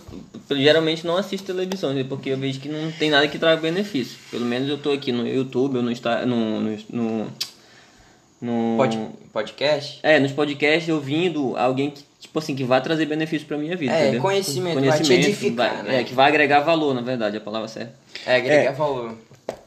geralmente 0.51 1.07
não 1.07 1.17
assisto 1.17 1.47
televisão, 1.47 1.93
né, 1.95 2.05
porque 2.09 2.31
eu 2.31 2.37
vejo 2.37 2.59
que 2.59 2.69
não 2.69 2.91
tem 2.91 3.11
nada 3.11 3.29
que 3.29 3.39
traga 3.39 3.61
benefício. 3.61 4.19
Pelo 4.33 4.45
menos 4.45 4.69
eu 4.69 4.77
tô 4.79 4.91
aqui 4.91 5.13
no 5.13 5.25
YouTube 5.25 5.77
ou 5.77 5.83
no, 5.85 5.93
Insta- 5.93 6.27
no, 6.27 6.61
no, 6.61 6.77
no, 6.91 7.27
no 8.41 8.75
Pod, 8.77 8.99
podcast? 9.33 9.99
É, 10.03 10.19
nos 10.21 10.33
podcasts 10.33 10.89
ouvindo 10.93 11.57
alguém 11.57 11.91
que, 11.91 12.03
tipo 12.21 12.39
assim, 12.39 12.55
que 12.55 12.65
vai 12.65 12.81
trazer 12.81 13.07
benefício 13.07 13.47
pra 13.47 13.57
minha 13.59 13.77
vida. 13.77 13.93
É, 13.93 14.03
entendeu? 14.03 14.23
conhecimento, 14.23 14.81
vai 14.85 15.01
te 15.01 15.13
edificar, 15.13 15.75
vai- 15.75 15.83
né? 15.83 16.01
É, 16.01 16.05
que 16.05 16.15
vai 16.15 16.29
agregar 16.29 16.61
valor, 16.61 16.95
na 16.95 17.01
verdade, 17.01 17.37
a 17.37 17.41
palavra 17.41 17.69
certa. 17.69 17.93
É, 18.27 18.37
agregar 18.37 18.71
É. 18.71 18.73
valor. 18.73 19.15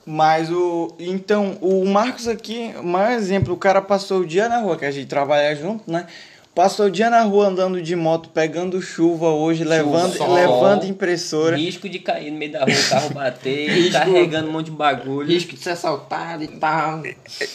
Mas 0.05 0.49
o. 0.51 0.95
Então, 0.99 1.57
o 1.61 1.85
Marcos 1.85 2.27
aqui, 2.27 2.73
o 2.79 2.83
maior 2.83 3.11
exemplo, 3.11 3.53
o 3.53 3.57
cara 3.57 3.81
passou 3.81 4.21
o 4.21 4.25
dia 4.25 4.49
na 4.49 4.59
rua, 4.59 4.75
que 4.77 4.85
a 4.85 4.91
gente 4.91 5.07
trabalha 5.07 5.55
junto, 5.55 5.89
né? 5.91 6.07
Passou 6.53 6.87
o 6.87 6.91
dia 6.91 7.09
na 7.09 7.21
rua 7.23 7.47
andando 7.47 7.81
de 7.81 7.95
moto, 7.95 8.27
pegando 8.29 8.81
chuva 8.81 9.29
hoje, 9.29 9.63
levando, 9.63 10.17
sol. 10.17 10.33
levando 10.33 10.83
impressora. 10.85 11.55
Risco 11.55 11.87
de 11.87 11.97
cair 11.99 12.29
no 12.29 12.37
meio 12.37 12.51
da 12.51 12.65
rua, 12.65 12.73
o 12.73 12.89
carro 12.89 13.09
bater, 13.15 13.89
carregando 13.91 14.49
um 14.49 14.51
monte 14.51 14.65
de 14.65 14.71
bagulho. 14.71 15.29
Risco 15.29 15.53
de 15.53 15.59
ser 15.61 15.69
assaltado 15.71 16.43
e 16.43 16.49
tal. 16.49 17.03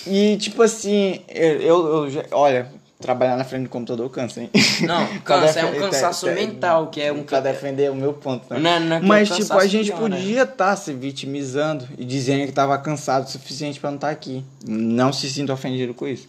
E 0.07 0.39
tipo 0.39 0.63
assim, 0.63 1.21
eu, 1.29 1.87
eu 2.05 2.11
já- 2.11 2.25
olha, 2.33 2.69
trabalhar 2.99 3.37
na 3.37 3.45
frente 3.45 3.65
do 3.65 3.69
computador 3.69 4.09
cansa, 4.09 4.41
hein? 4.41 4.51
Não, 4.81 5.07
cansa, 5.23 5.61
é 5.61 5.65
um 5.67 5.73
defe- 5.73 5.81
cansaço 5.83 6.25
tá- 6.27 6.33
mental, 6.33 6.87
que 6.87 7.03
é 7.03 7.13
um 7.13 7.23
pra 7.23 7.41
defender 7.41 7.91
o 7.91 7.95
meu 7.95 8.15
ponto, 8.15 8.47
né? 8.55 8.59
Não, 8.59 8.81
não 8.81 8.97
é 8.97 9.01
Mas 9.01 9.29
tipo, 9.29 9.53
a 9.53 9.67
gente 9.67 9.93
pior, 9.93 10.09
né? 10.09 10.17
podia 10.17 10.43
estar 10.45 10.75
se 10.75 10.95
vitimizando 10.95 11.87
e 11.99 12.05
dizendo 12.07 12.47
que 12.47 12.53
tava 12.53 12.77
cansado 12.79 13.27
o 13.27 13.31
suficiente 13.31 13.79
pra 13.79 13.91
não 13.91 13.97
estar 13.97 14.09
aqui. 14.09 14.43
Não 14.67 15.13
se 15.13 15.29
sinta 15.29 15.53
ofendido 15.53 15.93
com 15.93 16.09
isso. 16.09 16.27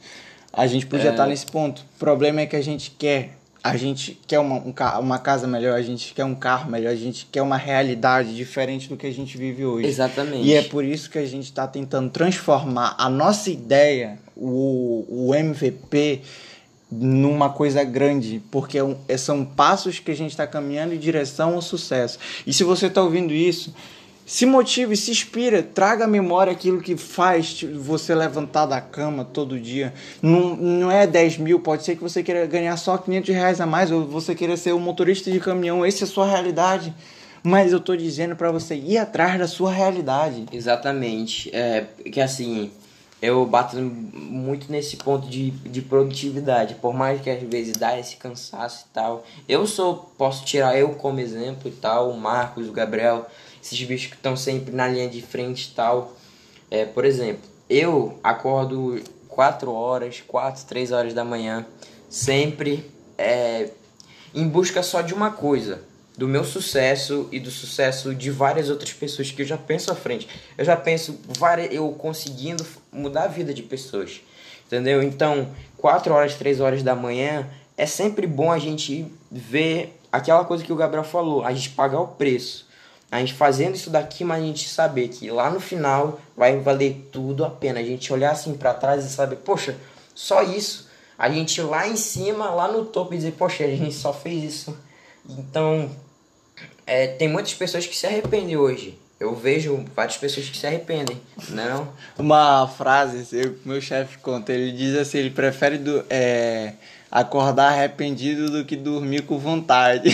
A 0.54 0.66
gente 0.68 0.86
podia 0.86 1.10
É. 1.10 1.12
estar 1.12 1.28
nesse 1.28 1.46
ponto. 1.46 1.82
O 1.96 2.00
problema 2.00 2.42
é 2.42 2.46
que 2.46 2.56
a 2.56 2.62
gente 2.62 2.92
quer. 2.92 3.34
A 3.64 3.76
gente 3.76 4.18
quer 4.26 4.40
uma, 4.40 4.56
um 4.56 4.74
uma 5.02 5.20
casa 5.20 5.46
melhor, 5.46 5.76
a 5.78 5.82
gente 5.82 6.14
quer 6.14 6.24
um 6.24 6.36
carro 6.36 6.72
melhor, 6.72 6.92
a 6.92 6.96
gente 6.96 7.28
quer 7.30 7.42
uma 7.42 7.58
realidade 7.58 8.34
diferente 8.34 8.88
do 8.88 8.96
que 8.96 9.06
a 9.06 9.12
gente 9.12 9.38
vive 9.38 9.66
hoje. 9.66 9.88
Exatamente. 9.88 10.46
E 10.48 10.54
é 10.54 10.62
por 10.62 10.86
isso 10.86 11.10
que 11.10 11.18
a 11.18 11.26
gente 11.26 11.46
está 11.46 11.68
tentando 11.68 12.10
transformar 12.10 12.96
a 12.98 13.10
nossa 13.10 13.50
ideia, 13.50 14.20
o, 14.38 15.06
o 15.10 15.36
MVP, 15.36 16.22
numa 16.90 17.50
coisa 17.50 17.84
grande, 17.84 18.42
porque 18.50 18.80
é 18.80 18.96
é- 19.10 19.18
são 19.18 19.44
passos 19.44 20.00
que 20.00 20.12
a 20.12 20.16
gente 20.16 20.32
está 20.32 20.48
caminhando 20.48 20.94
em 20.94 20.98
direção 20.98 21.56
ao 21.56 21.62
sucesso. 21.62 22.18
E 22.46 22.54
se 22.54 22.64
você 22.64 22.86
está 22.88 23.02
ouvindo 23.04 23.34
isso, 23.34 23.74
se 24.28 24.46
motive, 24.46 24.98
se 24.98 25.10
inspira, 25.10 25.64
traga 25.64 26.04
à 26.04 26.08
memória 26.08 26.52
aquilo 26.52 26.82
que 26.82 26.98
faz 26.98 27.64
você 27.64 28.14
levantar 28.14 28.66
da 28.66 28.82
cama 28.82 29.24
todo 29.24 29.58
dia. 29.58 29.94
Não, 30.22 30.54
não 30.54 30.92
é 30.92 31.08
10 31.08 31.38
mil, 31.38 31.62
pode 31.62 31.86
ser 31.86 31.96
que 31.96 32.04
você 32.04 32.22
queira 32.22 32.46
ganhar 32.46 32.76
só 32.76 32.98
500 32.98 33.34
reais 33.34 33.62
a 33.62 33.66
mais, 33.66 33.90
ou 33.90 34.06
você 34.06 34.36
queira 34.36 34.58
ser 34.58 34.74
um 34.74 34.80
motorista 34.80 35.32
de 35.32 35.40
caminhão, 35.40 35.86
essa 35.86 36.04
é 36.04 36.06
a 36.06 36.10
sua 36.10 36.28
realidade. 36.28 36.94
Mas 37.42 37.72
eu 37.72 37.80
tô 37.80 37.96
dizendo 37.96 38.36
para 38.36 38.52
você 38.52 38.76
ir 38.76 38.98
atrás 38.98 39.40
da 39.40 39.48
sua 39.48 39.72
realidade. 39.72 40.46
Exatamente. 40.52 41.50
É, 41.56 41.86
que 42.12 42.20
assim, 42.20 42.70
eu 43.22 43.46
bato 43.46 43.78
muito 43.78 44.70
nesse 44.70 44.98
ponto 44.98 45.30
de, 45.30 45.52
de 45.52 45.82
produtividade. 45.82 46.76
Por 46.76 46.94
mais 46.94 47.22
que 47.22 47.30
às 47.30 47.42
vezes 47.44 47.78
dá 47.78 47.98
esse 47.98 48.18
cansaço 48.18 48.88
e 48.90 48.94
tal. 48.94 49.26
Eu 49.48 49.66
sou, 49.66 50.12
posso 50.18 50.44
tirar 50.44 50.78
eu 50.78 50.90
como 50.96 51.22
exemplo 51.22 51.70
e 51.70 51.72
tal, 51.72 52.12
o 52.12 52.20
Marcos, 52.20 52.68
o 52.68 52.74
Gabriel, 52.74 53.26
esses 53.68 53.88
bichos 53.88 54.08
que 54.08 54.16
estão 54.16 54.36
sempre 54.36 54.74
na 54.74 54.88
linha 54.88 55.10
de 55.10 55.22
frente 55.22 55.70
e 55.70 55.76
tal. 55.76 56.16
É, 56.72 56.86
por 56.86 57.06
exemplo, 57.06 57.42
eu 57.70 58.18
acordo 58.24 59.02
4 59.28 59.72
horas, 59.72 60.24
4, 60.26 60.66
3 60.66 60.92
horas 60.92 61.14
da 61.14 61.24
manhã, 61.24 61.66
sempre 62.10 62.90
é, 63.18 63.70
em 64.34 64.48
busca 64.48 64.82
só 64.82 65.02
de 65.02 65.14
uma 65.14 65.32
coisa, 65.32 65.82
do 66.18 66.28
meu 66.28 66.44
sucesso 66.44 67.30
e 67.32 67.40
do 67.40 67.52
sucesso 67.52 68.16
de 68.16 68.32
várias 68.32 68.70
outras 68.70 68.92
pessoas 68.92 69.30
que 69.30 69.42
eu 69.42 69.46
já 69.46 69.58
penso 69.58 69.92
à 69.92 69.96
frente. 69.96 70.28
Eu 70.58 70.66
já 70.66 70.76
penso 70.76 71.20
várias, 71.28 71.72
eu 71.72 71.92
conseguindo 71.92 72.66
mudar 72.92 73.26
a 73.26 73.28
vida 73.28 73.54
de 73.54 73.62
pessoas. 73.62 74.22
Entendeu? 74.66 75.04
Então, 75.04 75.50
4 75.78 76.14
horas, 76.14 76.36
3 76.36 76.60
horas 76.60 76.84
da 76.84 76.96
manhã 76.96 77.48
é 77.78 77.86
sempre 77.86 78.26
bom 78.26 78.52
a 78.52 78.58
gente 78.58 79.06
ver 79.32 79.98
aquela 80.12 80.44
coisa 80.44 80.64
que 80.64 80.74
o 80.74 80.76
Gabriel 80.76 81.04
falou, 81.04 81.46
a 81.46 81.54
gente 81.54 81.70
pagar 81.70 82.02
o 82.02 82.08
preço. 82.08 82.67
A 83.10 83.20
gente 83.20 83.34
fazendo 83.34 83.76
isso 83.76 83.90
daqui, 83.90 84.24
mas 84.24 84.44
a 84.44 84.46
gente 84.46 84.68
saber 84.68 85.08
que 85.08 85.30
lá 85.32 85.50
no 85.50 85.60
final 85.60 86.20
vai 86.36 86.60
valer 86.60 87.08
tudo 87.12 87.46
a 87.46 87.50
pena. 87.50 87.80
A 87.80 87.84
gente 87.84 88.12
olhar 88.12 88.32
assim 88.32 88.54
pra 88.54 88.74
trás 88.74 89.06
e 89.06 89.10
saber, 89.10 89.38
poxa, 89.38 89.76
só 90.14 90.42
isso. 90.44 90.88
A 91.18 91.30
gente 91.30 91.62
lá 91.62 91.88
em 91.88 91.96
cima, 91.96 92.50
lá 92.52 92.68
no 92.72 92.86
topo 92.86 93.14
e 93.14 93.18
dizer, 93.18 93.32
poxa, 93.38 93.64
a 93.64 93.68
gente 93.68 93.94
só 93.96 94.12
fez 94.14 94.44
isso. 94.44 94.78
Então, 95.30 95.90
é, 96.86 97.08
tem 97.08 97.28
muitas 97.28 97.54
pessoas 97.54 97.86
que 97.88 97.96
se 97.96 98.06
arrependem 98.06 98.58
hoje. 98.58 99.00
Eu 99.20 99.34
vejo 99.36 99.84
várias 99.96 100.16
pessoas 100.18 100.48
que 100.48 100.56
se 100.56 100.68
arrependem, 100.68 101.20
não? 101.50 101.88
Uma 102.20 102.68
frase, 102.68 103.28
eu- 103.36 103.58
meu 103.66 103.82
chefe 103.82 104.20
conta, 104.20 104.54
ele 104.54 104.72
diz 104.72 104.96
assim, 104.96 105.18
ele 105.18 105.32
prefere 105.32 105.80
do, 105.80 106.06
é, 106.08 106.74
acordar 107.12 107.70
arrependido 107.74 108.50
do 108.50 108.66
que 108.66 108.76
dormir 108.76 109.22
com 109.24 109.38
vontade. 109.38 110.10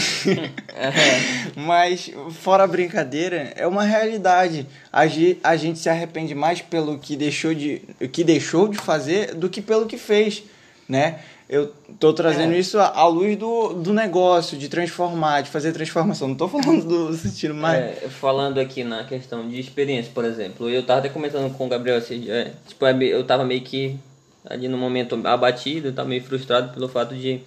Mas, 1.56 2.12
fora 2.32 2.64
a 2.64 2.68
brincadeira, 2.68 3.52
é 3.56 3.66
uma 3.68 3.84
realidade. 3.84 4.66
A, 4.92 5.08
ge- 5.08 5.38
a 5.44 5.56
gente 5.56 5.80
se 5.80 5.90
arrepende 5.90 6.34
mais 6.36 6.62
pelo 6.62 6.98
que 6.98 7.16
deixou 7.16 7.54
de, 7.54 7.82
que 8.12 8.24
deixou 8.24 8.68
de 8.68 8.78
fazer 8.78 9.34
do 9.36 9.50
que 9.50 9.62
pelo 9.62 9.86
que 9.86 9.98
fez, 9.98 10.44
né? 10.88 11.20
Eu 11.50 11.72
tô 12.00 12.14
trazendo 12.14 12.54
É. 12.54 12.58
isso 12.58 12.80
à 12.80 13.06
luz 13.06 13.38
do, 13.38 13.74
do 13.74 13.94
negócio, 13.94 14.58
de 14.58 14.70
transformar, 14.70 15.42
de 15.42 15.50
fazer 15.50 15.72
transformação. 15.72 16.30
Não 16.30 16.36
tô 16.36 16.48
falando 16.48 16.84
do 16.86 17.14
sentido 17.16 17.54
mais... 17.54 17.80
É, 17.80 18.08
falando 18.10 18.60
aqui 18.60 18.84
na 18.84 19.04
questão 19.04 19.48
de 19.48 19.60
experiência, 19.60 20.12
por 20.16 20.26
exemplo, 20.26 20.70
eu 20.70 20.84
tava 20.84 21.00
até 21.00 21.10
comentando 21.10 21.54
com 21.56 21.66
o 21.66 21.70
Gabriel 21.70 21.98
é, 21.98 22.52
tipo, 22.68 22.86
é, 22.86 23.04
eu 23.04 23.24
tava 23.26 23.44
meio 23.44 23.62
que 23.62 24.00
ali 24.46 24.68
no 24.68 24.78
momento 24.78 25.20
abatido, 25.26 25.92
tava 25.92 26.10
meio 26.10 26.24
frustrado 26.24 26.74
pelo 26.74 26.88
fato 26.88 27.16
de 27.16 27.42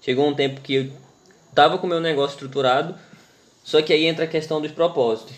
chegou 0.00 0.26
um 0.26 0.34
tempo 0.34 0.60
que 0.60 0.74
eu 0.74 0.90
tava 1.54 1.78
com 1.78 1.86
o 1.86 1.90
meu 1.90 2.00
negócio 2.00 2.34
estruturado, 2.34 2.94
só 3.62 3.82
que 3.82 3.92
aí 3.92 4.06
entra 4.06 4.24
a 4.24 4.28
questão 4.28 4.60
dos 4.60 4.72
propósitos, 4.72 5.34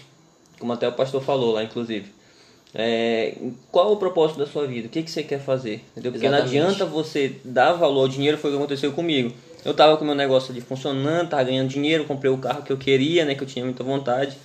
como 0.59 0.73
até 0.73 0.87
o 0.89 0.93
pastor 0.93 1.23
falou 1.23 1.53
lá, 1.53 1.63
inclusive. 1.63 2.13
É, 2.75 3.35
qual 3.71 3.93
o 3.93 3.97
propósito 3.97 4.39
da 4.39 4.47
sua 4.47 4.67
vida? 4.67 4.87
O 4.87 4.91
que, 4.91 5.03
que 5.03 5.11
você 5.11 5.23
quer 5.23 5.41
fazer? 5.41 5.85
Entendeu? 5.93 6.13
Porque 6.13 6.27
não 6.27 6.39
Exatamente. 6.39 6.65
adianta 6.65 6.87
você 6.87 7.37
dar 7.45 7.75
valor 7.75 8.03
ao 8.03 8.09
dinheiro, 8.09 8.39
foi 8.39 8.51
o 8.51 8.55
que 8.55 8.59
aconteceu 8.59 8.93
comigo. 8.93 9.33
Eu 9.65 9.75
tava 9.75 9.97
com 9.97 10.05
o 10.05 10.07
meu 10.07 10.15
negócio 10.15 10.51
ali 10.51 10.61
funcionando, 10.61 11.29
tava 11.29 11.45
ganhando 11.45 11.69
dinheiro, 11.69 12.05
comprei 12.05 12.33
o 12.33 12.39
carro 12.39 12.63
que 12.63 12.73
eu 12.73 12.79
queria, 12.79 13.25
né, 13.25 13.35
que 13.35 13.43
eu 13.43 13.47
tinha 13.47 13.65
muita 13.65 13.85
vontade, 13.85 14.37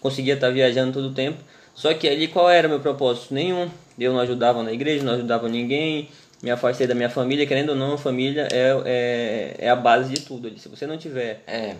conseguia 0.00 0.34
estar 0.34 0.50
viajando 0.50 0.92
todo 0.92 1.08
o 1.08 1.14
tempo. 1.14 1.38
Só 1.74 1.94
que 1.94 2.08
ali 2.08 2.26
qual 2.26 2.50
era 2.50 2.66
o 2.66 2.70
meu 2.70 2.80
propósito? 2.80 3.32
Nenhum. 3.32 3.70
Eu 3.98 4.12
não 4.12 4.20
ajudava 4.20 4.62
na 4.62 4.72
igreja, 4.72 5.04
não 5.04 5.14
ajudava 5.14 5.48
ninguém, 5.48 6.08
me 6.42 6.50
afastei 6.50 6.86
da 6.86 6.94
minha 6.94 7.08
família, 7.10 7.46
querendo 7.46 7.70
ou 7.70 7.74
não, 7.76 7.94
a 7.94 7.98
família 7.98 8.46
é, 8.52 8.76
é, 8.84 9.54
é 9.66 9.70
a 9.70 9.76
base 9.76 10.12
de 10.12 10.20
tudo. 10.20 10.50
Se 10.58 10.68
você 10.68 10.86
não 10.86 10.96
tiver 10.98 11.42
É. 11.46 11.74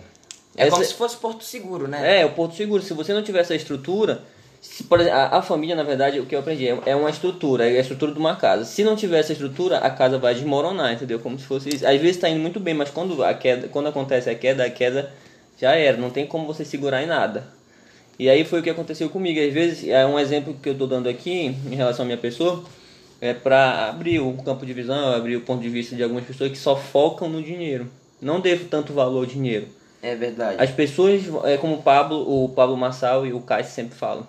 É 0.59 0.63
Essa- 0.63 0.71
como 0.71 0.83
se 0.83 0.93
fosse 0.95 1.17
Porto 1.17 1.43
Seguro, 1.43 1.87
né? 1.87 2.21
é, 2.21 2.25
o 2.25 2.31
Porto 2.31 2.55
Seguro. 2.55 2.81
Se 2.81 2.93
você 2.93 3.13
não 3.13 3.21
tiver 3.21 3.41
essa 3.41 3.53
estrutura, 3.53 4.21
se, 4.59 4.83
por 4.83 4.99
exemplo, 4.99 5.15
a, 5.19 5.37
a 5.37 5.41
família, 5.43 5.75
na 5.75 5.83
verdade, 5.83 6.19
o 6.19 6.25
que 6.25 6.33
eu 6.33 6.39
aprendi 6.39 6.67
é, 6.67 6.79
é 6.87 6.95
uma 6.95 7.11
estrutura, 7.11 7.69
é 7.69 7.77
a 7.77 7.81
estrutura 7.81 8.11
de 8.11 8.17
uma 8.17 8.35
casa. 8.35 8.65
Se 8.65 8.83
não 8.83 8.95
tiver 8.95 9.19
essa 9.19 9.33
estrutura, 9.33 9.77
a 9.77 9.89
casa 9.91 10.17
vai 10.17 10.33
desmoronar, 10.33 10.91
entendeu? 10.93 11.19
Como 11.19 11.37
se 11.37 11.45
fosse 11.45 11.69
isso. 11.69 11.85
Às 11.85 12.01
vezes 12.01 12.15
está 12.15 12.27
indo 12.27 12.39
muito 12.41 12.59
bem, 12.59 12.73
mas 12.73 12.89
quando, 12.89 13.23
a 13.23 13.35
queda, 13.35 13.67
quando 13.67 13.87
acontece 13.89 14.31
a 14.31 14.33
queda, 14.35 14.65
a 14.65 14.69
queda 14.71 15.11
já 15.61 15.75
era, 15.75 15.95
não 15.95 16.09
tem 16.09 16.25
como 16.25 16.47
você 16.47 16.65
segurar 16.65 17.03
em 17.03 17.05
nada. 17.07 17.43
E 18.19 18.29
aí 18.29 18.43
foi 18.43 18.59
o 18.59 18.63
que 18.63 18.69
aconteceu 18.69 19.09
comigo. 19.09 19.39
Às 19.39 19.53
vezes, 19.53 19.87
é 19.87 20.05
um 20.05 20.17
exemplo 20.17 20.55
que 20.61 20.69
eu 20.69 20.73
estou 20.73 20.87
dando 20.87 21.07
aqui 21.07 21.55
em 21.69 21.75
relação 21.75 22.03
à 22.03 22.05
minha 22.05 22.17
pessoa, 22.17 22.63
é 23.21 23.33
para 23.33 23.89
abrir 23.89 24.19
o 24.19 24.33
campo 24.43 24.65
de 24.65 24.73
visão, 24.73 25.13
abrir 25.13 25.35
o 25.35 25.41
ponto 25.41 25.61
de 25.61 25.69
vista 25.69 25.95
de 25.95 26.03
algumas 26.03 26.25
pessoas 26.25 26.51
que 26.51 26.57
só 26.57 26.75
focam 26.75 27.29
no 27.29 27.41
dinheiro. 27.41 27.89
Não 28.21 28.39
devo 28.39 28.65
tanto 28.65 28.93
valor 28.93 29.19
ao 29.19 29.25
dinheiro. 29.25 29.67
É 30.01 30.15
verdade. 30.15 30.61
As 30.61 30.71
pessoas, 30.71 31.23
é 31.43 31.57
como 31.57 31.75
o 31.75 31.81
Pablo, 31.81 32.45
o 32.45 32.49
Pablo 32.49 32.77
Massal 32.77 33.25
e 33.25 33.33
o 33.33 33.39
Cássio 33.39 33.73
sempre 33.73 33.97
falam, 33.97 34.27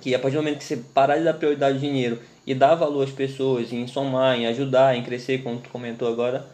que 0.00 0.14
a 0.14 0.18
partir 0.18 0.36
do 0.36 0.42
momento 0.42 0.58
que 0.58 0.64
você 0.64 0.76
parar 0.76 1.18
de 1.18 1.24
dar 1.24 1.34
prioridade 1.34 1.74
ao 1.74 1.80
dinheiro 1.80 2.18
e 2.46 2.54
dar 2.54 2.74
valor 2.74 3.04
às 3.04 3.10
pessoas, 3.10 3.72
em 3.72 3.86
somar, 3.86 4.38
em 4.38 4.46
ajudar, 4.46 4.96
em 4.96 5.02
crescer, 5.02 5.42
como 5.42 5.58
tu 5.58 5.68
comentou 5.70 6.08
agora, 6.08 6.46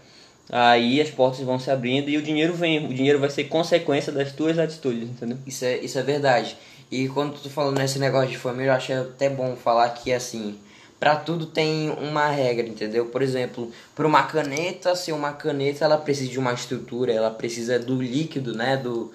aí 0.50 1.00
as 1.00 1.10
portas 1.10 1.40
vão 1.40 1.58
se 1.58 1.70
abrindo 1.70 2.08
e 2.08 2.16
o 2.16 2.22
dinheiro 2.22 2.54
vem. 2.54 2.86
O 2.86 2.94
dinheiro 2.94 3.18
vai 3.18 3.30
ser 3.30 3.44
consequência 3.44 4.12
das 4.12 4.32
tuas 4.32 4.58
atitudes, 4.58 5.08
entendeu? 5.08 5.38
Isso 5.46 5.64
é, 5.64 5.78
isso 5.78 5.98
é 5.98 6.02
verdade. 6.02 6.56
E 6.90 7.08
quando 7.08 7.40
tu 7.40 7.50
falando 7.50 7.78
nesse 7.78 7.98
negócio 7.98 8.30
de 8.30 8.38
família, 8.38 8.70
eu 8.70 8.74
achei 8.74 8.96
até 8.96 9.28
bom 9.28 9.56
falar 9.56 9.88
que 9.90 10.12
assim, 10.12 10.56
pra 11.00 11.16
tudo 11.16 11.46
tem 11.46 11.90
uma 11.90 12.28
regra, 12.28 12.66
entendeu? 12.66 13.06
Por 13.06 13.22
exemplo, 13.22 13.72
para 13.94 14.06
uma 14.06 14.22
caneta 14.24 14.94
ser 14.94 15.12
uma 15.12 15.32
caneta, 15.32 15.84
ela 15.84 15.98
precisa 15.98 16.30
de 16.30 16.38
uma 16.38 16.52
estrutura, 16.52 17.12
ela 17.12 17.30
precisa 17.30 17.78
do 17.78 18.00
líquido, 18.00 18.54
né? 18.54 18.76
Do, 18.76 19.12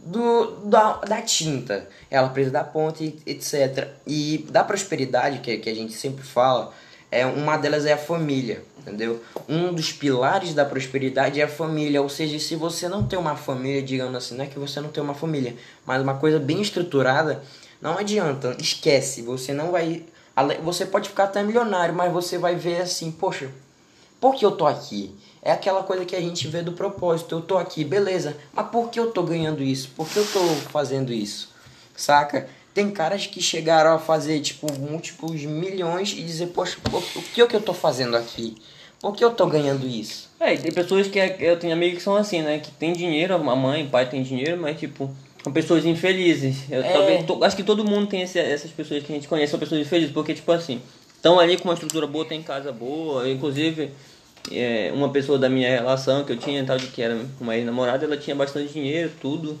do 0.00 0.56
da, 0.64 0.94
da 0.96 1.22
tinta, 1.22 1.88
ela 2.10 2.28
precisa 2.28 2.52
da 2.52 2.64
ponta, 2.64 3.04
e 3.04 3.16
etc. 3.26 3.88
E 4.06 4.46
da 4.50 4.64
prosperidade 4.64 5.38
que, 5.40 5.58
que 5.58 5.70
a 5.70 5.74
gente 5.74 5.92
sempre 5.92 6.24
fala, 6.24 6.72
é 7.10 7.24
uma 7.24 7.56
delas 7.56 7.86
é 7.86 7.92
a 7.92 7.98
família, 7.98 8.62
entendeu? 8.88 9.22
Um 9.48 9.72
dos 9.72 9.92
pilares 9.92 10.54
da 10.54 10.64
prosperidade 10.64 11.40
é 11.40 11.44
a 11.44 11.48
família, 11.48 12.02
ou 12.02 12.08
seja, 12.08 12.38
se 12.38 12.56
você 12.56 12.88
não 12.88 13.06
tem 13.06 13.18
uma 13.18 13.36
família, 13.36 13.82
digamos 13.82 14.14
assim, 14.14 14.36
não 14.36 14.44
é 14.44 14.48
que 14.48 14.58
você 14.58 14.80
não 14.80 14.88
tem 14.88 15.02
uma 15.02 15.14
família, 15.14 15.54
mas 15.86 16.02
uma 16.02 16.14
coisa 16.14 16.38
bem 16.38 16.60
estruturada, 16.60 17.42
não 17.80 17.96
adianta, 17.96 18.56
esquece, 18.60 19.22
você 19.22 19.52
não 19.52 19.70
vai, 19.70 20.04
você 20.62 20.84
pode 20.84 21.08
ficar 21.08 21.24
até 21.24 21.42
milionário, 21.42 21.94
mas 21.94 22.12
você 22.12 22.38
vai 22.38 22.56
ver 22.56 22.82
assim, 22.82 23.10
poxa, 23.12 23.50
por 24.20 24.34
que 24.34 24.44
eu 24.44 24.52
tô 24.52 24.66
aqui? 24.66 25.14
É 25.40 25.52
aquela 25.52 25.82
coisa 25.82 26.04
que 26.04 26.16
a 26.16 26.20
gente 26.20 26.48
vê 26.48 26.62
do 26.62 26.72
propósito. 26.72 27.36
Eu 27.36 27.40
tô 27.40 27.56
aqui, 27.56 27.84
beleza. 27.84 28.36
Mas 28.52 28.68
por 28.68 28.90
que 28.90 28.98
eu 28.98 29.12
tô 29.12 29.22
ganhando 29.22 29.62
isso? 29.62 29.90
Por 29.96 30.08
que 30.08 30.18
eu 30.18 30.26
tô 30.26 30.40
fazendo 30.70 31.12
isso? 31.12 31.50
Saca? 31.96 32.48
Tem 32.74 32.90
caras 32.90 33.26
que 33.26 33.40
chegaram 33.40 33.92
a 33.94 33.98
fazer, 33.98 34.40
tipo, 34.40 34.72
múltiplos 34.72 35.44
milhões 35.44 36.12
e 36.12 36.22
dizer, 36.22 36.48
poxa, 36.48 36.78
o 37.16 37.22
que 37.22 37.40
é 37.40 37.46
que 37.46 37.56
eu 37.56 37.60
tô 37.60 37.72
fazendo 37.72 38.16
aqui? 38.16 38.56
Por 39.00 39.14
que 39.14 39.24
eu 39.24 39.30
tô 39.30 39.46
ganhando 39.46 39.86
isso? 39.86 40.28
É, 40.40 40.56
tem 40.56 40.72
pessoas 40.72 41.06
que 41.06 41.18
é- 41.18 41.36
eu 41.40 41.58
tenho 41.58 41.72
amigos 41.72 41.98
que 41.98 42.02
são 42.04 42.16
assim, 42.16 42.42
né? 42.42 42.58
Que 42.58 42.70
tem 42.72 42.92
dinheiro, 42.92 43.34
a 43.34 43.38
mãe, 43.38 43.84
o 43.84 43.88
pai 43.88 44.08
tem 44.08 44.22
dinheiro, 44.22 44.60
mas 44.60 44.78
tipo, 44.78 45.10
são 45.42 45.52
pessoas 45.52 45.84
infelizes. 45.84 46.70
Eu 46.70 46.82
É. 46.82 46.92
talvez, 46.92 47.24
to- 47.24 47.44
acho 47.44 47.56
que 47.56 47.62
todo 47.62 47.84
mundo 47.84 48.08
tem 48.08 48.22
esse- 48.22 48.38
essas 48.38 48.70
pessoas 48.70 49.02
que 49.04 49.12
a 49.12 49.14
gente 49.14 49.28
conhece, 49.28 49.50
são 49.50 49.60
pessoas 49.60 49.80
infelizes, 49.80 50.12
porque 50.12 50.34
tipo 50.34 50.50
assim, 50.50 50.80
estão 51.14 51.38
ali 51.38 51.56
com 51.56 51.68
uma 51.68 51.74
estrutura 51.74 52.06
boa, 52.06 52.24
tem 52.24 52.42
casa 52.42 52.72
boa, 52.72 53.28
inclusive 53.28 53.90
é, 54.50 54.90
uma 54.94 55.10
pessoa 55.10 55.38
da 55.38 55.48
minha 55.48 55.68
relação 55.68 56.24
que 56.24 56.32
eu 56.32 56.36
tinha, 56.38 56.64
tal, 56.64 56.78
de 56.78 56.86
que 56.86 57.02
era 57.02 57.18
uma 57.40 57.54
ex-namorada, 57.54 58.04
ela 58.06 58.16
tinha 58.16 58.34
bastante 58.34 58.72
dinheiro, 58.72 59.10
tudo. 59.20 59.58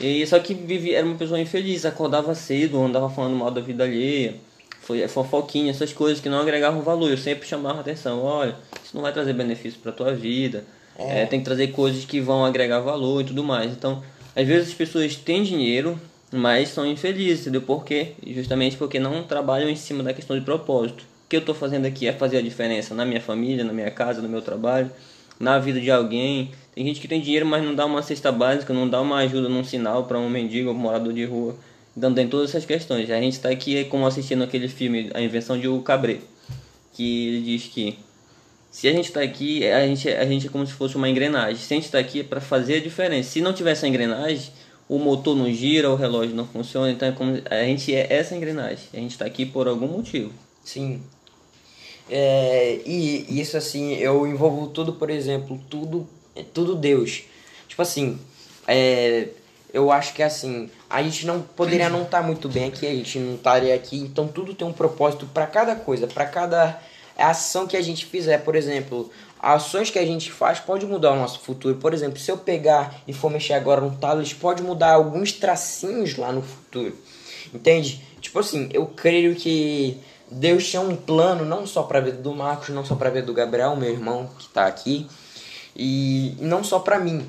E 0.00 0.26
só 0.26 0.38
que 0.38 0.54
vivia, 0.54 0.96
era 0.98 1.06
uma 1.06 1.16
pessoa 1.16 1.38
infeliz, 1.38 1.84
acordava 1.84 2.34
cedo, 2.34 2.82
andava 2.82 3.10
falando 3.10 3.36
mal 3.36 3.50
da 3.50 3.60
vida 3.60 3.84
alheia, 3.84 4.36
foi 4.82 5.06
fofoquinha, 5.06 5.70
essas 5.70 5.92
coisas 5.92 6.20
que 6.20 6.28
não 6.28 6.40
agregavam 6.40 6.82
valor. 6.82 7.08
Eu 7.08 7.16
sempre 7.16 7.46
chamava 7.46 7.80
atenção, 7.80 8.22
olha, 8.22 8.56
isso 8.84 8.94
não 8.94 9.02
vai 9.02 9.12
trazer 9.12 9.32
benefício 9.32 9.80
pra 9.80 9.92
tua 9.92 10.12
vida. 10.12 10.64
É, 10.98 11.24
tem 11.24 11.38
que 11.38 11.44
trazer 11.44 11.68
coisas 11.68 12.04
que 12.04 12.20
vão 12.20 12.44
agregar 12.44 12.80
valor 12.80 13.22
e 13.22 13.24
tudo 13.24 13.42
mais. 13.42 13.72
Então, 13.72 14.02
às 14.36 14.46
vezes 14.46 14.68
as 14.68 14.74
pessoas 14.74 15.14
têm 15.16 15.42
dinheiro, 15.42 15.98
mas 16.32 16.68
são 16.68 16.84
infelizes, 16.84 17.42
entendeu? 17.42 17.62
Por 17.62 17.84
quê? 17.84 18.12
Justamente 18.26 18.76
porque 18.76 18.98
não 18.98 19.22
trabalham 19.22 19.68
em 19.68 19.76
cima 19.76 20.02
da 20.02 20.12
questão 20.12 20.36
de 20.38 20.44
propósito. 20.44 21.02
O 21.02 21.28
que 21.28 21.36
eu 21.36 21.40
estou 21.40 21.54
fazendo 21.54 21.86
aqui 21.86 22.06
é 22.06 22.12
fazer 22.12 22.38
a 22.38 22.42
diferença 22.42 22.94
na 22.94 23.04
minha 23.04 23.20
família, 23.20 23.64
na 23.64 23.72
minha 23.72 23.90
casa, 23.90 24.20
no 24.20 24.28
meu 24.28 24.42
trabalho, 24.42 24.90
na 25.38 25.58
vida 25.58 25.80
de 25.80 25.90
alguém. 25.90 26.50
Tem 26.74 26.84
gente 26.84 27.00
que 27.00 27.08
tem 27.08 27.20
dinheiro, 27.20 27.46
mas 27.46 27.64
não 27.64 27.74
dá 27.74 27.86
uma 27.86 28.02
cesta 28.02 28.32
básica, 28.32 28.74
não 28.74 28.88
dá 28.88 29.00
uma 29.00 29.18
ajuda 29.18 29.48
num 29.48 29.62
sinal 29.62 30.04
para 30.04 30.18
um 30.18 30.28
mendigo 30.28 30.70
ou 30.70 30.74
um 30.74 30.78
morador 30.78 31.12
de 31.12 31.24
rua. 31.24 31.54
Então 31.96 32.12
tem 32.14 32.28
todas 32.28 32.50
essas 32.50 32.64
questões. 32.64 33.10
A 33.10 33.20
gente 33.20 33.34
está 33.34 33.50
aqui 33.50 33.76
é 33.76 33.84
como 33.84 34.06
assistindo 34.06 34.42
aquele 34.42 34.68
filme 34.68 35.10
A 35.14 35.20
Invenção 35.20 35.58
de 35.58 35.68
Hugo 35.68 35.82
Cabret, 35.82 36.20
que 36.92 37.28
ele 37.28 37.42
diz 37.42 37.64
que 37.64 37.98
se 38.70 38.88
a 38.88 38.92
gente 38.92 39.04
está 39.04 39.20
aqui, 39.20 39.66
a 39.66 39.86
gente, 39.86 40.08
a 40.08 40.24
gente 40.24 40.46
é 40.46 40.50
como 40.50 40.66
se 40.66 40.72
fosse 40.72 40.96
uma 40.96 41.06
engrenagem. 41.06 41.56
Se 41.56 41.74
a 41.74 41.76
gente 41.76 41.84
está 41.84 41.98
aqui 41.98 42.20
é 42.20 42.22
para 42.24 42.40
fazer 42.40 42.76
a 42.76 42.80
diferença. 42.80 43.28
Se 43.28 43.42
não 43.42 43.52
tiver 43.52 43.72
essa 43.72 43.86
engrenagem, 43.86 44.50
o 44.88 44.98
motor 44.98 45.36
não 45.36 45.52
gira, 45.52 45.90
o 45.90 45.94
relógio 45.94 46.34
não 46.34 46.46
funciona. 46.46 46.90
Então 46.90 47.06
é 47.06 47.12
como, 47.12 47.38
a 47.50 47.64
gente 47.64 47.94
é 47.94 48.06
essa 48.10 48.34
engrenagem. 48.34 48.86
A 48.94 48.96
gente 48.96 49.10
está 49.10 49.26
aqui 49.26 49.44
por 49.44 49.68
algum 49.68 49.86
motivo. 49.86 50.32
Sim. 50.64 51.02
É, 52.08 52.80
e 52.86 53.40
isso 53.40 53.58
assim, 53.58 53.92
eu 53.94 54.26
envolvo 54.26 54.68
tudo, 54.68 54.94
por 54.94 55.10
exemplo, 55.10 55.60
tudo, 55.68 56.08
é 56.34 56.42
tudo 56.42 56.74
Deus. 56.74 57.24
Tipo 57.68 57.82
assim, 57.82 58.18
é, 58.66 59.28
eu 59.72 59.90
acho 59.90 60.12
que 60.12 60.22
assim, 60.22 60.70
a 60.88 61.02
gente 61.02 61.26
não 61.26 61.40
poderia 61.40 61.88
não 61.88 62.02
estar 62.02 62.22
muito 62.22 62.48
bem 62.48 62.66
aqui, 62.66 62.86
a 62.86 62.94
gente 62.94 63.18
não 63.18 63.34
estaria 63.34 63.74
aqui, 63.74 63.98
então 63.98 64.28
tudo 64.28 64.54
tem 64.54 64.66
um 64.66 64.72
propósito 64.72 65.26
para 65.26 65.46
cada 65.46 65.74
coisa, 65.74 66.06
para 66.06 66.26
cada 66.26 66.78
ação 67.16 67.66
que 67.66 67.76
a 67.76 67.82
gente 67.82 68.04
fizer, 68.06 68.38
por 68.38 68.54
exemplo, 68.54 69.10
ações 69.40 69.90
que 69.90 69.98
a 69.98 70.06
gente 70.06 70.30
faz 70.30 70.60
pode 70.60 70.86
mudar 70.86 71.12
o 71.12 71.16
nosso 71.16 71.40
futuro. 71.40 71.76
Por 71.76 71.92
exemplo, 71.92 72.18
se 72.18 72.30
eu 72.30 72.38
pegar 72.38 73.02
e 73.06 73.12
for 73.12 73.30
mexer 73.30 73.54
agora 73.54 73.80
no 73.80 73.96
tablet, 73.96 74.34
pode 74.36 74.62
mudar 74.62 74.92
alguns 74.92 75.32
tracinhos 75.32 76.16
lá 76.16 76.32
no 76.32 76.42
futuro. 76.42 76.96
Entende? 77.52 78.02
Tipo 78.20 78.38
assim, 78.38 78.68
eu 78.72 78.86
creio 78.86 79.34
que 79.34 79.98
Deus 80.30 80.68
tinha 80.68 80.80
um 80.80 80.96
plano 80.96 81.44
não 81.44 81.66
só 81.66 81.82
para 81.82 81.98
a 81.98 82.02
vida 82.02 82.18
do 82.18 82.32
Marcos, 82.34 82.68
não 82.70 82.84
só 82.84 82.94
para 82.94 83.08
a 83.08 83.12
vida 83.12 83.26
do 83.26 83.34
Gabriel, 83.34 83.76
meu 83.76 83.90
irmão 83.90 84.30
que 84.38 84.48
tá 84.48 84.66
aqui, 84.66 85.06
e 85.76 86.36
não 86.40 86.62
só 86.62 86.78
para 86.78 86.98
mim. 86.98 87.26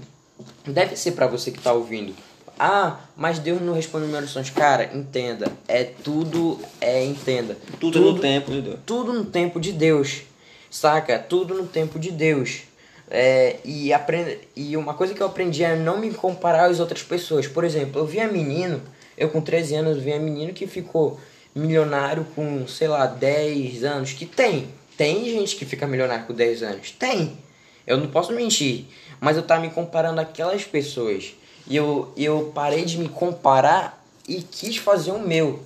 Deve 0.65 0.95
ser 0.95 1.11
para 1.11 1.27
você 1.27 1.51
que 1.51 1.59
tá 1.59 1.73
ouvindo. 1.73 2.13
Ah, 2.58 2.99
mas 3.16 3.39
Deus 3.39 3.62
não 3.62 3.74
responde 3.74 4.06
minhas 4.06 4.24
orações. 4.24 4.49
Cara, 4.49 4.91
entenda. 4.93 5.51
É 5.68 5.84
tudo, 5.84 6.60
é 6.80 7.04
entenda. 7.04 7.58
Tudo, 7.80 7.99
no 7.99 8.20
tempo 8.20 8.51
de 8.51 8.62
Deus. 8.62 8.80
Tudo 8.86 9.14
no 9.14 9.26
tempo 9.26 9.60
de 9.60 9.72
Deus. 9.72 10.22
Saca? 10.70 11.20
Tudo 11.20 11.54
no 11.56 11.68
tempo 11.68 11.99
de 11.99 12.12
Deus. 12.12 12.62
É, 13.10 13.58
e, 13.64 13.93
aprende, 13.93 14.39
e 14.56 14.76
uma 14.78 14.93
coisa 14.93 15.14
que 15.14 15.22
eu 15.22 15.28
aprendi 15.28 15.64
é 15.64 15.76
não 15.76 15.99
me 15.99 16.12
comparar 16.12 16.66
às 16.66 16.80
outras 16.80 17.04
pessoas. 17.04 17.47
Por 17.47 17.64
exemplo, 17.64 17.99
eu 18.01 18.06
via 18.06 18.28
menino, 18.28 18.82
eu 19.18 19.30
com 19.30 19.41
13 19.41 19.76
anos 19.76 20.01
via 20.01 20.20
menino 20.20 20.54
que 20.54 20.66
ficou 20.66 21.20
milionário 21.54 22.26
com, 22.36 22.68
sei 22.68 22.88
lá, 22.88 23.06
10 23.06 23.84
anos. 23.84 24.14
Que 24.14 24.26
tem. 24.26 24.70
Tem 24.97 25.26
gente 25.26 25.56
que 25.56 25.66
fica 25.66 25.88
milionário 25.88 26.26
com 26.26 26.34
10 26.34 26.64
anos. 26.64 26.91
Tem. 26.91 27.38
Eu 27.86 27.97
não 27.97 28.08
posso 28.08 28.32
mentir. 28.32 28.86
Mas 29.20 29.38
eu 29.38 29.43
tava 29.43 29.62
me 29.62 29.70
comparando 29.70 30.22
àquelas 30.22 30.64
pessoas. 30.64 31.36
E 31.68 31.76
eu, 31.76 32.11
eu 32.18 32.51
parei 32.53 32.86
de 32.86 32.97
me 32.97 33.07
comparar 33.07 34.03
e 34.28 34.41
quis 34.41 34.78
fazer 34.78 35.11
o 35.11 35.20
meu. 35.20 35.61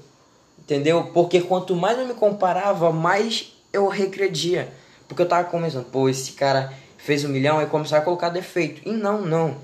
Entendeu? 0.60 1.12
Porque 1.14 1.42
quanto 1.42 1.76
mais 1.76 1.98
eu 1.98 2.06
me 2.06 2.14
comparava, 2.14 2.92
mais 2.92 3.54
eu 3.72 3.88
regredia. 3.88 4.70
Porque 5.08 5.22
eu 5.22 5.28
tava 5.28 5.48
começando, 5.48 5.86
pô, 5.86 6.10
esse 6.10 6.34
cara 6.34 6.74
fez 6.98 7.24
um 7.24 7.30
milhão 7.30 7.62
e 7.62 7.66
começar 7.66 8.00
a 8.00 8.02
colocar 8.02 8.30
defeito. 8.30 8.82
E 8.86 8.92
não, 8.92 9.22
não. 9.22 9.56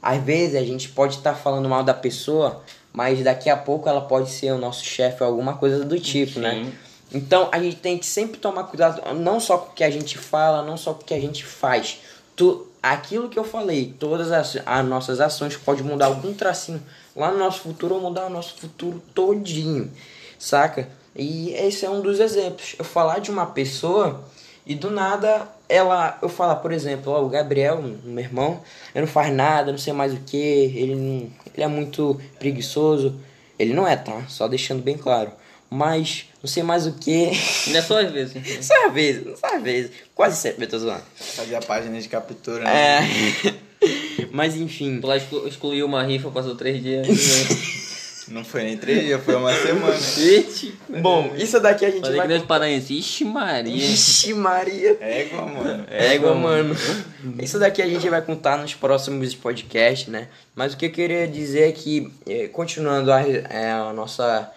Às 0.00 0.22
vezes 0.22 0.54
a 0.54 0.64
gente 0.64 0.88
pode 0.88 1.16
estar 1.16 1.34
falando 1.34 1.68
mal 1.68 1.82
da 1.82 1.92
pessoa, 1.92 2.62
mas 2.92 3.22
daqui 3.22 3.50
a 3.50 3.56
pouco 3.56 3.88
ela 3.88 4.00
pode 4.00 4.30
ser 4.30 4.52
o 4.52 4.58
nosso 4.58 4.84
chefe 4.84 5.22
ou 5.22 5.28
alguma 5.28 5.56
coisa 5.56 5.84
do 5.84 5.98
tipo, 6.00 6.38
né? 6.40 6.64
Sim. 6.64 6.72
Então 7.12 7.48
a 7.52 7.58
gente 7.58 7.76
tem 7.76 7.98
que 7.98 8.06
sempre 8.06 8.38
tomar 8.38 8.64
cuidado, 8.64 9.14
não 9.14 9.38
só 9.38 9.58
com 9.58 9.72
o 9.72 9.74
que 9.74 9.84
a 9.84 9.90
gente 9.90 10.16
fala, 10.16 10.62
não 10.62 10.76
só 10.76 10.94
com 10.94 11.02
o 11.02 11.04
que 11.04 11.14
a 11.14 11.20
gente 11.20 11.44
faz. 11.44 11.98
Tu, 12.34 12.66
aquilo 12.82 13.28
que 13.28 13.38
eu 13.38 13.44
falei, 13.44 13.94
todas 13.98 14.32
as, 14.32 14.58
as 14.64 14.84
nossas 14.86 15.20
ações 15.20 15.56
podem 15.56 15.84
mudar 15.84 16.06
algum 16.06 16.32
tracinho 16.34 16.82
lá 17.14 17.30
no 17.30 17.38
nosso 17.38 17.60
futuro 17.60 17.94
ou 17.94 18.00
mudar 18.00 18.26
o 18.26 18.30
nosso 18.30 18.56
futuro 18.56 19.02
todinho, 19.14 19.90
saca? 20.38 20.88
E 21.14 21.50
esse 21.54 21.86
é 21.86 21.90
um 21.90 22.00
dos 22.00 22.20
exemplos. 22.20 22.76
Eu 22.78 22.84
falar 22.84 23.20
de 23.20 23.30
uma 23.30 23.46
pessoa 23.46 24.22
e 24.66 24.74
do 24.74 24.90
nada 24.90 25.48
ela, 25.68 26.18
eu 26.22 26.28
falar, 26.28 26.56
por 26.56 26.72
exemplo, 26.72 27.12
ó, 27.12 27.22
o 27.22 27.28
Gabriel, 27.28 27.82
meu 27.82 28.24
irmão, 28.24 28.60
ele 28.94 29.06
não 29.06 29.12
faz 29.12 29.32
nada, 29.32 29.72
não 29.72 29.78
sei 29.78 29.92
mais 29.92 30.12
o 30.12 30.18
que, 30.18 30.36
ele 30.36 31.32
ele 31.56 31.64
é 31.64 31.66
muito 31.66 32.20
preguiçoso. 32.38 33.18
Ele 33.58 33.72
não 33.72 33.88
é, 33.88 33.96
tá? 33.96 34.24
Só 34.28 34.46
deixando 34.46 34.82
bem 34.82 34.98
claro. 34.98 35.32
Mas 35.70 36.26
não 36.46 36.52
sei 36.52 36.62
mais 36.62 36.86
o 36.86 36.92
que. 36.92 37.32
Não 37.66 37.76
é 37.76 37.82
só 37.82 38.00
às 38.00 38.12
vezes. 38.12 38.34
Só 38.64 38.86
às 38.86 38.92
vezes, 38.94 39.38
só 39.40 39.56
às 39.56 39.62
vezes. 39.62 39.90
Quase 40.14 40.36
sempre 40.40 40.64
eu 40.64 40.68
tô 40.68 40.78
zoando. 40.78 41.02
Fazer 41.16 41.56
a 41.56 41.60
página 41.60 42.00
de 42.00 42.08
captura, 42.08 42.62
né? 42.62 43.00
É. 43.50 43.54
Mas 44.30 44.54
enfim. 44.56 45.00
Lá 45.02 45.16
exclu- 45.16 45.46
excluiu 45.48 45.86
uma 45.86 46.02
rifa, 46.04 46.30
passou 46.30 46.54
três 46.54 46.80
dias. 46.82 47.06
né? 47.08 47.14
Não 48.28 48.44
foi 48.44 48.64
nem 48.64 48.76
três 48.76 49.04
dias, 49.04 49.22
foi 49.22 49.36
uma 49.36 49.52
semana. 49.54 49.94
Ixi. 49.94 50.74
Bom, 51.00 51.32
isso 51.36 51.60
daqui 51.60 51.84
a 51.84 51.90
gente 51.90 52.00
Falei 52.00 52.20
que 52.20 52.26
vai. 52.26 52.36
nem 52.38 52.46
paraense. 52.46 52.92
Ixi, 52.98 53.24
Maria. 53.24 53.84
Ixi, 53.84 54.34
Maria. 54.34 54.96
Égua, 55.00 55.46
mano. 55.46 55.84
Égua, 55.90 56.34
mano. 56.34 56.76
Isso 57.40 57.56
daqui 57.58 57.80
a 57.82 57.86
gente 57.86 58.08
vai 58.08 58.20
contar 58.22 58.56
nos 58.58 58.74
próximos 58.74 59.32
podcasts, 59.34 60.08
né? 60.08 60.26
Mas 60.56 60.74
o 60.74 60.76
que 60.76 60.86
eu 60.86 60.90
queria 60.90 61.26
dizer 61.28 61.68
é 61.68 61.72
que, 61.72 62.12
eh, 62.26 62.48
continuando 62.48 63.12
a, 63.12 63.20
é, 63.22 63.70
a 63.70 63.92
nossa 63.92 64.50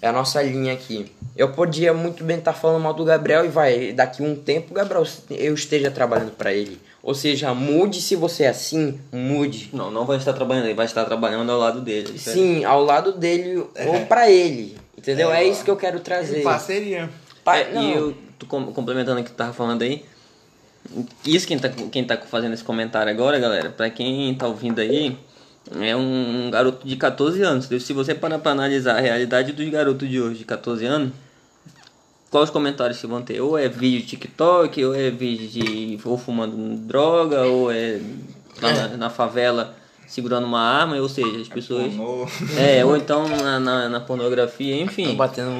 é 0.00 0.08
a 0.08 0.12
nossa 0.12 0.42
linha 0.42 0.72
aqui. 0.72 1.10
Eu 1.36 1.52
podia 1.52 1.92
muito 1.94 2.22
bem 2.24 2.38
estar 2.38 2.52
falando 2.52 2.82
mal 2.82 2.92
do 2.94 3.04
Gabriel 3.04 3.44
e 3.44 3.48
vai, 3.48 3.92
daqui 3.92 4.22
um 4.22 4.34
tempo 4.36 4.74
Gabriel 4.74 5.06
eu 5.30 5.54
esteja 5.54 5.90
trabalhando 5.90 6.32
pra 6.32 6.52
ele. 6.52 6.78
Ou 7.02 7.14
seja, 7.14 7.52
mude 7.52 8.00
se 8.00 8.14
você 8.14 8.44
é 8.44 8.48
assim, 8.48 9.00
mude. 9.10 9.70
Não, 9.72 9.90
não 9.90 10.04
vai 10.04 10.18
estar 10.18 10.32
trabalhando, 10.32 10.66
ele 10.66 10.74
vai 10.74 10.86
estar 10.86 11.04
trabalhando 11.04 11.50
ao 11.50 11.58
lado 11.58 11.80
dele. 11.80 12.18
Sim, 12.18 12.64
ao 12.64 12.84
lado 12.84 13.12
dele 13.12 13.56
ou 13.56 14.06
pra 14.06 14.30
ele. 14.30 14.76
Entendeu? 14.96 15.32
É, 15.32 15.42
isso 15.42 15.64
que 15.64 15.70
eu 15.70 15.76
quero 15.76 15.98
trazer. 16.00 16.42
Parceria. 16.42 17.10
Pa- 17.42 17.56
É, 17.58 17.72
não. 17.72 17.82
e 17.82 17.92
eu, 17.92 18.14
complementando 18.48 19.20
o 19.20 19.24
que 19.24 19.30
tu 19.30 19.36
tava 19.36 19.52
falando 19.52 19.82
aí, 19.82 20.04
isso 21.24 21.46
quem 21.46 21.58
tá, 21.58 21.68
quem 21.68 22.04
tá 22.04 22.16
fazendo 22.18 22.52
esse 22.54 22.62
comentário 22.62 23.10
agora, 23.10 23.38
galera, 23.38 23.70
pra 23.70 23.88
quem 23.90 24.32
tá 24.34 24.46
ouvindo 24.46 24.80
aí, 24.80 25.16
é 25.80 25.96
um, 25.96 26.50
garoto 26.50 26.86
de 26.86 26.96
14 26.96 27.42
anos. 27.42 27.66
Se 27.66 27.92
você 27.92 28.14
parar 28.14 28.38
pra 28.38 28.52
analisar 28.52 28.96
a 28.96 29.00
realidade 29.00 29.52
dos 29.52 29.68
garotos 29.68 30.08
de 30.08 30.20
hoje, 30.20 30.38
de 30.38 30.44
14 30.44 30.84
anos, 30.84 31.12
quais 32.30 32.48
os 32.48 32.50
comentários 32.50 33.00
que 33.00 33.06
vão 33.06 33.22
ter? 33.22 33.40
Ou 33.40 33.56
é 33.56 33.68
vídeo 33.68 34.00
de 34.00 34.06
TikTok, 34.06 34.84
ou 34.84 34.94
é 34.94 35.10
vídeo 35.10 35.48
de 35.48 35.98
ou 36.04 36.18
fumando 36.18 36.56
droga, 36.78 37.42
ou 37.42 37.70
é 37.70 38.00
na, 38.60 38.88
na 38.96 39.10
favela 39.10 39.74
segurando 40.12 40.46
uma 40.46 40.60
arma, 40.60 40.96
ou 40.96 41.08
seja, 41.08 41.40
as 41.40 41.48
pessoas. 41.48 41.94
Pornô. 41.94 42.28
É, 42.58 42.84
ou 42.84 42.94
então 42.94 43.26
na, 43.28 43.58
na, 43.58 43.88
na 43.88 44.00
pornografia, 44.00 44.78
enfim. 44.78 45.06
Tô 45.06 45.14
batendo 45.14 45.50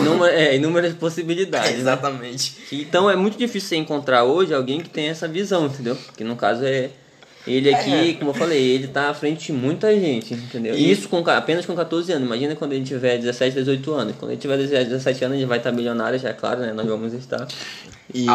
Inúmeras, 0.00 0.38
é, 0.38 0.56
inúmeras 0.56 0.94
possibilidades. 0.94 1.70
né? 1.70 1.78
Exatamente. 1.78 2.56
Então 2.70 3.08
é 3.08 3.16
muito 3.16 3.38
difícil 3.38 3.70
você 3.70 3.76
encontrar 3.76 4.24
hoje 4.24 4.52
alguém 4.52 4.80
que 4.80 4.90
tem 4.90 5.08
essa 5.08 5.26
visão, 5.26 5.64
entendeu? 5.64 5.96
Que 6.14 6.24
no 6.24 6.36
caso 6.36 6.62
é. 6.64 6.90
Ele 7.46 7.74
aqui, 7.74 8.14
como 8.14 8.30
eu 8.30 8.34
falei, 8.34 8.62
ele 8.62 8.86
tá 8.86 9.10
à 9.10 9.14
frente 9.14 9.46
de 9.46 9.52
muita 9.52 9.92
gente, 9.98 10.32
entendeu? 10.34 10.74
E- 10.76 10.90
Isso 10.90 11.08
com, 11.08 11.18
apenas 11.28 11.66
com 11.66 11.74
14 11.74 12.12
anos. 12.12 12.26
Imagina 12.26 12.54
quando 12.54 12.72
ele 12.72 12.84
tiver 12.84 13.18
17, 13.18 13.56
18 13.56 13.92
anos. 13.92 14.14
Quando 14.18 14.30
ele 14.30 14.40
tiver 14.40 14.56
17 14.58 15.24
anos, 15.24 15.36
ele 15.36 15.46
vai 15.46 15.58
estar 15.58 15.72
milionário, 15.72 16.18
já 16.18 16.28
é 16.28 16.32
claro, 16.32 16.60
né? 16.60 16.72
Nós 16.72 16.86
vamos 16.86 17.12
estar. 17.14 17.46
E, 18.14 18.26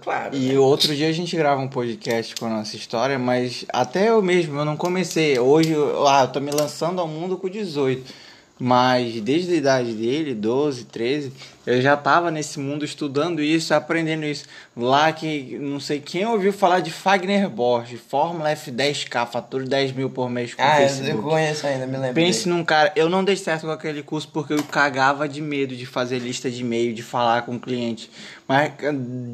claro. 0.00 0.36
e 0.36 0.56
outro 0.56 0.94
dia 0.94 1.08
a 1.08 1.12
gente 1.12 1.36
grava 1.36 1.60
um 1.60 1.68
podcast 1.68 2.34
com 2.36 2.46
a 2.46 2.50
nossa 2.50 2.76
história, 2.76 3.18
mas 3.18 3.64
até 3.70 4.08
eu 4.08 4.22
mesmo, 4.22 4.58
eu 4.58 4.64
não 4.64 4.76
comecei. 4.76 5.38
Hoje, 5.38 5.74
ah, 6.06 6.22
eu 6.22 6.28
tô 6.28 6.40
me 6.40 6.50
lançando 6.50 7.00
ao 7.00 7.08
mundo 7.08 7.36
com 7.36 7.48
18. 7.48 8.27
Mas 8.60 9.20
desde 9.20 9.52
a 9.52 9.56
idade 9.56 9.92
dele, 9.92 10.34
12, 10.34 10.84
13, 10.86 11.32
eu 11.64 11.80
já 11.80 11.94
estava 11.94 12.28
nesse 12.28 12.58
mundo 12.58 12.84
estudando 12.84 13.40
isso, 13.40 13.72
aprendendo 13.72 14.24
isso. 14.24 14.46
Lá 14.76 15.12
que 15.12 15.56
não 15.60 15.78
sei 15.78 16.00
quem 16.00 16.26
ouviu 16.26 16.52
falar 16.52 16.80
de 16.80 16.90
Fagner 16.90 17.48
Borges, 17.48 18.00
Fórmula 18.08 18.50
F10K, 18.50 19.26
fatura 19.28 19.64
10 19.64 19.92
mil 19.92 20.10
por 20.10 20.28
mês 20.28 20.54
com 20.54 20.62
Ah, 20.62 20.76
Facebook. 20.76 21.10
eu 21.16 21.22
conheço 21.22 21.66
ainda, 21.68 21.86
me 21.86 21.96
lembro. 21.98 22.14
Pense 22.14 22.46
dele. 22.46 22.56
num 22.56 22.64
cara. 22.64 22.92
Eu 22.96 23.08
não 23.08 23.22
dei 23.22 23.36
certo 23.36 23.62
com 23.66 23.70
aquele 23.70 24.02
curso 24.02 24.28
porque 24.32 24.54
eu 24.54 24.62
cagava 24.64 25.28
de 25.28 25.40
medo 25.40 25.76
de 25.76 25.86
fazer 25.86 26.18
lista 26.18 26.50
de 26.50 26.62
e-mail, 26.62 26.92
de 26.92 27.02
falar 27.02 27.42
com 27.42 27.54
o 27.54 27.60
cliente. 27.60 28.10
Mas 28.48 28.72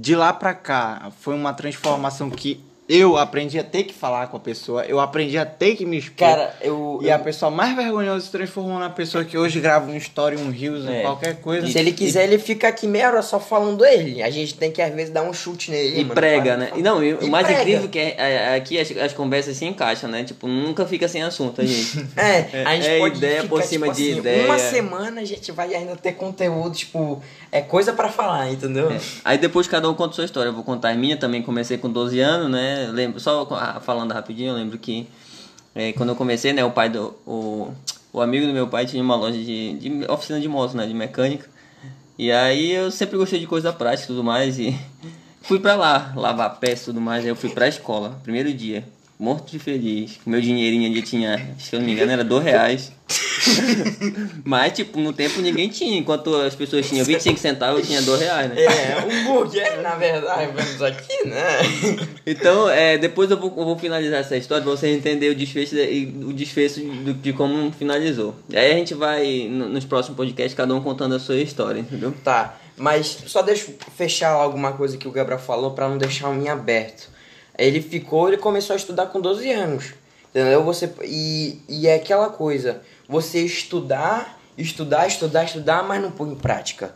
de 0.02 0.14
lá 0.14 0.34
pra 0.34 0.52
cá, 0.52 1.10
foi 1.20 1.34
uma 1.34 1.54
transformação 1.54 2.28
que 2.28 2.60
eu 2.86 3.16
aprendi 3.16 3.58
a 3.58 3.64
ter 3.64 3.84
que 3.84 3.94
falar 3.94 4.26
com 4.26 4.36
a 4.36 4.40
pessoa, 4.40 4.84
eu 4.84 5.00
aprendi 5.00 5.38
a 5.38 5.46
ter 5.46 5.74
que 5.74 5.86
me 5.86 5.96
expor. 5.96 6.16
Cara, 6.18 6.54
eu. 6.60 6.98
e 7.02 7.06
eu- 7.08 7.14
a 7.14 7.18
pessoa 7.18 7.50
mais 7.50 7.74
vergonhosa 7.74 8.24
se 8.26 8.30
transformou 8.30 8.78
na 8.78 8.90
pessoa 8.90 9.24
que 9.24 9.38
hoje 9.38 9.58
grava 9.58 9.90
um 9.90 9.96
story, 9.96 10.36
um 10.36 10.50
reels, 10.50 10.86
É. 10.86 11.00
qualquer 11.00 11.36
coisa. 11.40 11.66
Se 11.66 11.78
ele 11.78 11.92
quiser, 11.92 12.24
ele 12.24 12.38
fica 12.38 12.68
aqui 12.68 12.86
meia 12.86 13.08
hora 13.08 13.22
só 13.22 13.40
falando 13.40 13.84
ele. 13.86 14.22
A 14.22 14.28
gente 14.30 14.54
tem 14.54 14.70
que, 14.70 14.82
às 14.82 14.94
vezes, 14.94 15.10
dar 15.12 15.22
um 15.22 15.32
chute 15.32 15.70
nele. 15.70 16.00
E 16.00 16.02
mano. 16.02 16.14
prega, 16.14 16.56
né? 16.58 16.72
E 16.76 16.82
não, 16.82 17.02
e 17.02 17.14
o 17.14 17.22
E 17.24 17.30
mais 17.30 17.46
prega. 17.46 17.62
incrível 17.62 17.88
que 17.88 17.98
é, 17.98 18.14
é- 18.18 18.54
aqui 18.56 18.78
as, 18.78 18.90
as 18.98 19.12
conversas 19.14 19.56
se 19.56 19.64
encaixam, 19.64 20.10
né? 20.10 20.22
Tipo, 20.22 20.46
nunca 20.46 20.84
fica 20.84 21.08
sem 21.08 21.22
assunto, 21.22 21.62
a 21.62 21.64
gente. 21.64 22.04
É, 22.16 22.64
a 22.64 22.74
gente 22.76 22.86
É 22.88 22.98
pode 22.98 23.16
ideia 23.16 23.36
ficar, 23.42 23.48
por 23.48 23.62
cima 23.62 23.86
tipo 23.86 23.96
de 23.96 24.10
assim, 24.10 24.18
ideia. 24.18 24.44
Uma 24.44 24.58
semana 24.58 25.20
a 25.22 25.24
gente 25.24 25.50
vai 25.52 25.74
ainda 25.74 25.96
ter 25.96 26.12
conteúdo, 26.12 26.74
tipo, 26.74 27.22
é 27.50 27.60
coisa 27.62 27.92
pra 27.94 28.08
falar, 28.10 28.50
entendeu? 28.52 28.90
É. 28.90 29.00
Aí 29.24 29.38
depois 29.38 29.66
cada 29.66 29.88
um 29.88 29.94
conta 29.94 30.14
sua 30.14 30.24
história. 30.24 30.48
Eu 30.50 30.52
vou 30.54 30.62
contar 30.64 30.90
a 30.90 30.94
minha 30.94 31.16
também. 31.16 31.40
Comecei 31.42 31.78
com 31.78 31.88
12 31.90 32.20
anos, 32.20 32.50
né? 32.50 32.73
Lembro, 32.92 33.20
só 33.20 33.46
falando 33.80 34.12
rapidinho, 34.12 34.50
eu 34.50 34.54
lembro 34.54 34.78
que 34.78 35.06
é, 35.74 35.92
quando 35.92 36.10
eu 36.10 36.16
comecei, 36.16 36.52
né? 36.52 36.64
O 36.64 36.70
pai 36.70 36.88
do. 36.88 37.14
O, 37.26 37.72
o 38.12 38.20
amigo 38.20 38.46
do 38.46 38.52
meu 38.52 38.68
pai 38.68 38.86
tinha 38.86 39.02
uma 39.02 39.16
loja 39.16 39.36
de, 39.36 39.74
de 39.74 40.10
oficina 40.10 40.40
de 40.40 40.48
moto, 40.48 40.76
né? 40.76 40.86
De 40.86 40.94
mecânica. 40.94 41.48
E 42.16 42.30
aí 42.30 42.70
eu 42.70 42.90
sempre 42.90 43.16
gostei 43.16 43.40
de 43.40 43.46
coisa 43.46 43.72
prática 43.72 44.04
e 44.04 44.06
tudo 44.06 44.22
mais. 44.22 44.58
E 44.58 44.78
fui 45.42 45.58
pra 45.58 45.74
lá, 45.74 46.12
lavar 46.14 46.58
peça 46.60 46.82
e 46.82 46.84
tudo 46.86 47.00
mais. 47.00 47.24
Aí 47.24 47.30
eu 47.30 47.36
fui 47.36 47.50
pra 47.50 47.66
escola, 47.66 48.20
primeiro 48.22 48.52
dia. 48.52 48.84
Morto 49.18 49.52
de 49.52 49.58
feliz. 49.60 50.18
Meu 50.26 50.40
dinheirinho 50.40 50.90
ali 50.90 51.00
tinha, 51.00 51.54
se 51.58 51.74
eu 51.74 51.78
não 51.80 51.86
me 51.86 51.92
engano, 51.92 52.10
era 52.10 52.24
dois 52.24 52.42
reais. 52.44 52.92
Mas, 54.44 54.72
tipo, 54.72 54.98
no 54.98 55.12
tempo 55.12 55.40
ninguém 55.40 55.68
tinha. 55.68 55.96
Enquanto 55.98 56.34
as 56.36 56.54
pessoas 56.54 56.88
tinham 56.88 57.04
25 57.04 57.38
centavos, 57.38 57.80
eu 57.80 57.86
tinha 57.86 58.02
dois 58.02 58.20
reais, 58.20 58.50
né? 58.50 58.62
É, 58.64 58.98
um 59.06 59.24
burger, 59.24 59.80
na 59.82 59.94
verdade, 59.94 60.52
vemos 60.52 60.82
aqui, 60.82 61.28
né? 61.28 61.42
Então, 62.26 62.68
é, 62.68 62.98
depois 62.98 63.30
eu 63.30 63.38
vou, 63.38 63.54
eu 63.56 63.64
vou 63.64 63.78
finalizar 63.78 64.20
essa 64.20 64.36
história 64.36 64.62
pra 64.64 64.72
você 64.72 64.88
entender 64.88 65.30
o 65.30 65.34
desfecho 65.34 65.76
e 65.76 66.06
o 66.24 66.32
desfecho 66.32 66.80
do- 66.80 67.14
de 67.14 67.32
como 67.32 67.70
finalizou. 67.72 68.34
Aí 68.52 68.72
a 68.72 68.74
gente 68.74 68.94
vai, 68.94 69.46
no- 69.50 69.68
nos 69.68 69.84
próximos 69.84 70.16
podcasts, 70.16 70.54
cada 70.54 70.74
um 70.74 70.80
contando 70.80 71.14
a 71.14 71.18
sua 71.20 71.36
história, 71.36 71.80
entendeu? 71.80 72.12
Tá, 72.24 72.58
mas 72.76 73.18
só 73.26 73.42
deixa 73.42 73.70
eu 73.70 73.76
fechar 73.96 74.30
alguma 74.30 74.72
coisa 74.72 74.96
que 74.96 75.06
o 75.06 75.10
Gabriel 75.12 75.38
falou 75.38 75.70
pra 75.72 75.88
não 75.88 75.98
deixar 75.98 76.28
o 76.28 76.34
minha 76.34 76.52
aberto. 76.52 77.13
Ele 77.58 77.80
ficou, 77.80 78.28
ele 78.28 78.36
começou 78.36 78.74
a 78.74 78.76
estudar 78.76 79.06
com 79.06 79.20
12 79.20 79.50
anos. 79.50 79.94
Entendeu? 80.30 80.64
Você, 80.64 80.92
e, 81.04 81.60
e 81.68 81.86
é 81.86 81.94
aquela 81.94 82.28
coisa, 82.28 82.82
você 83.08 83.40
estudar, 83.40 84.40
estudar, 84.58 85.06
estudar, 85.06 85.44
estudar, 85.44 85.82
mas 85.84 86.02
não 86.02 86.10
põe 86.10 86.30
em 86.30 86.34
prática. 86.34 86.94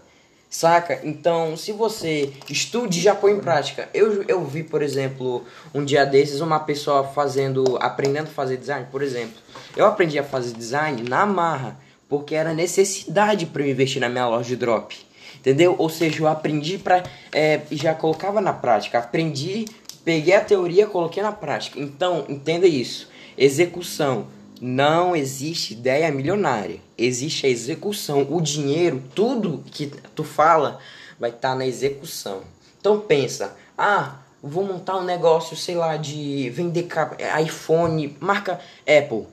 Saca? 0.50 1.00
Então, 1.04 1.56
se 1.56 1.72
você 1.72 2.32
estude, 2.48 3.00
já 3.00 3.14
põe 3.14 3.32
em 3.32 3.40
prática. 3.40 3.88
Eu, 3.92 4.24
eu 4.26 4.44
vi, 4.44 4.62
por 4.62 4.82
exemplo, 4.82 5.44
um 5.74 5.84
dia 5.84 6.06
desses, 6.06 6.40
uma 6.40 6.58
pessoa 6.58 7.04
fazendo, 7.04 7.76
aprendendo 7.80 8.28
a 8.28 8.32
fazer 8.32 8.56
design, 8.56 8.86
por 8.90 9.02
exemplo. 9.02 9.36
Eu 9.76 9.84
aprendi 9.86 10.18
a 10.18 10.24
fazer 10.24 10.54
design 10.54 11.02
na 11.06 11.26
marra, 11.26 11.78
porque 12.08 12.34
era 12.34 12.54
necessidade 12.54 13.44
para 13.46 13.62
eu 13.62 13.68
investir 13.68 14.00
na 14.00 14.08
minha 14.08 14.26
loja 14.26 14.48
de 14.48 14.56
drop. 14.56 14.96
Entendeu? 15.36 15.76
Ou 15.78 15.88
seja, 15.90 16.22
eu 16.22 16.26
aprendi 16.26 16.78
para 16.78 17.04
é, 17.30 17.60
já 17.70 17.94
colocava 17.94 18.40
na 18.40 18.52
prática. 18.52 18.98
Aprendi, 18.98 19.66
peguei 20.08 20.34
a 20.34 20.40
teoria, 20.40 20.86
coloquei 20.86 21.22
na 21.22 21.32
prática. 21.32 21.78
Então, 21.78 22.24
entenda 22.30 22.66
isso. 22.66 23.10
Execução. 23.36 24.28
Não 24.58 25.14
existe 25.14 25.74
ideia 25.74 26.10
milionária. 26.10 26.80
Existe 26.96 27.44
a 27.46 27.50
execução. 27.50 28.26
O 28.30 28.40
dinheiro, 28.40 29.02
tudo 29.14 29.62
que 29.70 29.88
tu 30.14 30.24
fala, 30.24 30.78
vai 31.20 31.28
estar 31.28 31.54
na 31.54 31.66
execução. 31.66 32.40
Então 32.80 32.98
pensa, 32.98 33.54
ah, 33.76 34.16
vou 34.42 34.64
montar 34.64 34.96
um 34.96 35.04
negócio, 35.04 35.54
sei 35.54 35.74
lá, 35.74 35.98
de 35.98 36.48
vender 36.54 36.84
ca- 36.84 37.14
iPhone, 37.42 38.16
marca 38.18 38.58
Apple. 38.86 39.26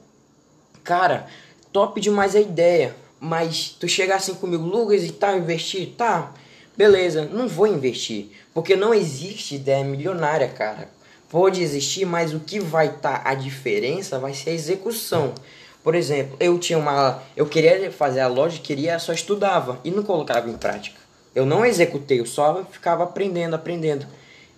Cara, 0.84 1.26
top 1.72 2.02
demais 2.02 2.36
a 2.36 2.42
ideia. 2.42 2.94
Mas 3.18 3.70
tu 3.70 3.88
chegar 3.88 4.18
assim 4.18 4.34
comigo, 4.34 4.66
Lucas, 4.66 5.06
e 5.06 5.12
tá, 5.14 5.38
investir? 5.38 5.94
Tá, 5.98 6.34
beleza, 6.78 7.26
não 7.26 7.48
vou 7.48 7.68
investir. 7.68 8.32
Porque 8.54 8.76
não 8.76 8.94
existe 8.94 9.56
ideia 9.56 9.84
milionária, 9.84 10.48
cara. 10.48 10.90
Pode 11.30 11.62
existir, 11.62 12.06
mas 12.06 12.34
o 12.34 12.40
que 12.40 12.60
vai 12.60 12.88
estar 12.88 13.22
a 13.26 13.34
diferença 13.34 14.20
vai 14.20 14.34
ser 14.34 14.52
a 14.52 14.54
execução. 14.54 15.34
Por 15.84 15.94
exemplo, 15.94 16.36
eu 16.40 16.58
tinha 16.58 16.80
uma. 16.80 17.22
Eu 17.36 17.46
queria 17.46 17.92
fazer 17.92 18.22
a 18.22 18.28
loja, 18.28 18.60
queria, 18.60 18.98
só 18.98 19.14
estudava 19.14 19.80
e 19.84 19.92
não 19.92 20.04
colocava 20.04 20.50
em 20.50 20.58
prática. 20.58 21.00
Eu 21.36 21.46
não 21.46 21.66
executei, 21.66 22.20
eu 22.20 22.26
só 22.26 22.66
ficava 22.72 23.04
aprendendo, 23.04 23.56
aprendendo. 23.56 24.08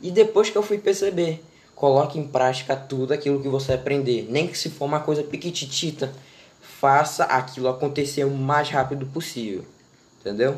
E 0.02 0.12
depois 0.12 0.50
que 0.50 0.58
eu 0.58 0.64
fui 0.64 0.78
perceber, 0.78 1.44
coloque 1.76 2.20
em 2.20 2.28
prática 2.28 2.76
tudo 2.76 3.14
aquilo 3.14 3.42
que 3.42 3.48
você 3.50 3.74
aprender. 3.74 4.28
Nem 4.30 4.48
que 4.48 4.58
se 4.58 4.70
for 4.70 4.86
uma 4.86 5.00
coisa 5.00 5.24
piquititita, 5.24 6.14
faça 6.62 7.24
aquilo 7.24 7.68
acontecer 7.68 8.24
o 8.24 8.32
mais 8.32 8.70
rápido 8.70 9.06
possível. 9.08 9.66
Entendeu? 10.22 10.56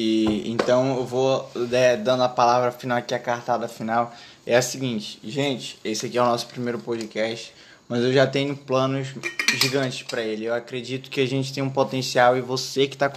E 0.00 0.48
então 0.48 0.96
eu 0.96 1.04
vou 1.04 1.50
né, 1.56 1.96
dando 1.96 2.22
a 2.22 2.28
palavra 2.28 2.70
final 2.70 2.98
aqui, 2.98 3.12
a 3.12 3.18
cartada 3.18 3.66
final. 3.66 4.14
É 4.46 4.56
a 4.56 4.62
seguinte, 4.62 5.18
gente, 5.24 5.76
esse 5.84 6.06
aqui 6.06 6.16
é 6.16 6.22
o 6.22 6.24
nosso 6.24 6.46
primeiro 6.46 6.78
podcast, 6.78 7.52
mas 7.88 8.04
eu 8.04 8.12
já 8.12 8.24
tenho 8.24 8.56
planos 8.56 9.08
gigantes 9.60 10.04
para 10.04 10.22
ele. 10.22 10.44
Eu 10.44 10.54
acredito 10.54 11.10
que 11.10 11.20
a 11.20 11.26
gente 11.26 11.52
tem 11.52 11.64
um 11.64 11.68
potencial 11.68 12.36
e 12.36 12.40
você 12.40 12.86
que 12.86 12.94
está 12.94 13.10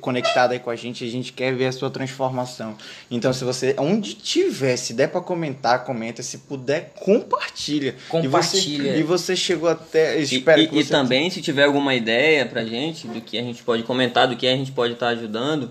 conectado 0.00 0.52
aí 0.52 0.58
com 0.58 0.70
a 0.70 0.74
gente, 0.74 1.04
a 1.04 1.10
gente 1.10 1.34
quer 1.34 1.54
ver 1.54 1.66
a 1.66 1.72
sua 1.72 1.90
transformação. 1.90 2.78
Então, 3.10 3.30
se 3.34 3.44
você, 3.44 3.76
onde 3.78 4.14
tiver, 4.14 4.78
se 4.78 4.94
der 4.94 5.08
para 5.08 5.20
comentar, 5.20 5.84
comenta. 5.84 6.22
Se 6.22 6.38
puder, 6.38 6.94
compartilha. 6.98 7.94
Compartilha. 8.08 8.88
E 8.88 8.92
você, 8.92 9.00
e 9.00 9.02
você 9.02 9.36
chegou 9.36 9.68
até. 9.68 10.18
E, 10.18 10.22
Espero 10.22 10.62
e- 10.62 10.66
que 10.66 10.78
e 10.78 10.82
você 10.82 10.90
também, 10.90 11.28
se 11.28 11.42
tiver 11.42 11.64
alguma 11.64 11.94
ideia 11.94 12.46
pra 12.46 12.64
gente, 12.64 13.06
do 13.06 13.20
que 13.20 13.36
a 13.36 13.42
gente 13.42 13.62
pode 13.62 13.82
comentar, 13.82 14.26
do 14.26 14.34
que 14.34 14.46
a 14.46 14.56
gente 14.56 14.72
pode 14.72 14.94
estar 14.94 15.08
ajudando, 15.08 15.70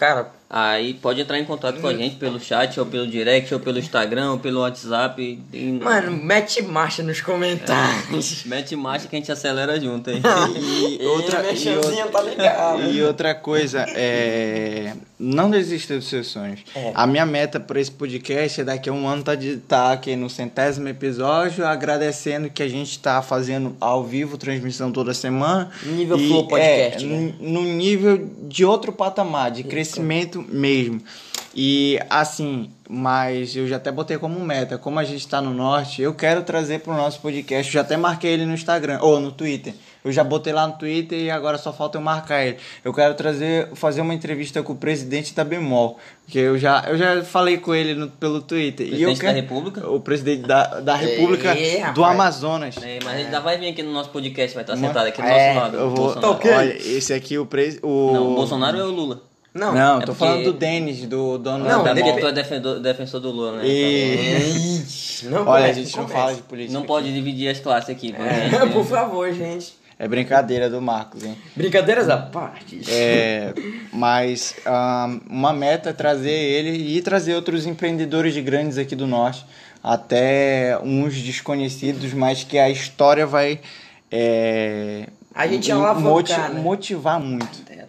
Cara, 0.00 0.32
aí 0.52 0.94
pode 0.94 1.20
entrar 1.20 1.38
em 1.38 1.44
contato 1.44 1.80
com 1.80 1.86
a 1.86 1.94
gente 1.94 2.16
pelo 2.16 2.40
chat, 2.40 2.80
ou 2.80 2.84
pelo 2.86 3.06
direct, 3.06 3.54
ou 3.54 3.60
pelo 3.60 3.78
Instagram, 3.78 4.32
ou 4.32 4.38
pelo 4.38 4.60
WhatsApp. 4.60 5.22
E, 5.22 5.56
e- 5.56 5.72
mano, 5.72 6.10
mete 6.10 6.60
marcha 6.62 7.02
nos 7.04 7.20
comentários. 7.20 8.44
Mete 8.44 8.74
marcha 8.74 9.06
que 9.06 9.14
a 9.14 9.18
gente 9.18 9.30
acelera 9.30 9.80
junto 9.80 10.10
aí. 10.10 10.20
E 11.00 11.06
outra, 11.06 11.44
e 11.52 11.68
outra- 11.76 12.06
tá 12.08 12.20
legal. 12.20 12.80
E 12.82 13.02
outra 13.02 13.34
coisa, 13.34 13.86
é, 13.90 14.94
não 15.18 15.50
desista 15.50 15.94
dos 15.94 16.08
seus 16.08 16.26
sonhos. 16.26 16.60
É. 16.74 16.90
A 16.94 17.06
minha 17.06 17.24
meta 17.24 17.60
para 17.60 17.80
esse 17.80 17.90
podcast 17.92 18.60
é 18.60 18.64
daqui 18.64 18.88
a 18.88 18.92
um 18.92 19.06
ano 19.06 19.22
tá, 19.22 19.34
de, 19.36 19.58
tá 19.58 19.92
aqui 19.92 20.16
no 20.16 20.28
centésimo 20.28 20.88
episódio, 20.88 21.64
agradecendo 21.64 22.50
que 22.50 22.62
a 22.62 22.68
gente 22.68 22.98
tá 22.98 23.22
fazendo 23.22 23.76
ao 23.80 24.02
vivo, 24.02 24.36
transmissão 24.36 24.90
toda 24.90 25.14
semana. 25.14 25.70
Nível 25.84 26.18
E, 26.18 26.28
Flow 26.28 26.48
Podcast, 26.48 27.04
é, 27.04 27.08
né? 27.08 27.34
No 27.38 27.62
nível 27.62 28.28
de 28.48 28.64
outro 28.64 28.92
patamar, 28.92 29.50
de 29.52 29.62
crescimento 29.62 30.39
mesmo. 30.48 31.02
E 31.52 31.98
assim, 32.08 32.70
mas 32.88 33.56
eu 33.56 33.66
já 33.66 33.74
até 33.76 33.90
botei 33.90 34.16
como 34.18 34.38
meta, 34.38 34.78
como 34.78 35.00
a 35.00 35.04
gente 35.04 35.18
está 35.18 35.40
no 35.40 35.52
norte, 35.52 36.00
eu 36.00 36.14
quero 36.14 36.42
trazer 36.44 36.78
para 36.80 36.92
o 36.92 36.96
nosso 36.96 37.18
podcast, 37.20 37.66
eu 37.68 37.72
já 37.72 37.80
até 37.80 37.96
marquei 37.96 38.30
ele 38.32 38.46
no 38.46 38.54
Instagram, 38.54 38.98
ou 39.02 39.18
no 39.18 39.32
Twitter. 39.32 39.74
Eu 40.04 40.12
já 40.12 40.22
botei 40.24 40.52
lá 40.52 40.66
no 40.66 40.74
Twitter 40.74 41.18
e 41.18 41.28
agora 41.30 41.58
só 41.58 41.72
falta 41.72 41.98
eu 41.98 42.02
marcar 42.02 42.42
ele. 42.46 42.56
Eu 42.84 42.94
quero 42.94 43.14
trazer, 43.14 43.68
fazer 43.74 44.00
uma 44.00 44.14
entrevista 44.14 44.62
com 44.62 44.72
o 44.72 44.76
presidente 44.76 45.34
da 45.34 45.44
Bemol, 45.44 45.98
que 46.28 46.38
eu 46.38 46.56
já, 46.56 46.84
eu 46.88 46.96
já 46.96 47.22
falei 47.24 47.58
com 47.58 47.74
ele 47.74 47.94
no- 47.96 48.08
pelo 48.08 48.40
Twitter. 48.40 48.86
e 48.86 49.02
eu 49.02 49.08
Presidente 49.10 49.16
da 49.18 49.26
quero, 49.26 49.40
República? 49.40 49.90
O 49.90 50.00
presidente 50.00 50.42
da, 50.46 50.80
da 50.80 50.94
República 50.94 51.54
Ei, 51.58 51.78
do 51.92 52.00
rapaz. 52.00 52.14
Amazonas. 52.14 52.76
É, 52.80 52.98
mas 53.04 53.14
ele 53.14 53.24
ainda 53.24 53.40
vai 53.40 53.58
vir 53.58 53.68
aqui 53.70 53.82
no 53.82 53.92
nosso 53.92 54.08
podcast, 54.10 54.54
vai 54.54 54.62
estar 54.62 54.76
sentado 54.76 55.06
aqui 55.08 55.20
do 55.20 55.28
É, 55.28 55.48
nosso 55.54 55.64
lado. 55.64 55.76
Eu 55.76 55.88
vou, 55.90 55.96
Bolsonaro. 55.96 56.32
ok. 56.32 56.50
olha, 56.52 56.76
esse 56.78 57.12
aqui 57.12 57.36
o 57.36 57.44
presidente, 57.44 57.84
o 57.84 58.12
Não, 58.14 58.32
o 58.32 58.34
Bolsonaro 58.36 58.78
é 58.78 58.84
o 58.84 58.90
Lula. 58.90 59.20
Não, 59.52 59.74
Não, 59.74 59.96
é 59.96 60.00
tô 60.00 60.12
porque- 60.12 60.18
falando 60.18 60.44
do 60.44 60.52
Denis, 60.52 61.00
do 61.06 61.36
dono 61.38 61.64
Não, 61.64 61.82
da 61.82 61.92
tu 61.92 61.98
é 62.26 62.32
defensor, 62.32 62.78
defensor 62.80 63.20
do 63.20 63.30
Lula, 63.30 63.56
né? 63.58 63.62
E- 63.66 64.82
não 65.24 65.46
Olha, 65.46 65.66
a 65.66 65.72
gente 65.72 65.96
não 65.96 66.04
começa. 66.04 66.20
fala 66.22 66.34
de 66.34 66.42
política. 66.42 66.72
Não 66.72 66.80
aqui. 66.80 66.86
pode 66.88 67.12
dividir 67.12 67.48
as 67.48 67.58
classes 67.58 67.90
aqui. 67.90 68.14
É, 68.16 68.66
por 68.72 68.84
favor, 68.84 69.32
gente. 69.32 69.74
É 69.98 70.08
brincadeira 70.08 70.70
do 70.70 70.80
Marcos, 70.80 71.24
hein? 71.24 71.36
Brincadeiras 71.54 72.08
à 72.08 72.16
parte. 72.16 72.80
É, 72.88 73.52
mas 73.92 74.54
ah, 74.64 75.14
uma 75.28 75.52
meta 75.52 75.90
é 75.90 75.92
trazer 75.92 76.30
ele 76.30 76.96
e 76.96 77.02
trazer 77.02 77.34
outros 77.34 77.66
empreendedores 77.66 78.32
de 78.32 78.40
grandes 78.40 78.78
aqui 78.78 78.96
do 78.96 79.06
norte, 79.06 79.44
até 79.82 80.78
uns 80.82 81.20
desconhecidos, 81.20 82.14
mas 82.14 82.44
que 82.44 82.56
a 82.58 82.70
história 82.70 83.26
vai 83.26 83.60
é, 84.10 85.06
A 85.34 85.46
gente 85.46 85.68
ia 85.68 85.74
alavancar, 85.74 86.02
moti- 86.10 86.32
né? 86.32 86.60
motivar 86.62 87.20
muito. 87.20 87.60
É. 87.70 87.84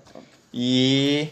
E 0.53 1.29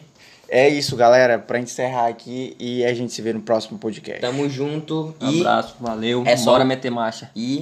é 0.52 0.70
isso, 0.70 0.96
galera. 0.96 1.40
Pra 1.40 1.60
encerrar 1.60 2.08
aqui 2.08 2.56
e 2.60 2.84
a 2.86 2.94
gente 2.94 3.12
se 3.14 3.22
vê 3.22 3.34
no 3.34 3.42
próximo 3.42 3.78
podcast. 3.80 4.22
Tamo 4.22 4.50
junto 4.50 5.16
Um 5.22 5.32
e 5.32 5.40
abraço, 5.42 5.76
valeu. 5.80 6.24
É 6.26 6.36
só- 6.38 6.52
Bora 6.52 6.66
meter 6.66 6.90
marcha. 6.90 7.30
E 7.36 7.58